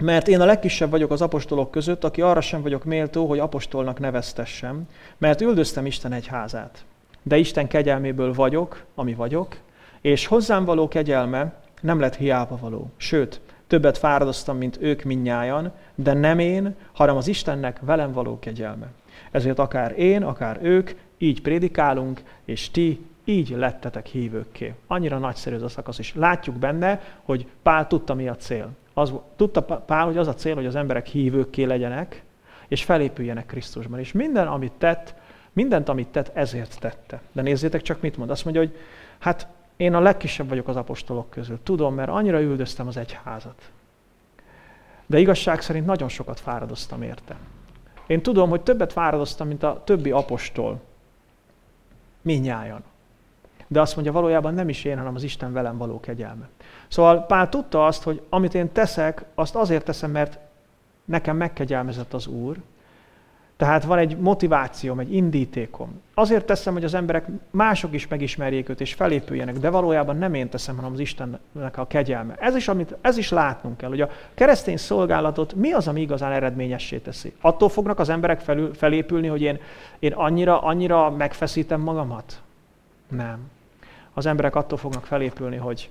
Mert 0.00 0.28
én 0.28 0.40
a 0.40 0.44
legkisebb 0.44 0.90
vagyok 0.90 1.10
az 1.10 1.22
apostolok 1.22 1.70
között, 1.70 2.04
aki 2.04 2.22
arra 2.22 2.40
sem 2.40 2.62
vagyok 2.62 2.84
méltó, 2.84 3.26
hogy 3.26 3.38
apostolnak 3.38 3.98
neveztessem, 3.98 4.82
mert 5.18 5.40
üldöztem 5.40 5.86
Isten 5.86 6.12
egy 6.12 6.26
házát 6.26 6.84
de 7.28 7.36
Isten 7.36 7.68
kegyelméből 7.68 8.32
vagyok, 8.32 8.84
ami 8.94 9.14
vagyok, 9.14 9.56
és 10.00 10.26
hozzám 10.26 10.64
való 10.64 10.88
kegyelme 10.88 11.54
nem 11.80 12.00
lett 12.00 12.16
hiába 12.16 12.58
való. 12.60 12.90
Sőt, 12.96 13.40
többet 13.66 13.98
fáradoztam, 13.98 14.56
mint 14.56 14.78
ők 14.80 15.02
minnyájan, 15.02 15.72
de 15.94 16.12
nem 16.12 16.38
én, 16.38 16.74
hanem 16.92 17.16
az 17.16 17.28
Istennek 17.28 17.80
velem 17.80 18.12
való 18.12 18.38
kegyelme. 18.38 18.86
Ezért 19.30 19.58
akár 19.58 19.98
én, 19.98 20.22
akár 20.22 20.58
ők, 20.62 20.90
így 21.18 21.42
prédikálunk, 21.42 22.22
és 22.44 22.70
ti 22.70 23.06
így 23.24 23.54
lettetek 23.56 24.06
hívőkké. 24.06 24.74
Annyira 24.86 25.18
nagyszerű 25.18 25.54
ez 25.54 25.62
a 25.62 25.68
szakasz, 25.68 25.98
és 25.98 26.14
látjuk 26.14 26.56
benne, 26.56 27.00
hogy 27.22 27.46
Pál 27.62 27.86
tudta, 27.86 28.14
mi 28.14 28.28
a 28.28 28.36
cél. 28.36 28.70
Az, 28.92 29.12
tudta 29.36 29.62
Pál, 29.62 30.04
hogy 30.04 30.16
az 30.16 30.28
a 30.28 30.34
cél, 30.34 30.54
hogy 30.54 30.66
az 30.66 30.76
emberek 30.76 31.06
hívőkké 31.06 31.62
legyenek, 31.62 32.22
és 32.68 32.84
felépüljenek 32.84 33.46
Krisztusban. 33.46 33.98
És 33.98 34.12
minden, 34.12 34.46
amit 34.46 34.72
tett, 34.78 35.14
Mindent, 35.56 35.88
amit 35.88 36.08
tett, 36.08 36.36
ezért 36.36 36.80
tette. 36.80 37.20
De 37.32 37.42
nézzétek 37.42 37.82
csak, 37.82 38.00
mit 38.00 38.16
mond. 38.16 38.30
Azt 38.30 38.44
mondja, 38.44 38.62
hogy 38.62 38.76
hát 39.18 39.48
én 39.76 39.94
a 39.94 40.00
legkisebb 40.00 40.48
vagyok 40.48 40.68
az 40.68 40.76
apostolok 40.76 41.30
közül. 41.30 41.58
Tudom, 41.62 41.94
mert 41.94 42.08
annyira 42.08 42.40
üldöztem 42.40 42.86
az 42.86 42.96
egyházat. 42.96 43.70
De 45.06 45.18
igazság 45.18 45.60
szerint 45.60 45.86
nagyon 45.86 46.08
sokat 46.08 46.40
fáradoztam 46.40 47.02
érte. 47.02 47.36
Én 48.06 48.22
tudom, 48.22 48.50
hogy 48.50 48.60
többet 48.60 48.92
fáradoztam, 48.92 49.46
mint 49.46 49.62
a 49.62 49.82
többi 49.84 50.10
apostol. 50.10 50.80
Minnyájan. 52.22 52.82
De 53.66 53.80
azt 53.80 53.94
mondja, 53.94 54.12
valójában 54.12 54.54
nem 54.54 54.68
is 54.68 54.84
én, 54.84 54.96
hanem 54.98 55.14
az 55.14 55.22
Isten 55.22 55.52
velem 55.52 55.76
való 55.76 56.00
kegyelme. 56.00 56.48
Szóval 56.88 57.26
Pál 57.26 57.48
tudta 57.48 57.86
azt, 57.86 58.02
hogy 58.02 58.22
amit 58.28 58.54
én 58.54 58.72
teszek, 58.72 59.24
azt 59.34 59.54
azért 59.54 59.84
teszem, 59.84 60.10
mert 60.10 60.38
nekem 61.04 61.36
megkegyelmezett 61.36 62.14
az 62.14 62.26
Úr, 62.26 62.56
tehát 63.56 63.84
van 63.84 63.98
egy 63.98 64.16
motivációm, 64.16 64.98
egy 64.98 65.14
indítékom. 65.14 66.00
Azért 66.14 66.44
teszem, 66.44 66.72
hogy 66.72 66.84
az 66.84 66.94
emberek 66.94 67.26
mások 67.50 67.92
is 67.92 68.08
megismerjék 68.08 68.68
őt 68.68 68.80
és 68.80 68.94
felépüljenek, 68.94 69.58
de 69.58 69.70
valójában 69.70 70.16
nem 70.16 70.34
én 70.34 70.48
teszem, 70.48 70.76
hanem 70.76 70.92
az 70.92 70.98
Istennek 70.98 71.78
a 71.78 71.86
kegyelme. 71.86 72.34
Ez 72.34 72.56
is, 72.56 72.68
amit, 72.68 72.96
ez 73.00 73.16
is 73.16 73.30
látnunk 73.30 73.76
kell, 73.76 73.88
hogy 73.88 74.00
a 74.00 74.10
keresztény 74.34 74.76
szolgálatot 74.76 75.54
mi 75.54 75.72
az, 75.72 75.88
ami 75.88 76.00
igazán 76.00 76.32
eredményessé 76.32 76.98
teszi. 76.98 77.32
Attól 77.40 77.68
fognak 77.68 77.98
az 77.98 78.08
emberek 78.08 78.40
felül, 78.40 78.74
felépülni, 78.74 79.26
hogy 79.26 79.42
én, 79.42 79.58
én 79.98 80.12
annyira, 80.12 80.60
annyira 80.60 81.10
megfeszítem 81.10 81.80
magamat? 81.80 82.42
Nem. 83.08 83.38
az 84.12 84.26
emberek 84.26 84.54
attól 84.54 84.78
fognak 84.78 85.06
felépülni, 85.06 85.56
hogy, 85.56 85.90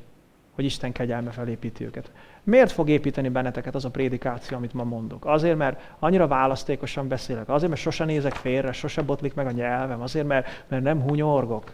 hogy 0.56 0.66
Isten 0.66 0.92
kegyelme 0.92 1.32
felépíti 1.32 1.86
őket. 1.86 2.12
Miért 2.46 2.72
fog 2.72 2.90
építeni 2.90 3.30
benneteket 3.30 3.76
az 3.76 3.86
a 3.86 3.90
prédikáció, 3.90 4.58
amit 4.58 4.74
ma 4.74 4.84
mondok? 4.84 5.26
Azért, 5.26 5.58
mert 5.58 5.82
annyira 6.00 6.28
választékosan 6.28 7.08
beszélek, 7.08 7.50
azért, 7.50 7.70
mert 7.70 7.82
sose 7.82 8.06
nézek 8.06 8.34
félre, 8.34 8.72
sose 8.72 9.02
botlik 9.02 9.34
meg 9.34 9.48
a 9.48 9.52
nyelvem, 9.52 10.02
azért, 10.02 10.28
mert, 10.28 10.66
mert 10.68 10.84
nem 10.84 11.02
hunyorgok. 11.02 11.74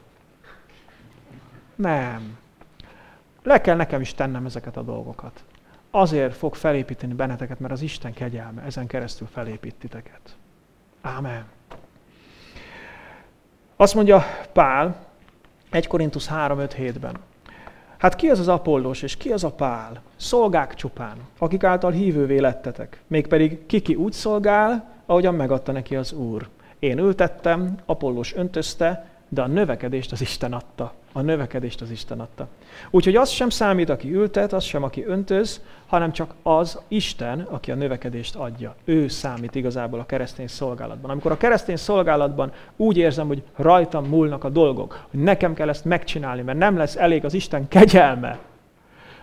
Nem. 1.76 2.38
Le 3.43 3.61
kell 3.61 3.76
nekem 3.76 4.01
is 4.01 4.13
tennem 4.13 4.45
ezeket 4.45 4.78
a 4.78 4.82
dolgokat. 4.82 5.43
Azért 5.89 6.36
fog 6.36 6.55
felépíteni 6.55 7.13
benneteket, 7.13 7.59
mert 7.59 7.74
az 7.74 7.82
Isten 7.82 8.13
kegyelme 8.13 8.61
ezen 8.61 8.88
keresztül 8.88 9.28
felépít 9.32 9.76
titeket. 9.76 10.36
Ámen. 11.01 11.45
Azt 13.76 13.95
mondja 13.95 14.24
Pál, 14.53 14.95
1 15.69 15.88
Korintus 15.88 16.28
3.5.7-ben. 16.28 17.17
Hát 18.01 18.15
ki 18.15 18.27
az 18.29 18.39
az 18.39 18.47
Apollós, 18.47 19.01
és 19.01 19.17
ki 19.17 19.31
az 19.31 19.43
a 19.43 19.51
Pál? 19.51 20.01
Szolgák 20.15 20.73
csupán, 20.73 21.17
akik 21.37 21.63
által 21.63 21.91
hívővé 21.91 22.39
lettetek. 22.39 23.01
Mégpedig 23.07 23.65
kiki 23.65 23.95
úgy 23.95 24.13
szolgál, 24.13 24.93
ahogyan 25.05 25.35
megadta 25.35 25.71
neki 25.71 25.95
az 25.95 26.13
Úr. 26.13 26.47
Én 26.79 26.97
ültettem, 26.97 27.75
Apollós 27.85 28.33
öntözte, 28.35 29.11
de 29.34 29.41
a 29.41 29.47
növekedést 29.47 30.11
az 30.11 30.21
Isten 30.21 30.53
adta. 30.53 30.93
A 31.11 31.21
növekedést 31.21 31.82
az 31.82 31.91
Isten 31.91 32.19
adta. 32.19 32.47
Úgyhogy 32.89 33.15
az 33.15 33.29
sem 33.29 33.49
számít, 33.49 33.89
aki 33.89 34.13
ültet, 34.13 34.53
az 34.53 34.63
sem, 34.63 34.84
aki 34.84 35.05
öntöz, 35.05 35.61
hanem 35.88 36.11
csak 36.11 36.34
az 36.43 36.79
Isten, 36.88 37.39
aki 37.39 37.71
a 37.71 37.75
növekedést 37.75 38.36
adja. 38.36 38.75
Ő 38.86 39.07
számít 39.07 39.55
igazából 39.55 39.99
a 39.99 40.05
keresztény 40.05 40.47
szolgálatban. 40.47 41.11
Amikor 41.11 41.32
a 41.32 41.38
keresztény 41.38 41.75
szolgálatban 41.75 42.51
úgy 42.75 42.97
érzem, 42.97 43.27
hogy 43.27 43.43
rajtam 43.55 44.05
múlnak 44.05 44.43
a 44.43 44.49
dolgok, 44.49 45.05
hogy 45.11 45.19
nekem 45.19 45.53
kell 45.53 45.69
ezt 45.69 45.86
megcsinálni, 45.86 46.41
mert 46.41 46.57
nem 46.57 46.77
lesz 46.77 46.95
elég 46.95 47.25
az 47.25 47.34
Isten 47.34 47.67
kegyelme, 47.67 48.39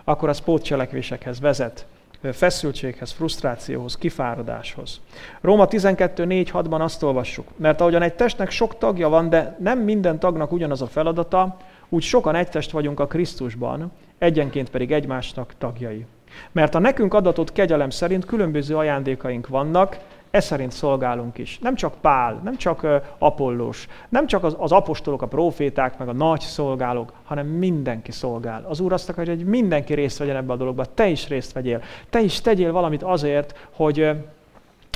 akkor 0.04 0.28
az 0.28 0.38
pótcselekvésekhez 0.38 1.40
vezet 1.40 1.86
feszültséghez, 2.32 3.10
frusztrációhoz, 3.10 3.96
kifáradáshoz. 3.96 5.00
Róma 5.40 5.66
12.4.6-ban 5.68 6.80
azt 6.80 7.02
olvassuk, 7.02 7.48
mert 7.56 7.80
ahogyan 7.80 8.02
egy 8.02 8.14
testnek 8.14 8.50
sok 8.50 8.78
tagja 8.78 9.08
van, 9.08 9.28
de 9.28 9.56
nem 9.60 9.78
minden 9.78 10.18
tagnak 10.18 10.52
ugyanaz 10.52 10.82
a 10.82 10.86
feladata, 10.86 11.56
úgy 11.88 12.02
sokan 12.02 12.34
egy 12.34 12.48
test 12.48 12.70
vagyunk 12.70 13.00
a 13.00 13.06
Krisztusban, 13.06 13.92
egyenként 14.18 14.70
pedig 14.70 14.92
egymásnak 14.92 15.54
tagjai. 15.58 16.06
Mert 16.52 16.74
a 16.74 16.78
nekünk 16.78 17.14
adatott 17.14 17.52
kegyelem 17.52 17.90
szerint 17.90 18.24
különböző 18.24 18.76
ajándékaink 18.76 19.48
vannak, 19.48 19.98
ez 20.30 20.44
szerint 20.44 20.72
szolgálunk 20.72 21.38
is. 21.38 21.58
Nem 21.58 21.74
csak 21.74 21.94
Pál, 22.00 22.40
nem 22.44 22.56
csak 22.56 22.86
Apollós, 23.18 23.88
nem 24.08 24.26
csak 24.26 24.44
az, 24.44 24.56
az 24.58 24.72
apostolok, 24.72 25.22
a 25.22 25.26
proféták, 25.26 25.98
meg 25.98 26.08
a 26.08 26.12
nagy 26.12 26.40
szolgálók, 26.40 27.12
hanem 27.24 27.46
mindenki 27.46 28.12
szolgál. 28.12 28.64
Az 28.68 28.80
Úr 28.80 28.92
azt 28.92 29.08
akarja, 29.08 29.34
hogy 29.34 29.44
mindenki 29.44 29.94
részt 29.94 30.18
vegyen 30.18 30.36
ebbe 30.36 30.52
a 30.52 30.56
dologba. 30.56 30.84
Te 30.84 31.08
is 31.08 31.28
részt 31.28 31.52
vegyél. 31.52 31.82
Te 32.10 32.20
is 32.20 32.40
tegyél 32.40 32.72
valamit 32.72 33.02
azért, 33.02 33.68
hogy, 33.72 34.10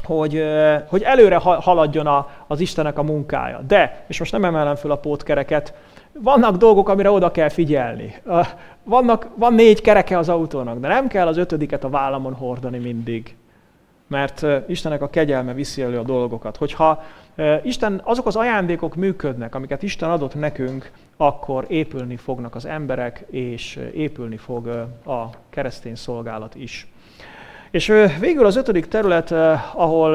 hogy, 0.05 0.45
hogy 0.87 1.03
előre 1.03 1.37
haladjon 1.37 2.07
a, 2.07 2.29
az 2.47 2.61
Istenek 2.61 2.99
a 2.99 3.03
munkája. 3.03 3.61
De, 3.67 4.05
és 4.07 4.19
most 4.19 4.33
nem 4.33 4.45
emelem 4.45 4.75
föl 4.75 4.91
a 4.91 4.97
pótkereket, 4.97 5.75
vannak 6.13 6.57
dolgok, 6.57 6.89
amire 6.89 7.11
oda 7.11 7.31
kell 7.31 7.49
figyelni. 7.49 8.15
Vannak, 8.85 9.29
van 9.35 9.55
négy 9.55 9.81
kereke 9.81 10.19
az 10.19 10.29
autónak, 10.29 10.79
de 10.79 10.89
nem 10.89 11.09
kell 11.09 11.27
az 11.27 11.37
ötödiket 11.37 11.85
a 11.85 11.89
vállamon 11.89 12.35
hordani 12.35 12.79
mindig 12.79 13.37
mert 14.13 14.47
Istennek 14.67 15.03
a 15.03 15.11
kegyelme 15.11 15.53
viszi 15.53 15.83
elő 15.83 15.99
a 15.99 16.03
dolgokat. 16.03 16.57
Hogyha 16.57 17.03
Isten, 17.63 18.01
azok 18.05 18.27
az 18.27 18.37
ajándékok 18.37 18.95
működnek, 18.95 19.55
amiket 19.55 19.83
Isten 19.83 20.11
adott 20.11 20.35
nekünk, 20.35 20.91
akkor 21.17 21.65
épülni 21.69 22.17
fognak 22.17 22.55
az 22.55 22.67
emberek, 22.67 23.25
és 23.31 23.81
épülni 23.95 24.37
fog 24.37 24.67
a 25.07 25.31
keresztény 25.51 25.95
szolgálat 25.95 26.55
is. 26.55 26.87
És 27.71 27.93
végül 28.21 28.47
az 28.47 28.57
ötödik 28.57 28.87
terület, 28.87 29.31
ahol 29.75 30.15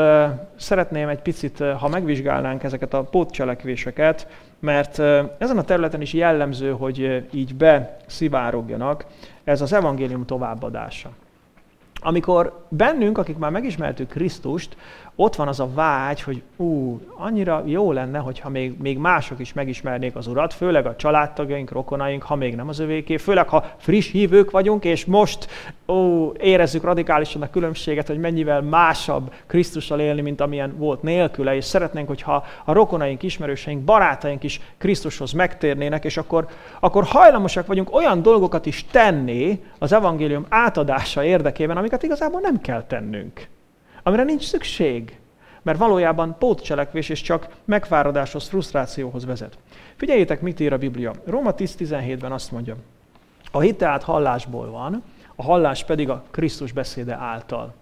szeretném 0.55 1.07
egy 1.07 1.21
picit, 1.21 1.63
ha 1.79 1.87
megvizsgálnánk 1.87 2.63
ezeket 2.63 2.93
a 2.93 3.03
pótcselekvéseket, 3.03 4.27
mert 4.59 4.99
ezen 5.37 5.57
a 5.57 5.63
területen 5.63 6.01
is 6.01 6.13
jellemző, 6.13 6.71
hogy 6.71 7.25
így 7.33 7.55
beszivárogjanak, 7.55 9.05
ez 9.43 9.61
az 9.61 9.73
evangélium 9.73 10.25
továbbadása. 10.25 11.09
Amikor 11.99 12.65
bennünk, 12.69 13.17
akik 13.17 13.37
már 13.37 13.51
megismertük 13.51 14.09
Krisztust, 14.09 14.77
ott 15.19 15.35
van 15.35 15.47
az 15.47 15.59
a 15.59 15.69
vágy, 15.73 16.21
hogy 16.21 16.41
ú, 16.55 16.99
annyira 17.15 17.63
jó 17.65 17.91
lenne, 17.91 18.19
hogyha 18.19 18.49
még, 18.49 18.77
még 18.81 18.97
mások 18.97 19.39
is 19.39 19.53
megismernék 19.53 20.15
az 20.15 20.27
Urat, 20.27 20.53
főleg 20.53 20.85
a 20.85 20.95
családtagjaink, 20.95 21.71
rokonaink, 21.71 22.23
ha 22.23 22.35
még 22.35 22.55
nem 22.55 22.67
az 22.67 22.79
övéké, 22.79 23.17
főleg 23.17 23.49
ha 23.49 23.65
friss 23.77 24.11
hívők 24.11 24.51
vagyunk, 24.51 24.85
és 24.85 25.05
most 25.05 25.47
ó, 25.87 26.31
érezzük 26.31 26.83
radikálisan 26.83 27.41
a 27.41 27.49
különbséget, 27.49 28.07
hogy 28.07 28.19
mennyivel 28.19 28.61
másabb 28.61 29.33
Krisztussal 29.47 29.99
élni, 29.99 30.21
mint 30.21 30.41
amilyen 30.41 30.75
volt 30.77 31.01
nélküle, 31.01 31.55
és 31.55 31.65
szeretnénk, 31.65 32.07
hogyha 32.07 32.45
a 32.65 32.73
rokonaink, 32.73 33.23
ismerőseink, 33.23 33.83
barátaink 33.83 34.43
is 34.43 34.61
Krisztushoz 34.77 35.31
megtérnének, 35.31 36.05
és 36.05 36.17
akkor, 36.17 36.47
akkor 36.79 37.03
hajlamosak 37.03 37.67
vagyunk 37.67 37.95
olyan 37.95 38.21
dolgokat 38.21 38.65
is 38.65 38.85
tenni 38.91 39.61
az 39.79 39.93
evangélium 39.93 40.45
átadása 40.49 41.23
érdekében, 41.23 41.77
amiket 41.87 42.03
igazából 42.03 42.39
nem 42.39 42.61
kell 42.61 42.83
tennünk 42.83 43.47
amire 44.07 44.23
nincs 44.23 44.43
szükség, 44.43 45.19
mert 45.61 45.77
valójában 45.77 46.35
pótcselekvés 46.39 47.09
és 47.09 47.21
csak 47.21 47.47
megfáradáshoz, 47.65 48.47
frusztrációhoz 48.47 49.25
vezet. 49.25 49.57
Figyeljétek, 49.95 50.41
mit 50.41 50.59
ír 50.59 50.73
a 50.73 50.77
Biblia. 50.77 51.13
Róma 51.25 51.53
10.17-ben 51.53 52.31
azt 52.31 52.51
mondja, 52.51 52.75
a 53.51 53.59
hit 53.59 53.77
tehát 53.77 54.03
hallásból 54.03 54.71
van, 54.71 55.03
a 55.35 55.43
hallás 55.43 55.83
pedig 55.83 56.09
a 56.09 56.23
Krisztus 56.31 56.71
beszéde 56.71 57.15
által. 57.15 57.73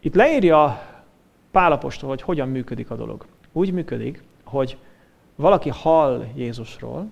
Itt 0.00 0.14
leírja 0.14 0.82
Pálapostól, 1.50 2.08
hogy 2.08 2.22
hogyan 2.22 2.48
működik 2.48 2.90
a 2.90 2.96
dolog. 2.96 3.26
Úgy 3.52 3.72
működik, 3.72 4.22
hogy 4.44 4.76
valaki 5.34 5.68
hall 5.68 6.24
Jézusról, 6.34 7.10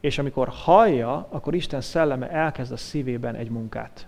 és 0.00 0.18
amikor 0.18 0.48
hallja, 0.48 1.26
akkor 1.30 1.54
Isten 1.54 1.80
szelleme 1.80 2.30
elkezd 2.30 2.72
a 2.72 2.76
szívében 2.76 3.34
egy 3.34 3.50
munkát. 3.50 4.07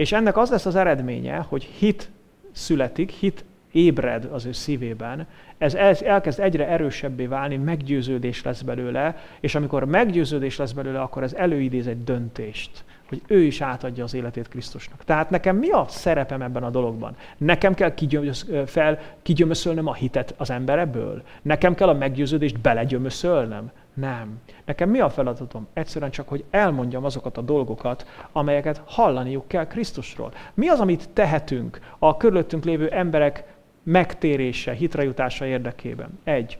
És 0.00 0.12
ennek 0.12 0.36
az 0.36 0.50
lesz 0.50 0.66
az 0.66 0.76
eredménye, 0.76 1.46
hogy 1.48 1.62
hit 1.62 2.10
születik, 2.52 3.10
hit 3.10 3.44
ébred 3.72 4.28
az 4.32 4.44
ő 4.44 4.52
szívében, 4.52 5.26
ez 5.58 5.74
elkezd 6.02 6.40
egyre 6.40 6.68
erősebbé 6.68 7.26
válni, 7.26 7.56
meggyőződés 7.56 8.42
lesz 8.42 8.62
belőle, 8.62 9.16
és 9.40 9.54
amikor 9.54 9.84
meggyőződés 9.84 10.56
lesz 10.56 10.72
belőle, 10.72 11.00
akkor 11.00 11.22
ez 11.22 11.32
előidéz 11.32 11.86
egy 11.86 12.04
döntést, 12.04 12.84
hogy 13.08 13.22
ő 13.26 13.40
is 13.40 13.60
átadja 13.60 14.04
az 14.04 14.14
életét 14.14 14.48
Krisztusnak. 14.48 15.04
Tehát 15.04 15.30
nekem 15.30 15.56
mi 15.56 15.68
a 15.68 15.84
szerepem 15.88 16.42
ebben 16.42 16.62
a 16.62 16.70
dologban? 16.70 17.16
Nekem 17.36 17.74
kell 17.74 17.94
kigyömösz, 17.94 18.46
fel, 18.66 18.98
kigyömöszölnöm 19.22 19.86
a 19.86 19.94
hitet 19.94 20.34
az 20.36 20.50
emberebből? 20.50 21.22
Nekem 21.42 21.74
kell 21.74 21.88
a 21.88 21.94
meggyőződést 21.94 22.60
belegyömöszölnöm? 22.60 23.70
Nem. 24.00 24.40
Nekem 24.64 24.90
mi 24.90 25.00
a 25.00 25.10
feladatom? 25.10 25.66
Egyszerűen 25.72 26.10
csak, 26.10 26.28
hogy 26.28 26.44
elmondjam 26.50 27.04
azokat 27.04 27.36
a 27.36 27.40
dolgokat, 27.40 28.06
amelyeket 28.32 28.82
hallaniuk 28.86 29.48
kell 29.48 29.66
Krisztusról. 29.66 30.32
Mi 30.54 30.68
az, 30.68 30.80
amit 30.80 31.08
tehetünk 31.08 31.80
a 31.98 32.16
körülöttünk 32.16 32.64
lévő 32.64 32.88
emberek 32.88 33.44
megtérése, 33.82 34.72
hitrejutása 34.72 35.46
érdekében? 35.46 36.18
Egy, 36.24 36.58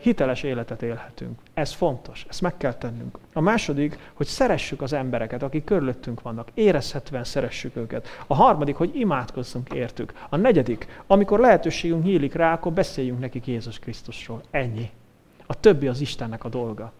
hiteles 0.00 0.42
életet 0.42 0.82
élhetünk. 0.82 1.38
Ez 1.54 1.72
fontos, 1.72 2.26
ezt 2.28 2.40
meg 2.40 2.56
kell 2.56 2.74
tennünk. 2.74 3.18
A 3.32 3.40
második, 3.40 3.98
hogy 4.12 4.26
szeressük 4.26 4.82
az 4.82 4.92
embereket, 4.92 5.42
akik 5.42 5.64
körülöttünk 5.64 6.22
vannak, 6.22 6.48
érezhetően 6.54 7.24
szeressük 7.24 7.76
őket. 7.76 8.08
A 8.26 8.34
harmadik, 8.34 8.76
hogy 8.76 8.96
imádkozzunk 8.96 9.72
értük. 9.72 10.12
A 10.28 10.36
negyedik, 10.36 11.02
amikor 11.06 11.40
lehetőségünk 11.40 12.04
nyílik 12.04 12.34
rá, 12.34 12.52
akkor 12.52 12.72
beszéljünk 12.72 13.20
nekik 13.20 13.46
Jézus 13.46 13.78
Krisztusról. 13.78 14.42
Ennyi. 14.50 14.90
A 15.54 15.60
többi 15.60 15.86
az 15.86 16.00
Istennek 16.00 16.44
a 16.44 16.48
dolga. 16.48 16.92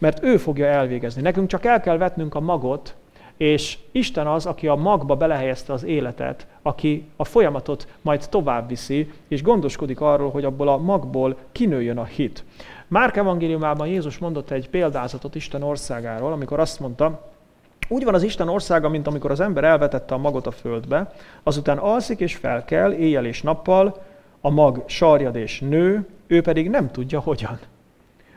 Mert 0.00 0.22
ő 0.22 0.36
fogja 0.36 0.66
elvégezni. 0.66 1.22
Nekünk 1.22 1.48
csak 1.48 1.64
el 1.64 1.80
kell 1.80 1.96
vetnünk 1.96 2.34
a 2.34 2.40
magot, 2.40 2.94
és 3.36 3.78
Isten 3.92 4.26
az, 4.26 4.46
aki 4.46 4.68
a 4.68 4.74
magba 4.74 5.16
belehelyezte 5.16 5.72
az 5.72 5.84
életet, 5.84 6.46
aki 6.62 7.08
a 7.16 7.24
folyamatot 7.24 7.88
majd 8.00 8.28
tovább 8.28 8.68
viszi, 8.68 9.12
és 9.28 9.42
gondoskodik 9.42 10.00
arról, 10.00 10.30
hogy 10.30 10.44
abból 10.44 10.68
a 10.68 10.76
magból 10.76 11.36
kinőjön 11.52 11.98
a 11.98 12.04
hit. 12.04 12.44
Márk 12.88 13.16
evangéliumában 13.16 13.86
Jézus 13.86 14.18
mondott 14.18 14.50
egy 14.50 14.68
példázatot 14.68 15.34
Isten 15.34 15.62
országáról, 15.62 16.32
amikor 16.32 16.60
azt 16.60 16.80
mondta, 16.80 17.28
úgy 17.88 18.04
van 18.04 18.14
az 18.14 18.22
Isten 18.22 18.48
országa, 18.48 18.88
mint 18.88 19.06
amikor 19.06 19.30
az 19.30 19.40
ember 19.40 19.64
elvetette 19.64 20.14
a 20.14 20.18
magot 20.18 20.46
a 20.46 20.50
földbe, 20.50 21.12
azután 21.42 21.78
alszik 21.78 22.20
és 22.20 22.36
felkel, 22.36 22.92
éjjel 22.92 23.24
és 23.24 23.42
nappal, 23.42 24.02
a 24.40 24.50
mag 24.50 24.82
sarjad 24.86 25.36
és 25.36 25.60
nő, 25.60 26.06
ő 26.26 26.40
pedig 26.40 26.70
nem 26.70 26.90
tudja 26.90 27.20
hogyan. 27.20 27.58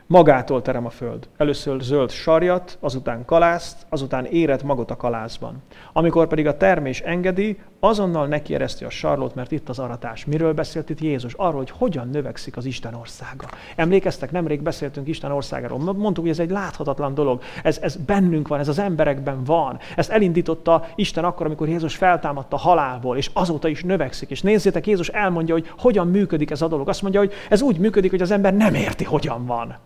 Magától 0.06 0.62
terem 0.62 0.86
a 0.86 0.90
föld. 0.90 1.28
Először 1.36 1.80
zöld 1.80 2.10
sarjat, 2.10 2.78
azután 2.80 3.24
kalászt, 3.24 3.86
azután 3.88 4.24
éret 4.24 4.62
magot 4.62 4.90
a 4.90 4.96
kalászban. 4.96 5.62
Amikor 5.92 6.26
pedig 6.26 6.46
a 6.46 6.56
termés 6.56 7.00
engedi, 7.00 7.58
azonnal 7.80 8.26
nekiereszti 8.26 8.84
a 8.84 8.90
sarlót, 8.90 9.34
mert 9.34 9.52
itt 9.52 9.68
az 9.68 9.78
aratás. 9.78 10.24
Miről 10.24 10.52
beszélt 10.52 10.90
itt 10.90 11.00
Jézus? 11.00 11.32
Arról, 11.32 11.56
hogy 11.56 11.70
hogyan 11.70 12.08
növekszik 12.08 12.56
az 12.56 12.64
Isten 12.64 12.94
országa. 12.94 13.46
Emlékeztek, 13.76 14.30
nemrég 14.30 14.62
beszéltünk 14.62 15.08
Isten 15.08 15.30
országáról. 15.30 15.78
Mondtuk, 15.78 16.24
hogy 16.24 16.32
ez 16.32 16.38
egy 16.38 16.50
láthatatlan 16.50 17.14
dolog. 17.14 17.42
Ez, 17.62 17.78
ez 17.78 17.96
bennünk 17.96 18.48
van, 18.48 18.60
ez 18.60 18.68
az 18.68 18.78
emberekben 18.78 19.44
van. 19.44 19.78
Ezt 19.96 20.10
elindította 20.10 20.86
Isten 20.94 21.24
akkor, 21.24 21.46
amikor 21.46 21.68
Jézus 21.68 21.96
feltámadta 21.96 22.56
halálból, 22.56 23.16
és 23.16 23.30
azóta 23.32 23.68
is 23.68 23.82
növekszik. 23.82 24.30
És 24.30 24.42
nézzétek, 24.42 24.86
Jézus 24.86 25.08
elmondja, 25.08 25.54
hogy 25.54 25.72
hogyan 25.78 26.08
működik 26.08 26.50
ez 26.50 26.62
a 26.62 26.68
dolog. 26.68 26.88
Azt 26.88 27.02
mondja, 27.02 27.20
hogy 27.20 27.32
ez 27.48 27.62
úgy 27.62 27.78
működik, 27.78 28.10
hogy 28.10 28.22
az 28.22 28.30
ember 28.30 28.54
nem 28.54 28.74
érti, 28.74 29.04
hogyan 29.04 29.46
van. 29.46 29.76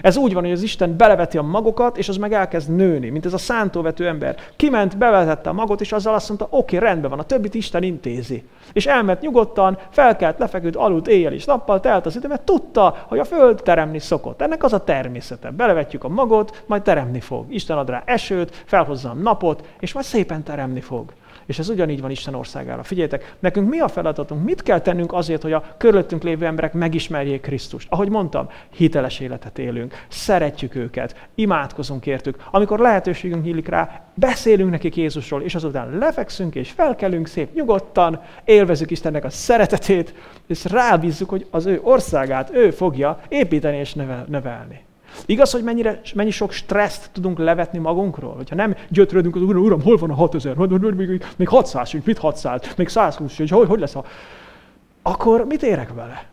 Ez 0.00 0.16
úgy 0.16 0.32
van, 0.32 0.42
hogy 0.42 0.52
az 0.52 0.62
Isten 0.62 0.96
beleveti 0.96 1.38
a 1.38 1.42
magokat, 1.42 1.98
és 1.98 2.08
az 2.08 2.16
meg 2.16 2.32
elkezd 2.32 2.74
nőni, 2.74 3.08
mint 3.08 3.26
ez 3.26 3.32
a 3.32 3.38
szántóvető 3.38 4.06
ember. 4.06 4.36
Kiment, 4.56 4.98
bevetette 4.98 5.48
a 5.48 5.52
magot, 5.52 5.80
és 5.80 5.92
azzal 5.92 6.14
azt 6.14 6.28
mondta, 6.28 6.46
oké, 6.50 6.76
okay, 6.76 6.88
rendben 6.88 7.10
van, 7.10 7.18
a 7.18 7.24
többit 7.24 7.54
Isten 7.54 7.82
intézi. 7.82 8.44
És 8.72 8.86
elment 8.86 9.20
nyugodtan, 9.20 9.78
felkelt, 9.90 10.38
lefeküdt, 10.38 10.76
aludt 10.76 11.08
éjjel 11.08 11.32
is 11.32 11.44
nappal, 11.44 11.80
telt 11.80 12.06
az 12.06 12.16
idő, 12.16 12.28
mert 12.28 12.42
tudta, 12.42 12.96
hogy 13.08 13.18
a 13.18 13.24
föld 13.24 13.62
teremni 13.62 13.98
szokott. 13.98 14.42
Ennek 14.42 14.62
az 14.62 14.72
a 14.72 14.84
természete. 14.84 15.50
Belevetjük 15.50 16.04
a 16.04 16.08
magot, 16.08 16.62
majd 16.66 16.82
teremni 16.82 17.20
fog. 17.20 17.54
Isten 17.54 17.78
ad 17.78 17.88
rá 17.88 18.02
esőt, 18.06 18.62
felhozza 18.66 19.10
a 19.10 19.14
napot, 19.14 19.68
és 19.80 19.92
majd 19.92 20.06
szépen 20.06 20.42
teremni 20.42 20.80
fog. 20.80 21.12
És 21.46 21.58
ez 21.58 21.68
ugyanígy 21.68 22.00
van 22.00 22.10
Isten 22.10 22.34
országára. 22.34 22.82
Figyeljetek, 22.82 23.36
nekünk 23.38 23.68
mi 23.68 23.78
a 23.78 23.88
feladatunk? 23.88 24.44
Mit 24.44 24.62
kell 24.62 24.80
tennünk 24.80 25.12
azért, 25.12 25.42
hogy 25.42 25.52
a 25.52 25.64
körülöttünk 25.76 26.22
lévő 26.22 26.46
emberek 26.46 26.72
megismerjék 26.72 27.40
Krisztust? 27.40 27.86
Ahogy 27.90 28.08
mondtam, 28.08 28.48
hiteles 28.70 29.20
életet 29.20 29.58
élünk, 29.58 29.94
szeretjük 30.08 30.74
őket, 30.74 31.28
imádkozunk 31.34 32.06
értük. 32.06 32.36
Amikor 32.50 32.78
lehetőségünk 32.78 33.44
nyílik 33.44 33.68
rá, 33.68 34.04
beszélünk 34.14 34.70
nekik 34.70 34.96
Jézusról, 34.96 35.42
és 35.42 35.54
azután 35.54 35.98
lefekszünk 35.98 36.54
és 36.54 36.70
felkelünk 36.70 37.26
szép 37.26 37.54
nyugodtan, 37.54 38.20
élvezük 38.44 38.90
Istennek 38.90 39.24
a 39.24 39.30
szeretetét, 39.30 40.14
és 40.46 40.64
rábízzuk, 40.64 41.30
hogy 41.30 41.46
az 41.50 41.66
ő 41.66 41.80
országát 41.82 42.50
ő 42.54 42.70
fogja 42.70 43.20
építeni 43.28 43.76
és 43.76 43.94
növelni. 44.26 44.85
Igaz, 45.26 45.52
hogy 45.52 45.62
mennyire, 45.62 46.00
mennyi 46.14 46.30
sok 46.30 46.52
stresszt 46.52 47.10
tudunk 47.12 47.38
levetni 47.38 47.78
magunkról? 47.78 48.34
Hogyha 48.34 48.54
nem 48.54 48.76
gyötrődünk, 48.88 49.36
az 49.36 49.42
uram, 49.42 49.62
uram, 49.62 49.82
hol 49.82 49.96
van 49.96 50.10
a 50.10 50.14
6000? 50.14 50.54
Még, 50.56 51.24
még 51.36 51.48
600 51.48 51.88
sincs, 51.88 52.04
mit 52.04 52.18
600? 52.18 52.74
Még 52.76 52.88
120 52.88 53.32
sincs, 53.32 53.50
hogy, 53.50 53.68
hogy 53.68 53.80
lesz 53.80 53.94
a... 53.94 54.04
Akkor 55.02 55.44
mit 55.44 55.62
érek 55.62 55.94
vele? 55.94 56.26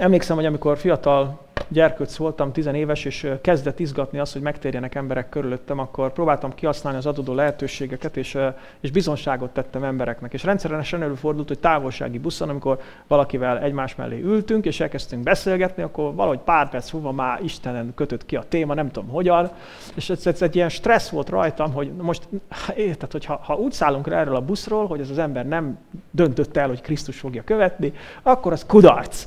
Emlékszem, 0.00 0.36
hogy 0.36 0.46
amikor 0.46 0.78
fiatal 0.78 1.40
gyerkőc 1.68 2.16
voltam, 2.16 2.52
tizenéves, 2.52 3.04
és 3.04 3.28
kezdett 3.40 3.78
izgatni 3.78 4.18
az, 4.18 4.32
hogy 4.32 4.42
megtérjenek 4.42 4.94
emberek 4.94 5.28
körülöttem, 5.28 5.78
akkor 5.78 6.12
próbáltam 6.12 6.54
kihasználni 6.54 6.98
az 6.98 7.06
adódó 7.06 7.34
lehetőségeket, 7.34 8.16
és, 8.16 8.38
és 8.80 8.90
bizonságot 8.90 9.50
tettem 9.50 9.84
embereknek. 9.84 10.32
És 10.32 10.44
rendszeresen 10.44 11.02
előfordult, 11.02 11.48
hogy 11.48 11.58
távolsági 11.58 12.18
buszon, 12.18 12.48
amikor 12.48 12.80
valakivel 13.06 13.58
egymás 13.58 13.94
mellé 13.94 14.20
ültünk, 14.20 14.64
és 14.64 14.80
elkezdtünk 14.80 15.22
beszélgetni, 15.22 15.82
akkor 15.82 16.14
valahogy 16.14 16.38
pár 16.38 16.70
perc 16.70 16.92
múlva 16.92 17.12
már 17.12 17.40
Istenen 17.42 17.92
kötött 17.94 18.26
ki 18.26 18.36
a 18.36 18.44
téma, 18.48 18.74
nem 18.74 18.90
tudom 18.90 19.08
hogyan, 19.08 19.50
és 19.94 20.10
ez, 20.10 20.26
ez 20.26 20.42
egy 20.42 20.56
ilyen 20.56 20.68
stressz 20.68 21.08
volt 21.08 21.28
rajtam, 21.28 21.72
hogy 21.72 21.92
most 21.92 22.28
érted, 22.76 23.12
hogy 23.12 23.24
ha, 23.24 23.40
ha 23.42 23.54
úgy 23.54 23.72
szállunk 23.72 24.06
rá 24.06 24.20
erről 24.20 24.36
a 24.36 24.40
buszról, 24.40 24.86
hogy 24.86 25.00
ez 25.00 25.10
az 25.10 25.18
ember 25.18 25.46
nem 25.46 25.78
döntött 26.10 26.56
el, 26.56 26.68
hogy 26.68 26.80
Krisztus 26.80 27.18
fogja 27.18 27.42
követni, 27.44 27.92
akkor 28.22 28.52
az 28.52 28.66
kudarc 28.66 29.26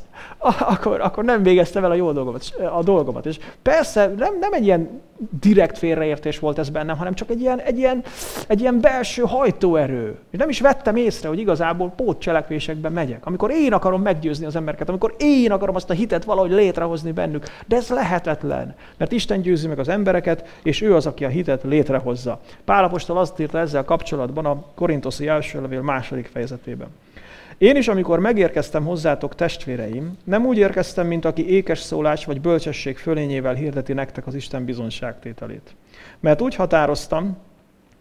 akkor, 0.59 1.01
akkor 1.01 1.23
nem 1.23 1.43
végezte 1.43 1.79
vele 1.79 1.93
a 1.93 1.97
jó 1.97 2.11
dolgomat, 2.15 2.53
a 2.75 2.83
dolgomat. 2.83 3.25
És 3.25 3.39
persze 3.61 4.13
nem, 4.17 4.37
nem 4.39 4.53
egy 4.53 4.65
ilyen 4.65 5.01
direkt 5.39 5.77
félreértés 5.77 6.39
volt 6.39 6.57
ez 6.57 6.69
bennem, 6.69 6.97
hanem 6.97 7.13
csak 7.13 7.29
egy 7.29 7.41
ilyen, 7.41 7.59
egy 7.59 7.77
ilyen, 7.77 8.03
egy 8.47 8.59
ilyen 8.59 8.79
belső 8.79 9.21
hajtóerő. 9.21 10.17
És 10.31 10.37
nem 10.39 10.49
is 10.49 10.59
vettem 10.59 10.95
észre, 10.95 11.27
hogy 11.27 11.39
igazából 11.39 11.93
pótcselekvésekben 11.95 12.91
megyek. 12.91 13.25
Amikor 13.25 13.51
én 13.51 13.73
akarom 13.73 14.01
meggyőzni 14.01 14.45
az 14.45 14.55
embereket, 14.55 14.89
amikor 14.89 15.15
én 15.17 15.51
akarom 15.51 15.75
azt 15.75 15.89
a 15.89 15.93
hitet 15.93 16.23
valahogy 16.23 16.51
létrehozni 16.51 17.11
bennük. 17.11 17.45
De 17.67 17.75
ez 17.75 17.89
lehetetlen, 17.89 18.75
mert 18.97 19.11
Isten 19.11 19.41
győzi 19.41 19.67
meg 19.67 19.79
az 19.79 19.89
embereket, 19.89 20.47
és 20.63 20.81
ő 20.81 20.95
az, 20.95 21.05
aki 21.05 21.25
a 21.25 21.29
hitet 21.29 21.63
létrehozza. 21.63 22.39
Pálapostól 22.65 23.17
azt 23.17 23.39
írta 23.39 23.59
ezzel 23.59 23.83
kapcsolatban 23.83 24.45
a 24.45 24.63
Korintoszi 24.75 25.27
első 25.27 25.61
levél 25.61 25.81
második 25.81 26.25
fejezetében. 26.25 26.87
Én 27.57 27.75
is, 27.75 27.87
amikor 27.87 28.19
megérkeztem 28.19 28.85
hozzátok, 28.85 29.35
testvéreim, 29.35 30.17
nem 30.23 30.45
úgy 30.45 30.57
érkeztem, 30.57 31.07
mint 31.07 31.25
aki 31.25 31.49
ékes 31.49 31.79
szólás 31.79 32.25
vagy 32.25 32.41
bölcsesség 32.41 32.97
fölényével 32.97 33.53
hirdeti 33.53 33.93
nektek 33.93 34.27
az 34.27 34.35
Isten 34.35 34.65
bizonságtételét. 34.65 35.75
Mert 36.19 36.41
úgy 36.41 36.55
határoztam, 36.55 37.37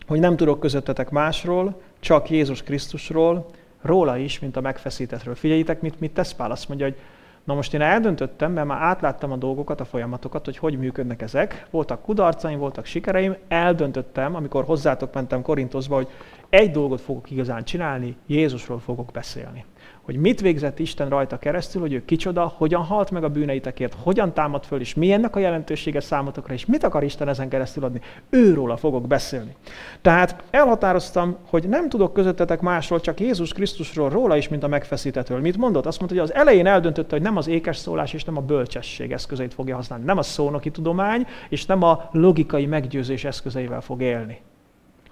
hogy 0.07 0.21
nem 0.21 0.37
tudok 0.37 0.61
közöttetek 0.61 1.11
másról, 1.11 1.81
csak 2.01 2.31
Jézus 2.31 2.63
Krisztusról, 2.63 3.47
róla 3.83 4.17
is, 4.17 4.39
mint 4.39 4.57
a 4.57 4.61
megfeszítetről. 4.61 5.35
Figyeljétek, 5.35 5.81
mit, 5.81 6.01
mit 6.01 6.15
tesz 6.15 6.33
Pál. 6.33 6.51
Azt 6.51 6.69
mondja, 6.69 6.87
hogy 6.87 6.97
Na 7.45 7.55
most 7.55 7.75
én 7.75 7.81
eldöntöttem, 7.81 8.53
mert 8.53 8.67
már 8.67 8.83
átláttam 8.83 9.33
a 9.33 9.37
dolgokat, 9.37 9.81
a 9.81 9.85
folyamatokat, 9.85 10.45
hogy 10.45 10.57
hogy 10.57 10.79
működnek 10.79 11.23
ezek. 11.23 11.67
Voltak 11.71 12.03
kudarcaim, 12.03 12.59
voltak 12.59 12.85
sikereim. 12.85 13.37
Eldöntöttem, 13.49 14.35
amikor 14.35 14.65
hozzátok 14.65 15.15
mentem 15.15 15.43
Korintoszba, 15.43 15.95
hogy 15.95 16.09
egy 16.55 16.71
dolgot 16.71 17.01
fogok 17.01 17.31
igazán 17.31 17.65
csinálni, 17.65 18.17
Jézusról 18.27 18.79
fogok 18.79 19.11
beszélni 19.13 19.65
hogy 20.05 20.17
mit 20.17 20.41
végzett 20.41 20.79
Isten 20.79 21.09
rajta 21.09 21.39
keresztül, 21.39 21.81
hogy 21.81 21.93
ő 21.93 22.05
kicsoda, 22.05 22.53
hogyan 22.57 22.83
halt 22.83 23.11
meg 23.11 23.25
a 23.25 23.29
bűneitekért, 23.29 23.97
hogyan 24.03 24.33
támad 24.33 24.65
föl, 24.65 24.81
és 24.81 24.95
mi 24.95 25.13
ennek 25.13 25.37
a 25.37 25.39
jelentősége 25.39 26.01
számotokra, 26.01 26.55
és 26.55 26.67
mit 26.67 26.85
akar 26.85 27.05
Isten 27.05 27.29
ezen 27.29 27.49
keresztül 27.49 27.85
adni. 27.85 28.01
Őróla 28.31 28.77
fogok 28.77 29.07
beszélni. 29.07 29.57
Tehát 30.01 30.43
elhatároztam, 30.51 31.37
hogy 31.51 31.69
nem 31.69 31.89
tudok 31.89 32.13
közöttetek 32.13 32.61
másról, 32.61 33.01
csak 33.01 33.21
Jézus 33.21 33.53
Krisztusról, 33.53 34.09
róla 34.09 34.37
is, 34.37 34.49
mint 34.49 34.63
a 34.63 34.69
megfeszítetről. 34.69 35.41
Mit 35.41 35.57
mondott? 35.57 35.87
Azt 35.87 35.99
mondta, 35.99 36.19
hogy 36.19 36.29
az 36.31 36.35
elején 36.35 36.67
eldöntötte, 36.67 37.15
hogy 37.15 37.25
nem 37.25 37.37
az 37.37 37.49
ékes 37.49 37.77
szólás 37.77 38.13
és 38.13 38.25
nem 38.25 38.37
a 38.37 38.41
bölcsesség 38.41 39.13
eszközeit 39.13 39.55
fogja 39.55 39.75
használni. 39.75 40.05
Nem 40.05 40.19
a 40.19 40.23
szónoki 40.23 40.71
tudomány, 40.71 41.27
és 41.49 41.67
nem 41.67 41.83
a 41.83 42.09
logikai 42.13 42.67
meggyőzés 42.67 43.25
eszközeivel 43.25 43.81
fog 43.81 44.03
élni, 44.03 44.41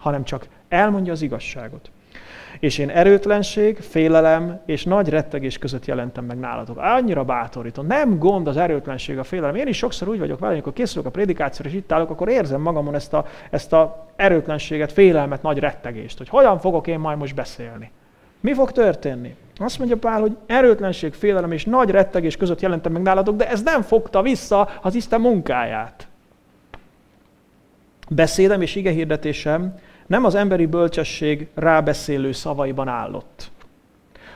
hanem 0.02 0.24
csak 0.24 0.46
elmondja 0.68 1.12
az 1.12 1.22
igazságot 1.22 1.90
és 2.62 2.78
én 2.78 2.90
erőtlenség, 2.90 3.78
félelem 3.78 4.60
és 4.66 4.84
nagy 4.84 5.08
rettegés 5.08 5.58
között 5.58 5.84
jelentem 5.84 6.24
meg 6.24 6.38
nálatok. 6.38 6.78
Annyira 6.78 7.24
bátorító. 7.24 7.82
Nem 7.82 8.18
gond 8.18 8.48
az 8.48 8.56
erőtlenség, 8.56 9.18
a 9.18 9.24
félelem. 9.24 9.54
Én 9.54 9.66
is 9.66 9.76
sokszor 9.76 10.08
úgy 10.08 10.18
vagyok 10.18 10.38
vele, 10.38 10.52
amikor 10.52 10.72
készülök 10.72 11.06
a 11.06 11.10
prédikációra, 11.10 11.70
és 11.70 11.76
itt 11.76 11.92
állok, 11.92 12.10
akkor 12.10 12.28
érzem 12.28 12.60
magamon 12.60 12.94
ezt 12.94 13.12
a, 13.12 13.26
ezt 13.50 13.72
a 13.72 14.06
erőtlenséget, 14.16 14.92
félelmet, 14.92 15.42
nagy 15.42 15.58
rettegést, 15.58 16.18
hogy 16.18 16.28
hogyan 16.28 16.58
fogok 16.58 16.86
én 16.86 16.98
majd 16.98 17.18
most 17.18 17.34
beszélni. 17.34 17.90
Mi 18.40 18.54
fog 18.54 18.72
történni? 18.72 19.34
Azt 19.56 19.78
mondja 19.78 19.96
Pál, 19.96 20.20
hogy 20.20 20.36
erőtlenség, 20.46 21.12
félelem 21.12 21.52
és 21.52 21.64
nagy 21.64 21.90
rettegés 21.90 22.36
között 22.36 22.60
jelentem 22.60 22.92
meg 22.92 23.02
nálatok, 23.02 23.36
de 23.36 23.48
ez 23.48 23.62
nem 23.62 23.82
fogta 23.82 24.22
vissza 24.22 24.68
az 24.82 24.94
Isten 24.94 25.20
munkáját. 25.20 26.08
Beszédem 28.08 28.62
és 28.62 28.74
igehirdetésem 28.74 29.78
nem 30.06 30.24
az 30.24 30.34
emberi 30.34 30.66
bölcsesség 30.66 31.48
rábeszélő 31.54 32.32
szavaiban 32.32 32.88
állott, 32.88 33.50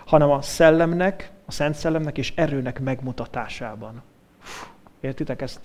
hanem 0.07 0.31
a 0.31 0.43
szellemnek, 0.43 1.31
a 1.47 1.53
szent 1.53 1.75
szellemnek 1.75 2.19
és 2.19 2.33
erőnek 2.37 2.81
megmutatásában. 2.81 4.03
értitek 5.01 5.43
ezt? 5.43 5.61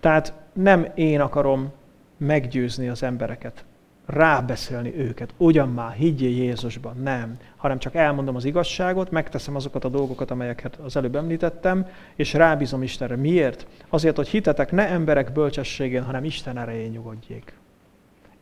Tehát 0.00 0.32
nem 0.52 0.86
én 0.94 1.20
akarom 1.20 1.72
meggyőzni 2.16 2.88
az 2.88 3.02
embereket, 3.02 3.64
rábeszélni 4.10 4.96
őket, 4.96 5.34
ugyan 5.36 5.68
már 5.68 5.92
higgyél 5.92 6.30
Jézusban, 6.30 6.96
nem, 6.96 7.38
hanem 7.56 7.78
csak 7.78 7.94
elmondom 7.94 8.36
az 8.36 8.44
igazságot, 8.44 9.10
megteszem 9.10 9.56
azokat 9.56 9.84
a 9.84 9.88
dolgokat, 9.88 10.30
amelyeket 10.30 10.76
az 10.76 10.96
előbb 10.96 11.16
említettem, 11.16 11.86
és 12.14 12.32
rábízom 12.32 12.82
Istenre. 12.82 13.16
Miért? 13.16 13.66
Azért, 13.88 14.16
hogy 14.16 14.28
hitetek 14.28 14.72
ne 14.72 14.88
emberek 14.88 15.32
bölcsességén, 15.32 16.02
hanem 16.02 16.24
Isten 16.24 16.58
erején 16.58 16.90
nyugodjék. 16.90 17.52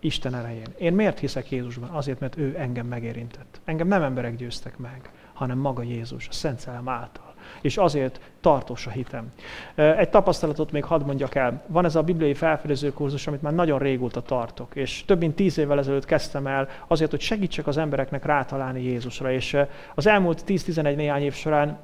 Isten 0.01 0.35
erején. 0.35 0.67
Én 0.79 0.93
miért 0.93 1.19
hiszek 1.19 1.51
Jézusban? 1.51 1.89
Azért, 1.89 2.21
mert 2.21 2.37
ő 2.37 2.55
engem 2.59 2.87
megérintett. 2.87 3.61
Engem 3.65 3.89
nem 3.89 4.03
emberek 4.03 4.37
győztek 4.37 4.79
meg, 4.79 5.11
hanem 5.33 5.59
maga 5.59 5.83
Jézus, 5.83 6.29
a 6.29 6.33
Szent 6.33 6.59
Szellem 6.59 6.89
által. 6.89 7.28
És 7.61 7.77
azért 7.77 8.21
tartós 8.41 8.87
a 8.87 8.91
hitem. 8.91 9.33
Egy 9.75 10.09
tapasztalatot 10.09 10.73
még 10.73 10.85
hadd 10.85 11.05
mondjak 11.05 11.35
el. 11.35 11.63
Van 11.67 11.85
ez 11.85 11.97
a 11.97 12.03
bibliai 12.03 12.35
felfedező 12.35 12.93
kurzus, 12.93 13.27
amit 13.27 13.43
már 13.43 13.55
nagyon 13.55 13.79
régóta 13.79 14.23
tartok, 14.23 14.77
és 14.77 15.05
több 15.05 15.19
mint 15.19 15.37
tíz 15.37 15.59
évvel 15.59 15.79
ezelőtt 15.79 16.05
kezdtem 16.05 16.47
el 16.47 16.69
azért, 16.87 17.11
hogy 17.11 17.21
segítsek 17.21 17.67
az 17.67 17.77
embereknek 17.77 18.25
rátalálni 18.25 18.83
Jézusra. 18.83 19.33
És 19.33 19.57
az 19.95 20.07
elmúlt 20.07 20.43
10-11 20.47 20.97
néhány 20.97 21.23
év 21.23 21.35
során 21.35 21.79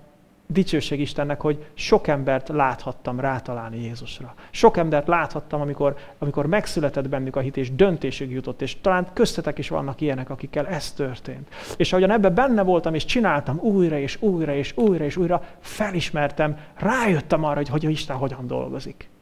dicsőség 0.46 1.00
Istennek, 1.00 1.40
hogy 1.40 1.64
sok 1.74 2.06
embert 2.06 2.48
láthattam 2.48 3.20
rátalálni 3.20 3.82
Jézusra. 3.82 4.34
Sok 4.50 4.76
embert 4.76 5.06
láthattam, 5.06 5.60
amikor, 5.60 5.96
amikor 6.18 6.46
megszületett 6.46 7.08
bennük 7.08 7.36
a 7.36 7.40
hit, 7.40 7.56
és 7.56 7.74
döntésig 7.74 8.30
jutott, 8.30 8.62
és 8.62 8.80
talán 8.80 9.08
köztetek 9.12 9.58
is 9.58 9.68
vannak 9.68 10.00
ilyenek, 10.00 10.30
akikkel 10.30 10.66
ez 10.66 10.92
történt. 10.92 11.48
És 11.76 11.92
ahogyan 11.92 12.10
ebben 12.10 12.34
benne 12.34 12.62
voltam, 12.62 12.94
és 12.94 13.04
csináltam 13.04 13.58
újra, 13.58 13.98
és 13.98 14.22
újra, 14.22 14.54
és 14.54 14.76
újra, 14.76 15.04
és 15.04 15.16
újra, 15.16 15.42
felismertem, 15.60 16.58
rájöttem 16.74 17.44
arra, 17.44 17.56
hogy, 17.56 17.68
hogy 17.68 17.84
Isten 17.84 18.16
hogyan 18.16 18.46
dolgozik. 18.46 19.12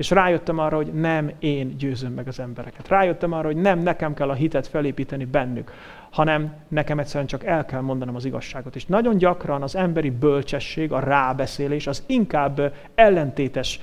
És 0.00 0.10
rájöttem 0.10 0.58
arra, 0.58 0.76
hogy 0.76 0.92
nem 0.92 1.30
én 1.38 1.76
győzöm 1.76 2.12
meg 2.12 2.28
az 2.28 2.40
embereket. 2.40 2.88
Rájöttem 2.88 3.32
arra, 3.32 3.46
hogy 3.46 3.56
nem 3.56 3.78
nekem 3.78 4.14
kell 4.14 4.28
a 4.28 4.34
hitet 4.34 4.66
felépíteni 4.66 5.24
bennük, 5.24 5.72
hanem 6.10 6.54
nekem 6.68 6.98
egyszerűen 6.98 7.26
csak 7.26 7.44
el 7.44 7.64
kell 7.64 7.80
mondanom 7.80 8.14
az 8.14 8.24
igazságot. 8.24 8.76
És 8.76 8.86
nagyon 8.86 9.16
gyakran 9.16 9.62
az 9.62 9.76
emberi 9.76 10.10
bölcsesség, 10.10 10.92
a 10.92 10.98
rábeszélés 10.98 11.86
az 11.86 12.04
inkább 12.06 12.74
ellentétes 12.94 13.80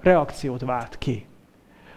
reakciót 0.00 0.60
vált 0.60 0.98
ki. 0.98 1.26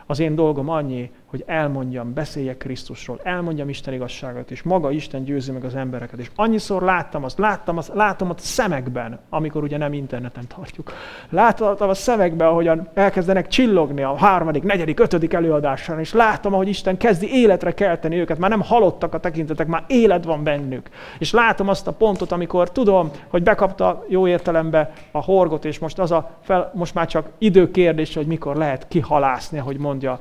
Az 0.06 0.20
én 0.20 0.36
dolgom 0.36 0.70
annyi, 0.70 1.12
hogy 1.28 1.44
elmondjam, 1.46 2.14
beszéljek 2.14 2.58
Krisztusról, 2.58 3.20
elmondjam 3.24 3.70
Isten 3.70 3.94
igazságot, 3.94 4.52
és 4.52 4.64
maga 4.64 4.92
Isten 4.92 5.24
győzi 5.24 5.52
meg 5.52 5.64
az 5.64 5.76
embereket. 5.76 6.20
És 6.20 6.32
annyiszor 6.36 6.82
láttam 6.82 7.24
azt, 7.24 7.38
láttam 7.38 7.78
azt, 7.78 7.92
látom 7.94 8.30
a 8.30 8.34
szemekben, 8.38 9.20
amikor 9.30 9.64
ugye 9.64 9.78
nem 9.78 9.94
interneten 9.94 10.48
tartjuk. 10.56 10.94
Láttam 11.30 11.90
a 11.90 11.94
szemekben, 11.94 12.48
ahogyan 12.48 12.88
elkezdenek 12.94 13.48
csillogni 13.48 14.04
a 14.04 14.18
harmadik, 14.18 14.64
negyedik, 14.64 15.00
ötödik 15.00 15.34
előadással, 15.34 16.00
és 16.00 16.14
látom, 16.14 16.54
ahogy 16.54 16.68
Isten 16.68 16.98
kezdi 16.98 17.32
életre 17.32 17.72
kelteni 17.72 18.16
őket, 18.16 18.38
már 18.38 18.50
nem 18.50 18.62
halottak 18.62 19.14
a 19.14 19.20
tekintetek, 19.20 19.68
már 19.68 19.84
élet 19.88 20.24
van 20.24 20.44
bennük. 20.44 20.90
És 21.20 21.32
látom 21.32 21.68
azt 21.68 21.88
a 21.88 21.94
pontot, 21.94 22.32
amikor 22.32 22.72
tudom, 22.72 23.12
hogy 23.28 23.44
bekapta 23.44 24.06
jó 24.08 24.28
értelembe 24.28 24.94
a 25.12 25.24
horgot, 25.24 25.66
és 25.66 25.80
most, 25.80 26.00
az 26.00 26.12
a 26.12 26.38
fel, 26.42 26.72
most 26.74 26.94
már 26.94 27.08
csak 27.08 27.30
időkérdés, 27.38 28.14
hogy 28.14 28.28
mikor 28.28 28.56
lehet 28.56 28.88
kihalászni, 28.88 29.60
ahogy 29.60 29.78
mondja 29.78 30.20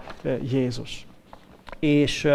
Jézus 0.50 1.05
és, 1.78 2.28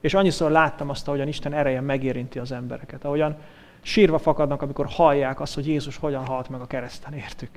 és 0.00 0.14
annyiszor 0.14 0.50
láttam 0.50 0.88
azt, 0.88 1.08
ahogyan 1.08 1.28
Isten 1.28 1.52
ereje 1.52 1.80
megérinti 1.80 2.38
az 2.38 2.52
embereket, 2.52 3.04
ahogyan 3.04 3.36
sírva 3.82 4.18
fakadnak, 4.18 4.62
amikor 4.62 4.86
hallják 4.86 5.40
azt, 5.40 5.54
hogy 5.54 5.66
Jézus 5.66 5.96
hogyan 5.96 6.26
halt 6.26 6.48
meg 6.48 6.60
a 6.60 6.66
kereszten 6.66 7.12
értük. 7.12 7.50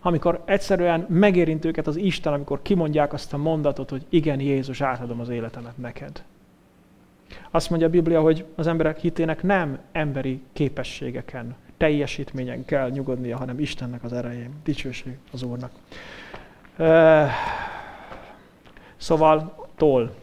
Amikor 0.00 0.42
egyszerűen 0.44 1.06
megérint 1.08 1.64
őket 1.64 1.86
az 1.86 1.96
Isten, 1.96 2.32
amikor 2.32 2.62
kimondják 2.62 3.12
azt 3.12 3.32
a 3.32 3.36
mondatot, 3.36 3.90
hogy 3.90 4.06
igen, 4.08 4.40
Jézus, 4.40 4.80
átadom 4.80 5.20
az 5.20 5.28
életemet 5.28 5.78
neked. 5.78 6.24
Azt 7.50 7.70
mondja 7.70 7.88
a 7.88 7.90
Biblia, 7.90 8.20
hogy 8.20 8.44
az 8.54 8.66
emberek 8.66 8.98
hitének 8.98 9.42
nem 9.42 9.78
emberi 9.92 10.42
képességeken, 10.52 11.56
teljesítményen 11.76 12.64
kell 12.64 12.90
nyugodnia, 12.90 13.36
hanem 13.36 13.58
Istennek 13.58 14.04
az 14.04 14.12
erején. 14.12 14.50
Dicsőség 14.64 15.18
az 15.32 15.42
Úrnak. 15.42 15.70
Szóval 18.96 19.66
toll 19.76 20.14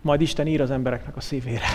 majd 0.00 0.20
Isten 0.20 0.46
ír 0.46 0.60
az 0.60 0.70
embereknek 0.70 1.16
a 1.16 1.20
szívére. 1.20 1.66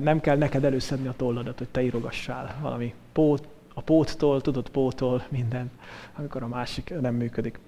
Nem 0.00 0.20
kell 0.20 0.36
neked 0.36 0.64
előszedni 0.64 1.08
a 1.08 1.14
tolladat, 1.16 1.58
hogy 1.58 1.68
te 1.68 1.82
írogassál 1.82 2.56
valami 2.60 2.94
pót, 3.12 3.46
a 3.74 3.80
póttól, 3.80 4.40
tudod, 4.40 4.68
pótól, 4.68 5.22
minden, 5.28 5.70
amikor 6.16 6.42
a 6.42 6.46
másik 6.46 6.94
nem 7.00 7.14
működik. 7.14 7.58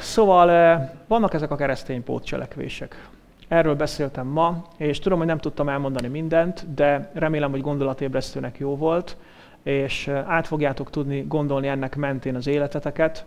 Szóval 0.00 0.90
vannak 1.06 1.34
ezek 1.34 1.50
a 1.50 1.56
keresztény 1.56 2.04
pótcselekvések. 2.04 3.08
Erről 3.48 3.74
beszéltem 3.74 4.26
ma, 4.26 4.64
és 4.76 4.98
tudom, 4.98 5.18
hogy 5.18 5.26
nem 5.26 5.38
tudtam 5.38 5.68
elmondani 5.68 6.08
mindent, 6.08 6.74
de 6.74 7.10
remélem, 7.14 7.50
hogy 7.50 7.60
gondolatébresztőnek 7.60 8.58
jó 8.58 8.76
volt, 8.76 9.16
és 9.62 10.08
át 10.08 10.46
fogjátok 10.46 10.90
tudni 10.90 11.24
gondolni 11.28 11.68
ennek 11.68 11.96
mentén 11.96 12.34
az 12.34 12.46
életeteket. 12.46 13.24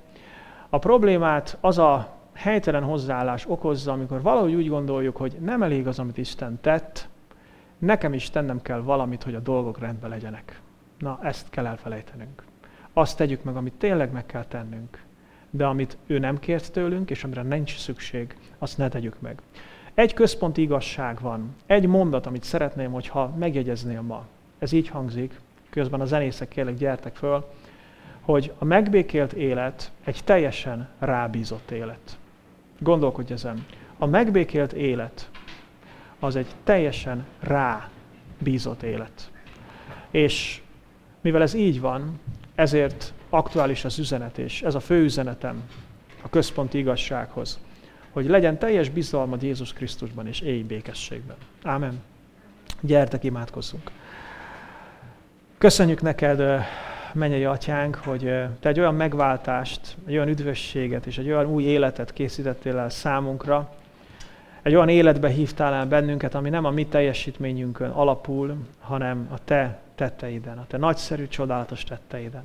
A 0.70 0.78
problémát 0.78 1.58
az 1.62 1.78
a 1.78 2.08
helytelen 2.34 2.84
hozzáállás 2.84 3.46
okozza, 3.48 3.92
amikor 3.92 4.22
valahogy 4.22 4.54
úgy 4.54 4.70
gondoljuk, 4.70 5.18
hogy 5.18 5.38
nem 5.40 5.64
elég 5.64 5.88
az, 5.88 6.00
amit 6.00 6.18
Isten 6.18 6.58
tett, 6.62 7.10
nekem 7.78 8.14
is 8.14 8.30
tennem 8.30 8.62
kell 8.62 8.82
valamit, 8.82 9.24
hogy 9.24 9.36
a 9.36 9.40
dolgok 9.40 9.80
rendben 9.80 10.10
legyenek. 10.10 10.62
Na, 10.98 11.20
ezt 11.22 11.50
kell 11.50 11.66
elfelejtenünk. 11.66 12.44
Azt 12.94 13.18
tegyük 13.18 13.44
meg, 13.44 13.56
amit 13.56 13.74
tényleg 13.74 14.12
meg 14.12 14.26
kell 14.26 14.46
tennünk. 14.46 15.04
De 15.50 15.66
amit 15.66 15.98
ő 16.08 16.20
nem 16.20 16.40
kért 16.40 16.72
tőlünk, 16.72 17.10
és 17.10 17.24
amire 17.24 17.42
nincs 17.42 17.78
szükség, 17.78 18.38
azt 18.58 18.78
ne 18.78 18.90
tegyük 18.90 19.22
meg. 19.22 19.42
Egy 19.94 20.14
központi 20.14 20.62
igazság 20.62 21.20
van, 21.22 21.56
egy 21.66 21.86
mondat, 21.86 22.26
amit 22.26 22.44
szeretném, 22.44 22.92
hogyha 22.92 23.34
megjegyeznél 23.38 24.02
ma. 24.02 24.26
Ez 24.60 24.72
így 24.72 24.88
hangzik, 24.88 25.40
közben 25.70 26.02
a 26.02 26.06
zenészek 26.06 26.48
kérlek, 26.48 26.76
gyertek 26.76 27.16
föl, 27.16 27.46
hogy 28.22 28.54
a 28.58 28.66
megbékélt 28.66 29.34
élet 29.34 29.92
egy 30.04 30.22
teljesen 30.24 30.90
rábízott 31.00 31.72
élet. 31.72 32.18
Gondolkodj 32.84 33.34
ezen. 33.34 33.66
A 33.98 34.06
megbékélt 34.06 34.74
élet 34.74 35.30
az 36.20 36.36
egy 36.36 36.48
teljesen 36.64 37.26
rá 37.40 37.90
bízott 38.40 38.84
élet. 38.84 39.32
És 40.12 40.62
mivel 41.22 41.42
ez 41.42 41.54
így 41.54 41.80
van, 41.80 42.20
ezért 42.56 43.14
aktuális 43.30 43.86
az 43.86 44.00
üzenet, 44.00 44.38
és 44.38 44.62
ez 44.62 44.76
a 44.76 44.80
fő 44.80 45.04
üzenetem 45.04 45.64
a 46.22 46.30
központi 46.30 46.78
igazsághoz, 46.78 47.60
hogy 48.12 48.26
legyen 48.26 48.60
teljes 48.60 48.90
bizalmad 48.90 49.44
Jézus 49.44 49.74
Krisztusban, 49.74 50.28
és 50.28 50.40
élj 50.40 50.62
békességben. 50.62 51.36
Ámen. 51.64 52.02
Gyertek, 52.82 53.24
imádkozzunk. 53.24 53.92
Köszönjük 55.58 56.02
neked, 56.02 56.64
mennyei 57.14 57.46
atyánk, 57.46 57.96
hogy 57.96 58.20
te 58.60 58.70
egy 58.70 58.80
olyan 58.80 58.96
megváltást, 58.96 59.98
egy 60.06 60.14
olyan 60.14 60.28
üdvösséget 60.28 61.06
és 61.06 61.18
egy 61.18 61.28
olyan 61.28 61.46
új 61.46 61.64
életet 61.64 62.14
készítettél 62.14 62.78
el 62.78 62.90
számunkra, 62.90 63.70
egy 64.62 64.76
olyan 64.76 64.90
életbe 64.90 65.30
hívtál 65.30 65.74
el 65.74 65.86
bennünket, 65.86 66.36
ami 66.36 66.50
nem 66.50 66.66
a 66.66 66.72
mi 66.72 66.86
teljesítményünkön 66.86 67.90
alapul, 67.90 68.58
hanem 68.80 69.28
a 69.32 69.44
te 69.44 69.80
tetteiden, 69.96 70.58
a 70.58 70.66
te 70.68 70.78
nagyszerű, 70.78 71.28
csodálatos 71.28 71.84
tetteiden. 71.84 72.44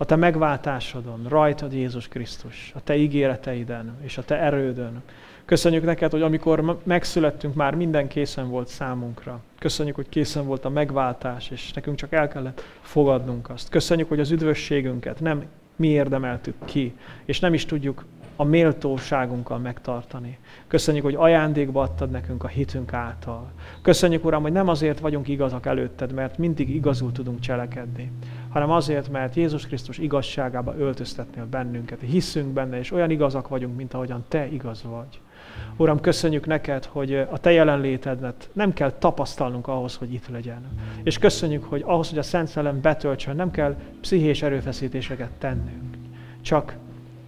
A 0.00 0.04
te 0.04 0.16
megváltásodon, 0.16 1.26
rajtad 1.28 1.72
Jézus 1.72 2.08
Krisztus, 2.08 2.72
a 2.74 2.82
te 2.82 2.96
ígéreteiden 2.96 3.96
és 4.02 4.18
a 4.18 4.22
te 4.22 4.38
erődön, 4.38 5.02
Köszönjük 5.48 5.84
neked, 5.84 6.10
hogy 6.10 6.22
amikor 6.22 6.80
megszülettünk, 6.84 7.54
már 7.54 7.74
minden 7.74 8.08
készen 8.08 8.48
volt 8.48 8.68
számunkra. 8.68 9.40
Köszönjük, 9.58 9.94
hogy 9.94 10.08
készen 10.08 10.46
volt 10.46 10.64
a 10.64 10.68
megváltás, 10.68 11.50
és 11.50 11.72
nekünk 11.72 11.96
csak 11.96 12.12
el 12.12 12.28
kellett 12.28 12.62
fogadnunk 12.80 13.50
azt. 13.50 13.68
Köszönjük, 13.68 14.08
hogy 14.08 14.20
az 14.20 14.30
üdvösségünket 14.30 15.20
nem 15.20 15.44
mi 15.76 15.88
érdemeltük 15.88 16.54
ki, 16.64 16.94
és 17.24 17.40
nem 17.40 17.54
is 17.54 17.64
tudjuk 17.64 18.04
a 18.36 18.44
méltóságunkkal 18.44 19.58
megtartani. 19.58 20.38
Köszönjük, 20.66 21.04
hogy 21.04 21.14
ajándékba 21.14 21.82
adtad 21.82 22.10
nekünk 22.10 22.44
a 22.44 22.48
hitünk 22.48 22.92
által. 22.92 23.50
Köszönjük, 23.82 24.24
Uram, 24.24 24.42
hogy 24.42 24.52
nem 24.52 24.68
azért 24.68 25.00
vagyunk 25.00 25.28
igazak 25.28 25.66
előtted, 25.66 26.12
mert 26.12 26.38
mindig 26.38 26.74
igazul 26.74 27.12
tudunk 27.12 27.40
cselekedni, 27.40 28.12
hanem 28.50 28.70
azért, 28.70 29.10
mert 29.10 29.34
Jézus 29.34 29.66
Krisztus 29.66 29.98
igazságába 29.98 30.74
öltöztetnél 30.78 31.46
bennünket. 31.46 32.00
Hiszünk 32.00 32.52
benne, 32.52 32.78
és 32.78 32.92
olyan 32.92 33.10
igazak 33.10 33.48
vagyunk, 33.48 33.76
mint 33.76 33.94
ahogyan 33.94 34.24
Te 34.28 34.46
igaz 34.46 34.82
vagy. 34.82 35.20
Uram, 35.76 36.00
köszönjük 36.00 36.46
neked, 36.46 36.84
hogy 36.84 37.14
a 37.14 37.38
Te 37.38 37.50
jelenlétedet 37.50 38.50
nem 38.52 38.72
kell 38.72 38.92
tapasztalnunk 38.92 39.68
ahhoz, 39.68 39.96
hogy 39.96 40.12
itt 40.12 40.28
legyen. 40.28 40.66
És 41.02 41.18
köszönjük, 41.18 41.64
hogy 41.64 41.82
ahhoz, 41.86 42.08
hogy 42.08 42.18
a 42.18 42.22
Szent 42.22 42.48
Szellem 42.48 42.80
betöltsön, 42.80 43.36
nem 43.36 43.50
kell 43.50 43.76
pszichés 44.00 44.42
erőfeszítéseket 44.42 45.30
tennünk. 45.38 45.96
Csak, 46.40 46.76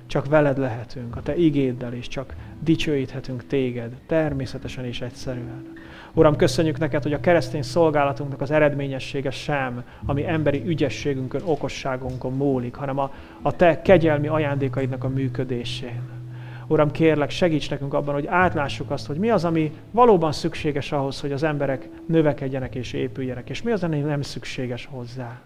csak 0.06 0.26
veled 0.26 0.58
lehetünk, 0.58 1.16
a 1.16 1.22
Te 1.22 1.36
igéddel, 1.36 1.92
és 1.92 2.08
csak 2.08 2.34
dicsőíthetünk 2.60 3.46
Téged, 3.46 3.92
természetesen 4.06 4.84
és 4.84 5.00
egyszerűen. 5.00 5.72
Uram, 6.14 6.36
köszönjük 6.36 6.78
neked, 6.78 7.02
hogy 7.02 7.12
a 7.12 7.20
keresztény 7.20 7.62
szolgálatunknak 7.62 8.40
az 8.40 8.50
eredményessége 8.50 9.30
sem, 9.30 9.84
ami 10.06 10.26
emberi 10.26 10.62
ügyességünkön, 10.66 11.40
okosságunkon 11.44 12.32
múlik, 12.32 12.74
hanem 12.74 12.98
a, 12.98 13.10
a 13.42 13.56
Te 13.56 13.82
kegyelmi 13.82 14.28
ajándékaidnak 14.28 15.04
a 15.04 15.08
működésén. 15.08 16.00
Uram, 16.66 16.90
kérlek, 16.90 17.30
segíts 17.30 17.70
nekünk 17.70 17.94
abban, 17.94 18.14
hogy 18.14 18.26
átlássuk 18.26 18.90
azt, 18.90 19.06
hogy 19.06 19.16
mi 19.16 19.30
az, 19.30 19.44
ami 19.44 19.72
valóban 19.90 20.32
szükséges 20.32 20.92
ahhoz, 20.92 21.20
hogy 21.20 21.32
az 21.32 21.42
emberek 21.42 21.88
növekedjenek 22.06 22.74
és 22.74 22.92
épüljenek, 22.92 23.50
és 23.50 23.62
mi 23.62 23.70
az, 23.70 23.82
ami 23.82 23.98
nem 23.98 24.22
szükséges 24.22 24.88
hozzá. 24.90 25.40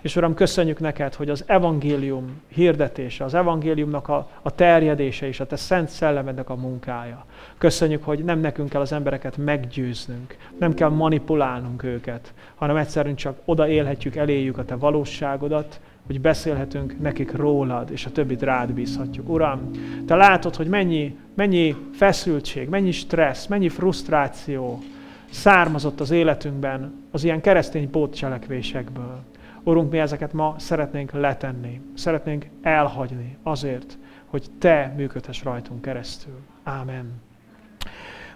És 0.00 0.16
Uram, 0.16 0.34
köszönjük 0.34 0.80
neked, 0.80 1.14
hogy 1.14 1.30
az 1.30 1.44
evangélium 1.46 2.40
hirdetése, 2.48 3.24
az 3.24 3.34
evangéliumnak 3.34 4.08
a, 4.08 4.28
a 4.42 4.54
terjedése 4.54 5.26
és 5.26 5.40
a 5.40 5.46
te 5.46 5.56
szent 5.56 5.88
szellemednek 5.88 6.50
a 6.50 6.56
munkája. 6.56 7.26
Köszönjük, 7.58 8.04
hogy 8.04 8.24
nem 8.24 8.38
nekünk 8.38 8.68
kell 8.68 8.80
az 8.80 8.92
embereket 8.92 9.36
meggyőznünk, 9.36 10.36
nem 10.58 10.74
kell 10.74 10.88
manipulálnunk 10.88 11.82
őket, 11.82 12.32
hanem 12.54 12.76
egyszerűen 12.76 13.14
csak 13.14 13.38
oda 13.44 13.68
élhetjük, 13.68 14.16
eléjük 14.16 14.58
a 14.58 14.64
te 14.64 14.76
valóságodat, 14.76 15.80
hogy 16.06 16.20
beszélhetünk 16.20 17.00
nekik 17.00 17.32
rólad, 17.32 17.90
és 17.90 18.06
a 18.06 18.10
többit 18.10 18.42
rád 18.42 18.72
bízhatjuk. 18.72 19.28
Uram, 19.28 19.70
te 20.06 20.14
látod, 20.14 20.56
hogy 20.56 20.66
mennyi, 20.66 21.16
mennyi 21.34 21.76
feszültség, 21.92 22.68
mennyi 22.68 22.90
stressz, 22.90 23.46
mennyi 23.46 23.68
frusztráció 23.68 24.82
származott 25.30 26.00
az 26.00 26.10
életünkben 26.10 26.92
az 27.10 27.24
ilyen 27.24 27.40
keresztény 27.40 27.90
pótcselekvésekből. 27.90 29.18
Urunk, 29.64 29.90
mi 29.90 29.98
ezeket 29.98 30.32
ma 30.32 30.54
szeretnénk 30.58 31.12
letenni, 31.12 31.80
szeretnénk 31.94 32.46
elhagyni 32.62 33.36
azért, 33.42 33.98
hogy 34.26 34.46
Te 34.58 34.92
működhess 34.96 35.42
rajtunk 35.42 35.80
keresztül. 35.80 36.38
Ámen. 36.62 37.12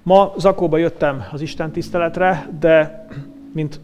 Ma 0.03 0.33
Zakóba 0.37 0.77
jöttem 0.77 1.25
az 1.33 1.41
Isten 1.41 1.71
tiszteletre, 1.73 2.49
de 2.59 3.07
mint 3.53 3.81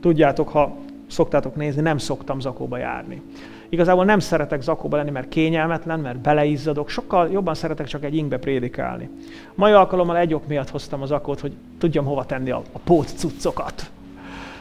tudjátok, 0.00 0.48
ha 0.48 0.76
szoktátok 1.06 1.56
nézni, 1.56 1.80
nem 1.80 1.98
szoktam 1.98 2.40
Zakóba 2.40 2.76
járni. 2.76 3.22
Igazából 3.68 4.04
nem 4.04 4.18
szeretek 4.18 4.60
zakóba 4.60 4.96
lenni, 4.96 5.10
mert 5.10 5.28
kényelmetlen, 5.28 6.00
mert 6.00 6.18
beleizzadok, 6.18 6.88
sokkal 6.88 7.30
jobban 7.30 7.54
szeretek 7.54 7.86
csak 7.86 8.04
egy 8.04 8.14
ingbe 8.14 8.38
prédikálni. 8.38 9.10
Mai 9.54 9.72
alkalommal 9.72 10.16
egy 10.16 10.34
ok 10.34 10.46
miatt 10.46 10.70
hoztam 10.70 11.02
az 11.02 11.08
zakót, 11.08 11.40
hogy 11.40 11.56
tudjam 11.78 12.04
hova 12.04 12.24
tenni 12.24 12.50
a, 12.50 12.62
a 12.72 12.78
pót 12.84 13.08
cuccokat. 13.16 13.90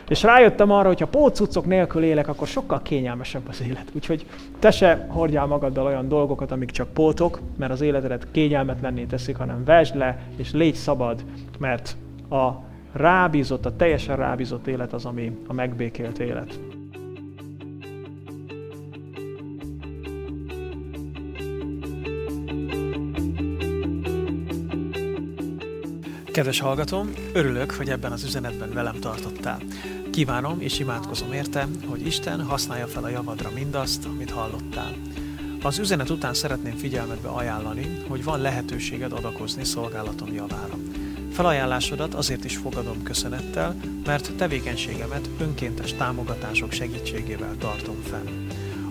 És 0.08 0.24
rájöttem 0.24 0.72
arra, 0.72 0.88
hogy 0.88 0.99
ha 0.99 1.08
pótcuccok 1.08 1.66
nélkül 1.66 2.03
élek, 2.03 2.28
akkor 2.28 2.47
sokkal 2.47 2.82
kényelmesebb 2.82 3.47
az 3.47 3.62
élet. 3.62 3.91
Úgyhogy 3.93 4.26
te 4.60 4.72
se 4.72 5.05
hordjál 5.10 5.45
magaddal 5.45 5.86
olyan 5.86 6.08
dolgokat, 6.08 6.51
amik 6.51 6.72
csak 6.72 6.93
pótok, 6.93 7.39
mert 7.58 7.72
az 7.72 7.82
életedet 7.82 8.28
kényelmetlenné 8.32 9.03
teszik, 9.03 9.36
hanem 9.36 9.64
vesd 9.64 9.95
le, 9.95 10.20
és 10.36 10.51
légy 10.53 10.76
szabad, 10.76 11.24
mert 11.60 11.95
a 12.30 12.49
rábízott, 12.93 13.66
a 13.66 13.76
teljesen 13.76 14.16
rábízott 14.16 14.68
élet 14.68 14.93
az, 14.93 15.05
ami 15.05 15.38
a 15.47 15.53
megbékélt 15.53 16.20
élet. 16.20 16.60
Kedves 26.38 26.59
hallgatom, 26.59 27.13
örülök, 27.33 27.71
hogy 27.71 27.89
ebben 27.89 28.11
az 28.11 28.23
üzenetben 28.23 28.73
velem 28.73 28.99
tartottál. 28.99 29.61
Kívánom 30.11 30.61
és 30.61 30.79
imádkozom 30.79 31.33
érte, 31.33 31.67
hogy 31.85 32.05
Isten 32.05 32.43
használja 32.43 32.88
fel 32.88 33.03
a 33.03 33.09
javadra 33.09 33.51
mindazt, 33.53 34.05
amit 34.05 34.29
hallottál. 34.29 34.95
Az 35.61 35.79
üzenet 35.79 36.09
után 36.09 36.33
szeretném 36.33 36.75
figyelmetbe 36.75 37.27
ajánlani, 37.27 37.97
hogy 38.07 38.23
van 38.23 38.41
lehetőséged 38.41 39.11
adakozni 39.11 39.63
szolgálatom 39.63 40.33
javára. 40.33 40.77
Felajánlásodat 41.31 42.13
azért 42.13 42.45
is 42.45 42.57
fogadom 42.57 43.03
köszönettel, 43.03 43.75
mert 44.05 44.35
tevékenységemet 44.35 45.29
önkéntes 45.39 45.93
támogatások 45.93 46.71
segítségével 46.71 47.55
tartom 47.59 48.01
fenn. 48.01 48.47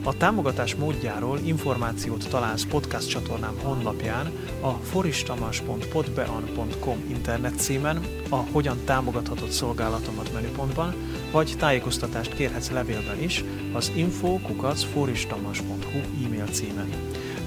A 0.07 0.17
támogatás 0.17 0.75
módjáról 0.75 1.39
információt 1.39 2.29
találsz 2.29 2.65
podcast 2.65 3.09
csatornám 3.09 3.59
honlapján, 3.63 4.33
a 4.61 4.71
foristamas.podbean.com 4.71 7.05
internet 7.09 7.59
címen, 7.59 8.05
a 8.29 8.37
Hogyan 8.37 8.79
támogathatod 8.85 9.51
szolgálatomat 9.51 10.33
menüpontban, 10.33 10.95
vagy 11.33 11.55
tájékoztatást 11.59 12.35
kérhetsz 12.35 12.71
levélben 12.71 13.23
is 13.23 13.45
az 13.73 13.93
info.foristamas.hu 13.95 15.99
e-mail 16.25 16.47
címen. 16.47 16.91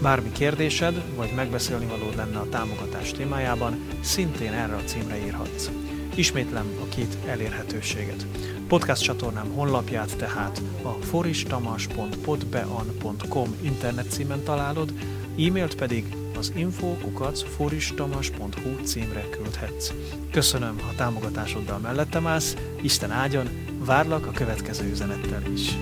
Bármi 0.01 0.32
kérdésed, 0.32 1.03
vagy 1.16 1.32
megbeszélni 1.36 1.86
valód 1.86 2.16
lenne 2.16 2.38
a 2.38 2.49
támogatás 2.49 3.12
témájában, 3.12 3.88
szintén 4.01 4.53
erre 4.53 4.76
a 4.76 4.84
címre 4.84 5.26
írhatsz. 5.26 5.70
Ismétlem 6.20 6.78
a 6.82 6.86
két 6.90 7.18
elérhetőséget. 7.26 8.26
Podcast 8.68 9.04
csatornám 9.04 9.54
honlapját 9.54 10.18
tehát 10.18 10.62
a 10.82 10.90
foristamas.podbean.com 10.90 13.56
internet 13.62 14.12
címen 14.12 14.44
találod, 14.44 14.94
e-mailt 15.38 15.76
pedig 15.76 16.06
az 16.38 16.54
info.foristamas.hu 16.56 18.84
címre 18.84 19.30
küldhetsz. 19.30 19.94
Köszönöm, 20.32 20.80
ha 20.80 20.96
támogatásoddal 20.96 21.78
mellettem 21.78 22.28
állsz, 22.28 22.56
Isten 22.82 23.12
áldjon, 23.12 23.50
várlak 23.86 24.26
a 24.26 24.32
következő 24.32 24.90
üzenettel 24.90 25.44
is. 25.54 25.78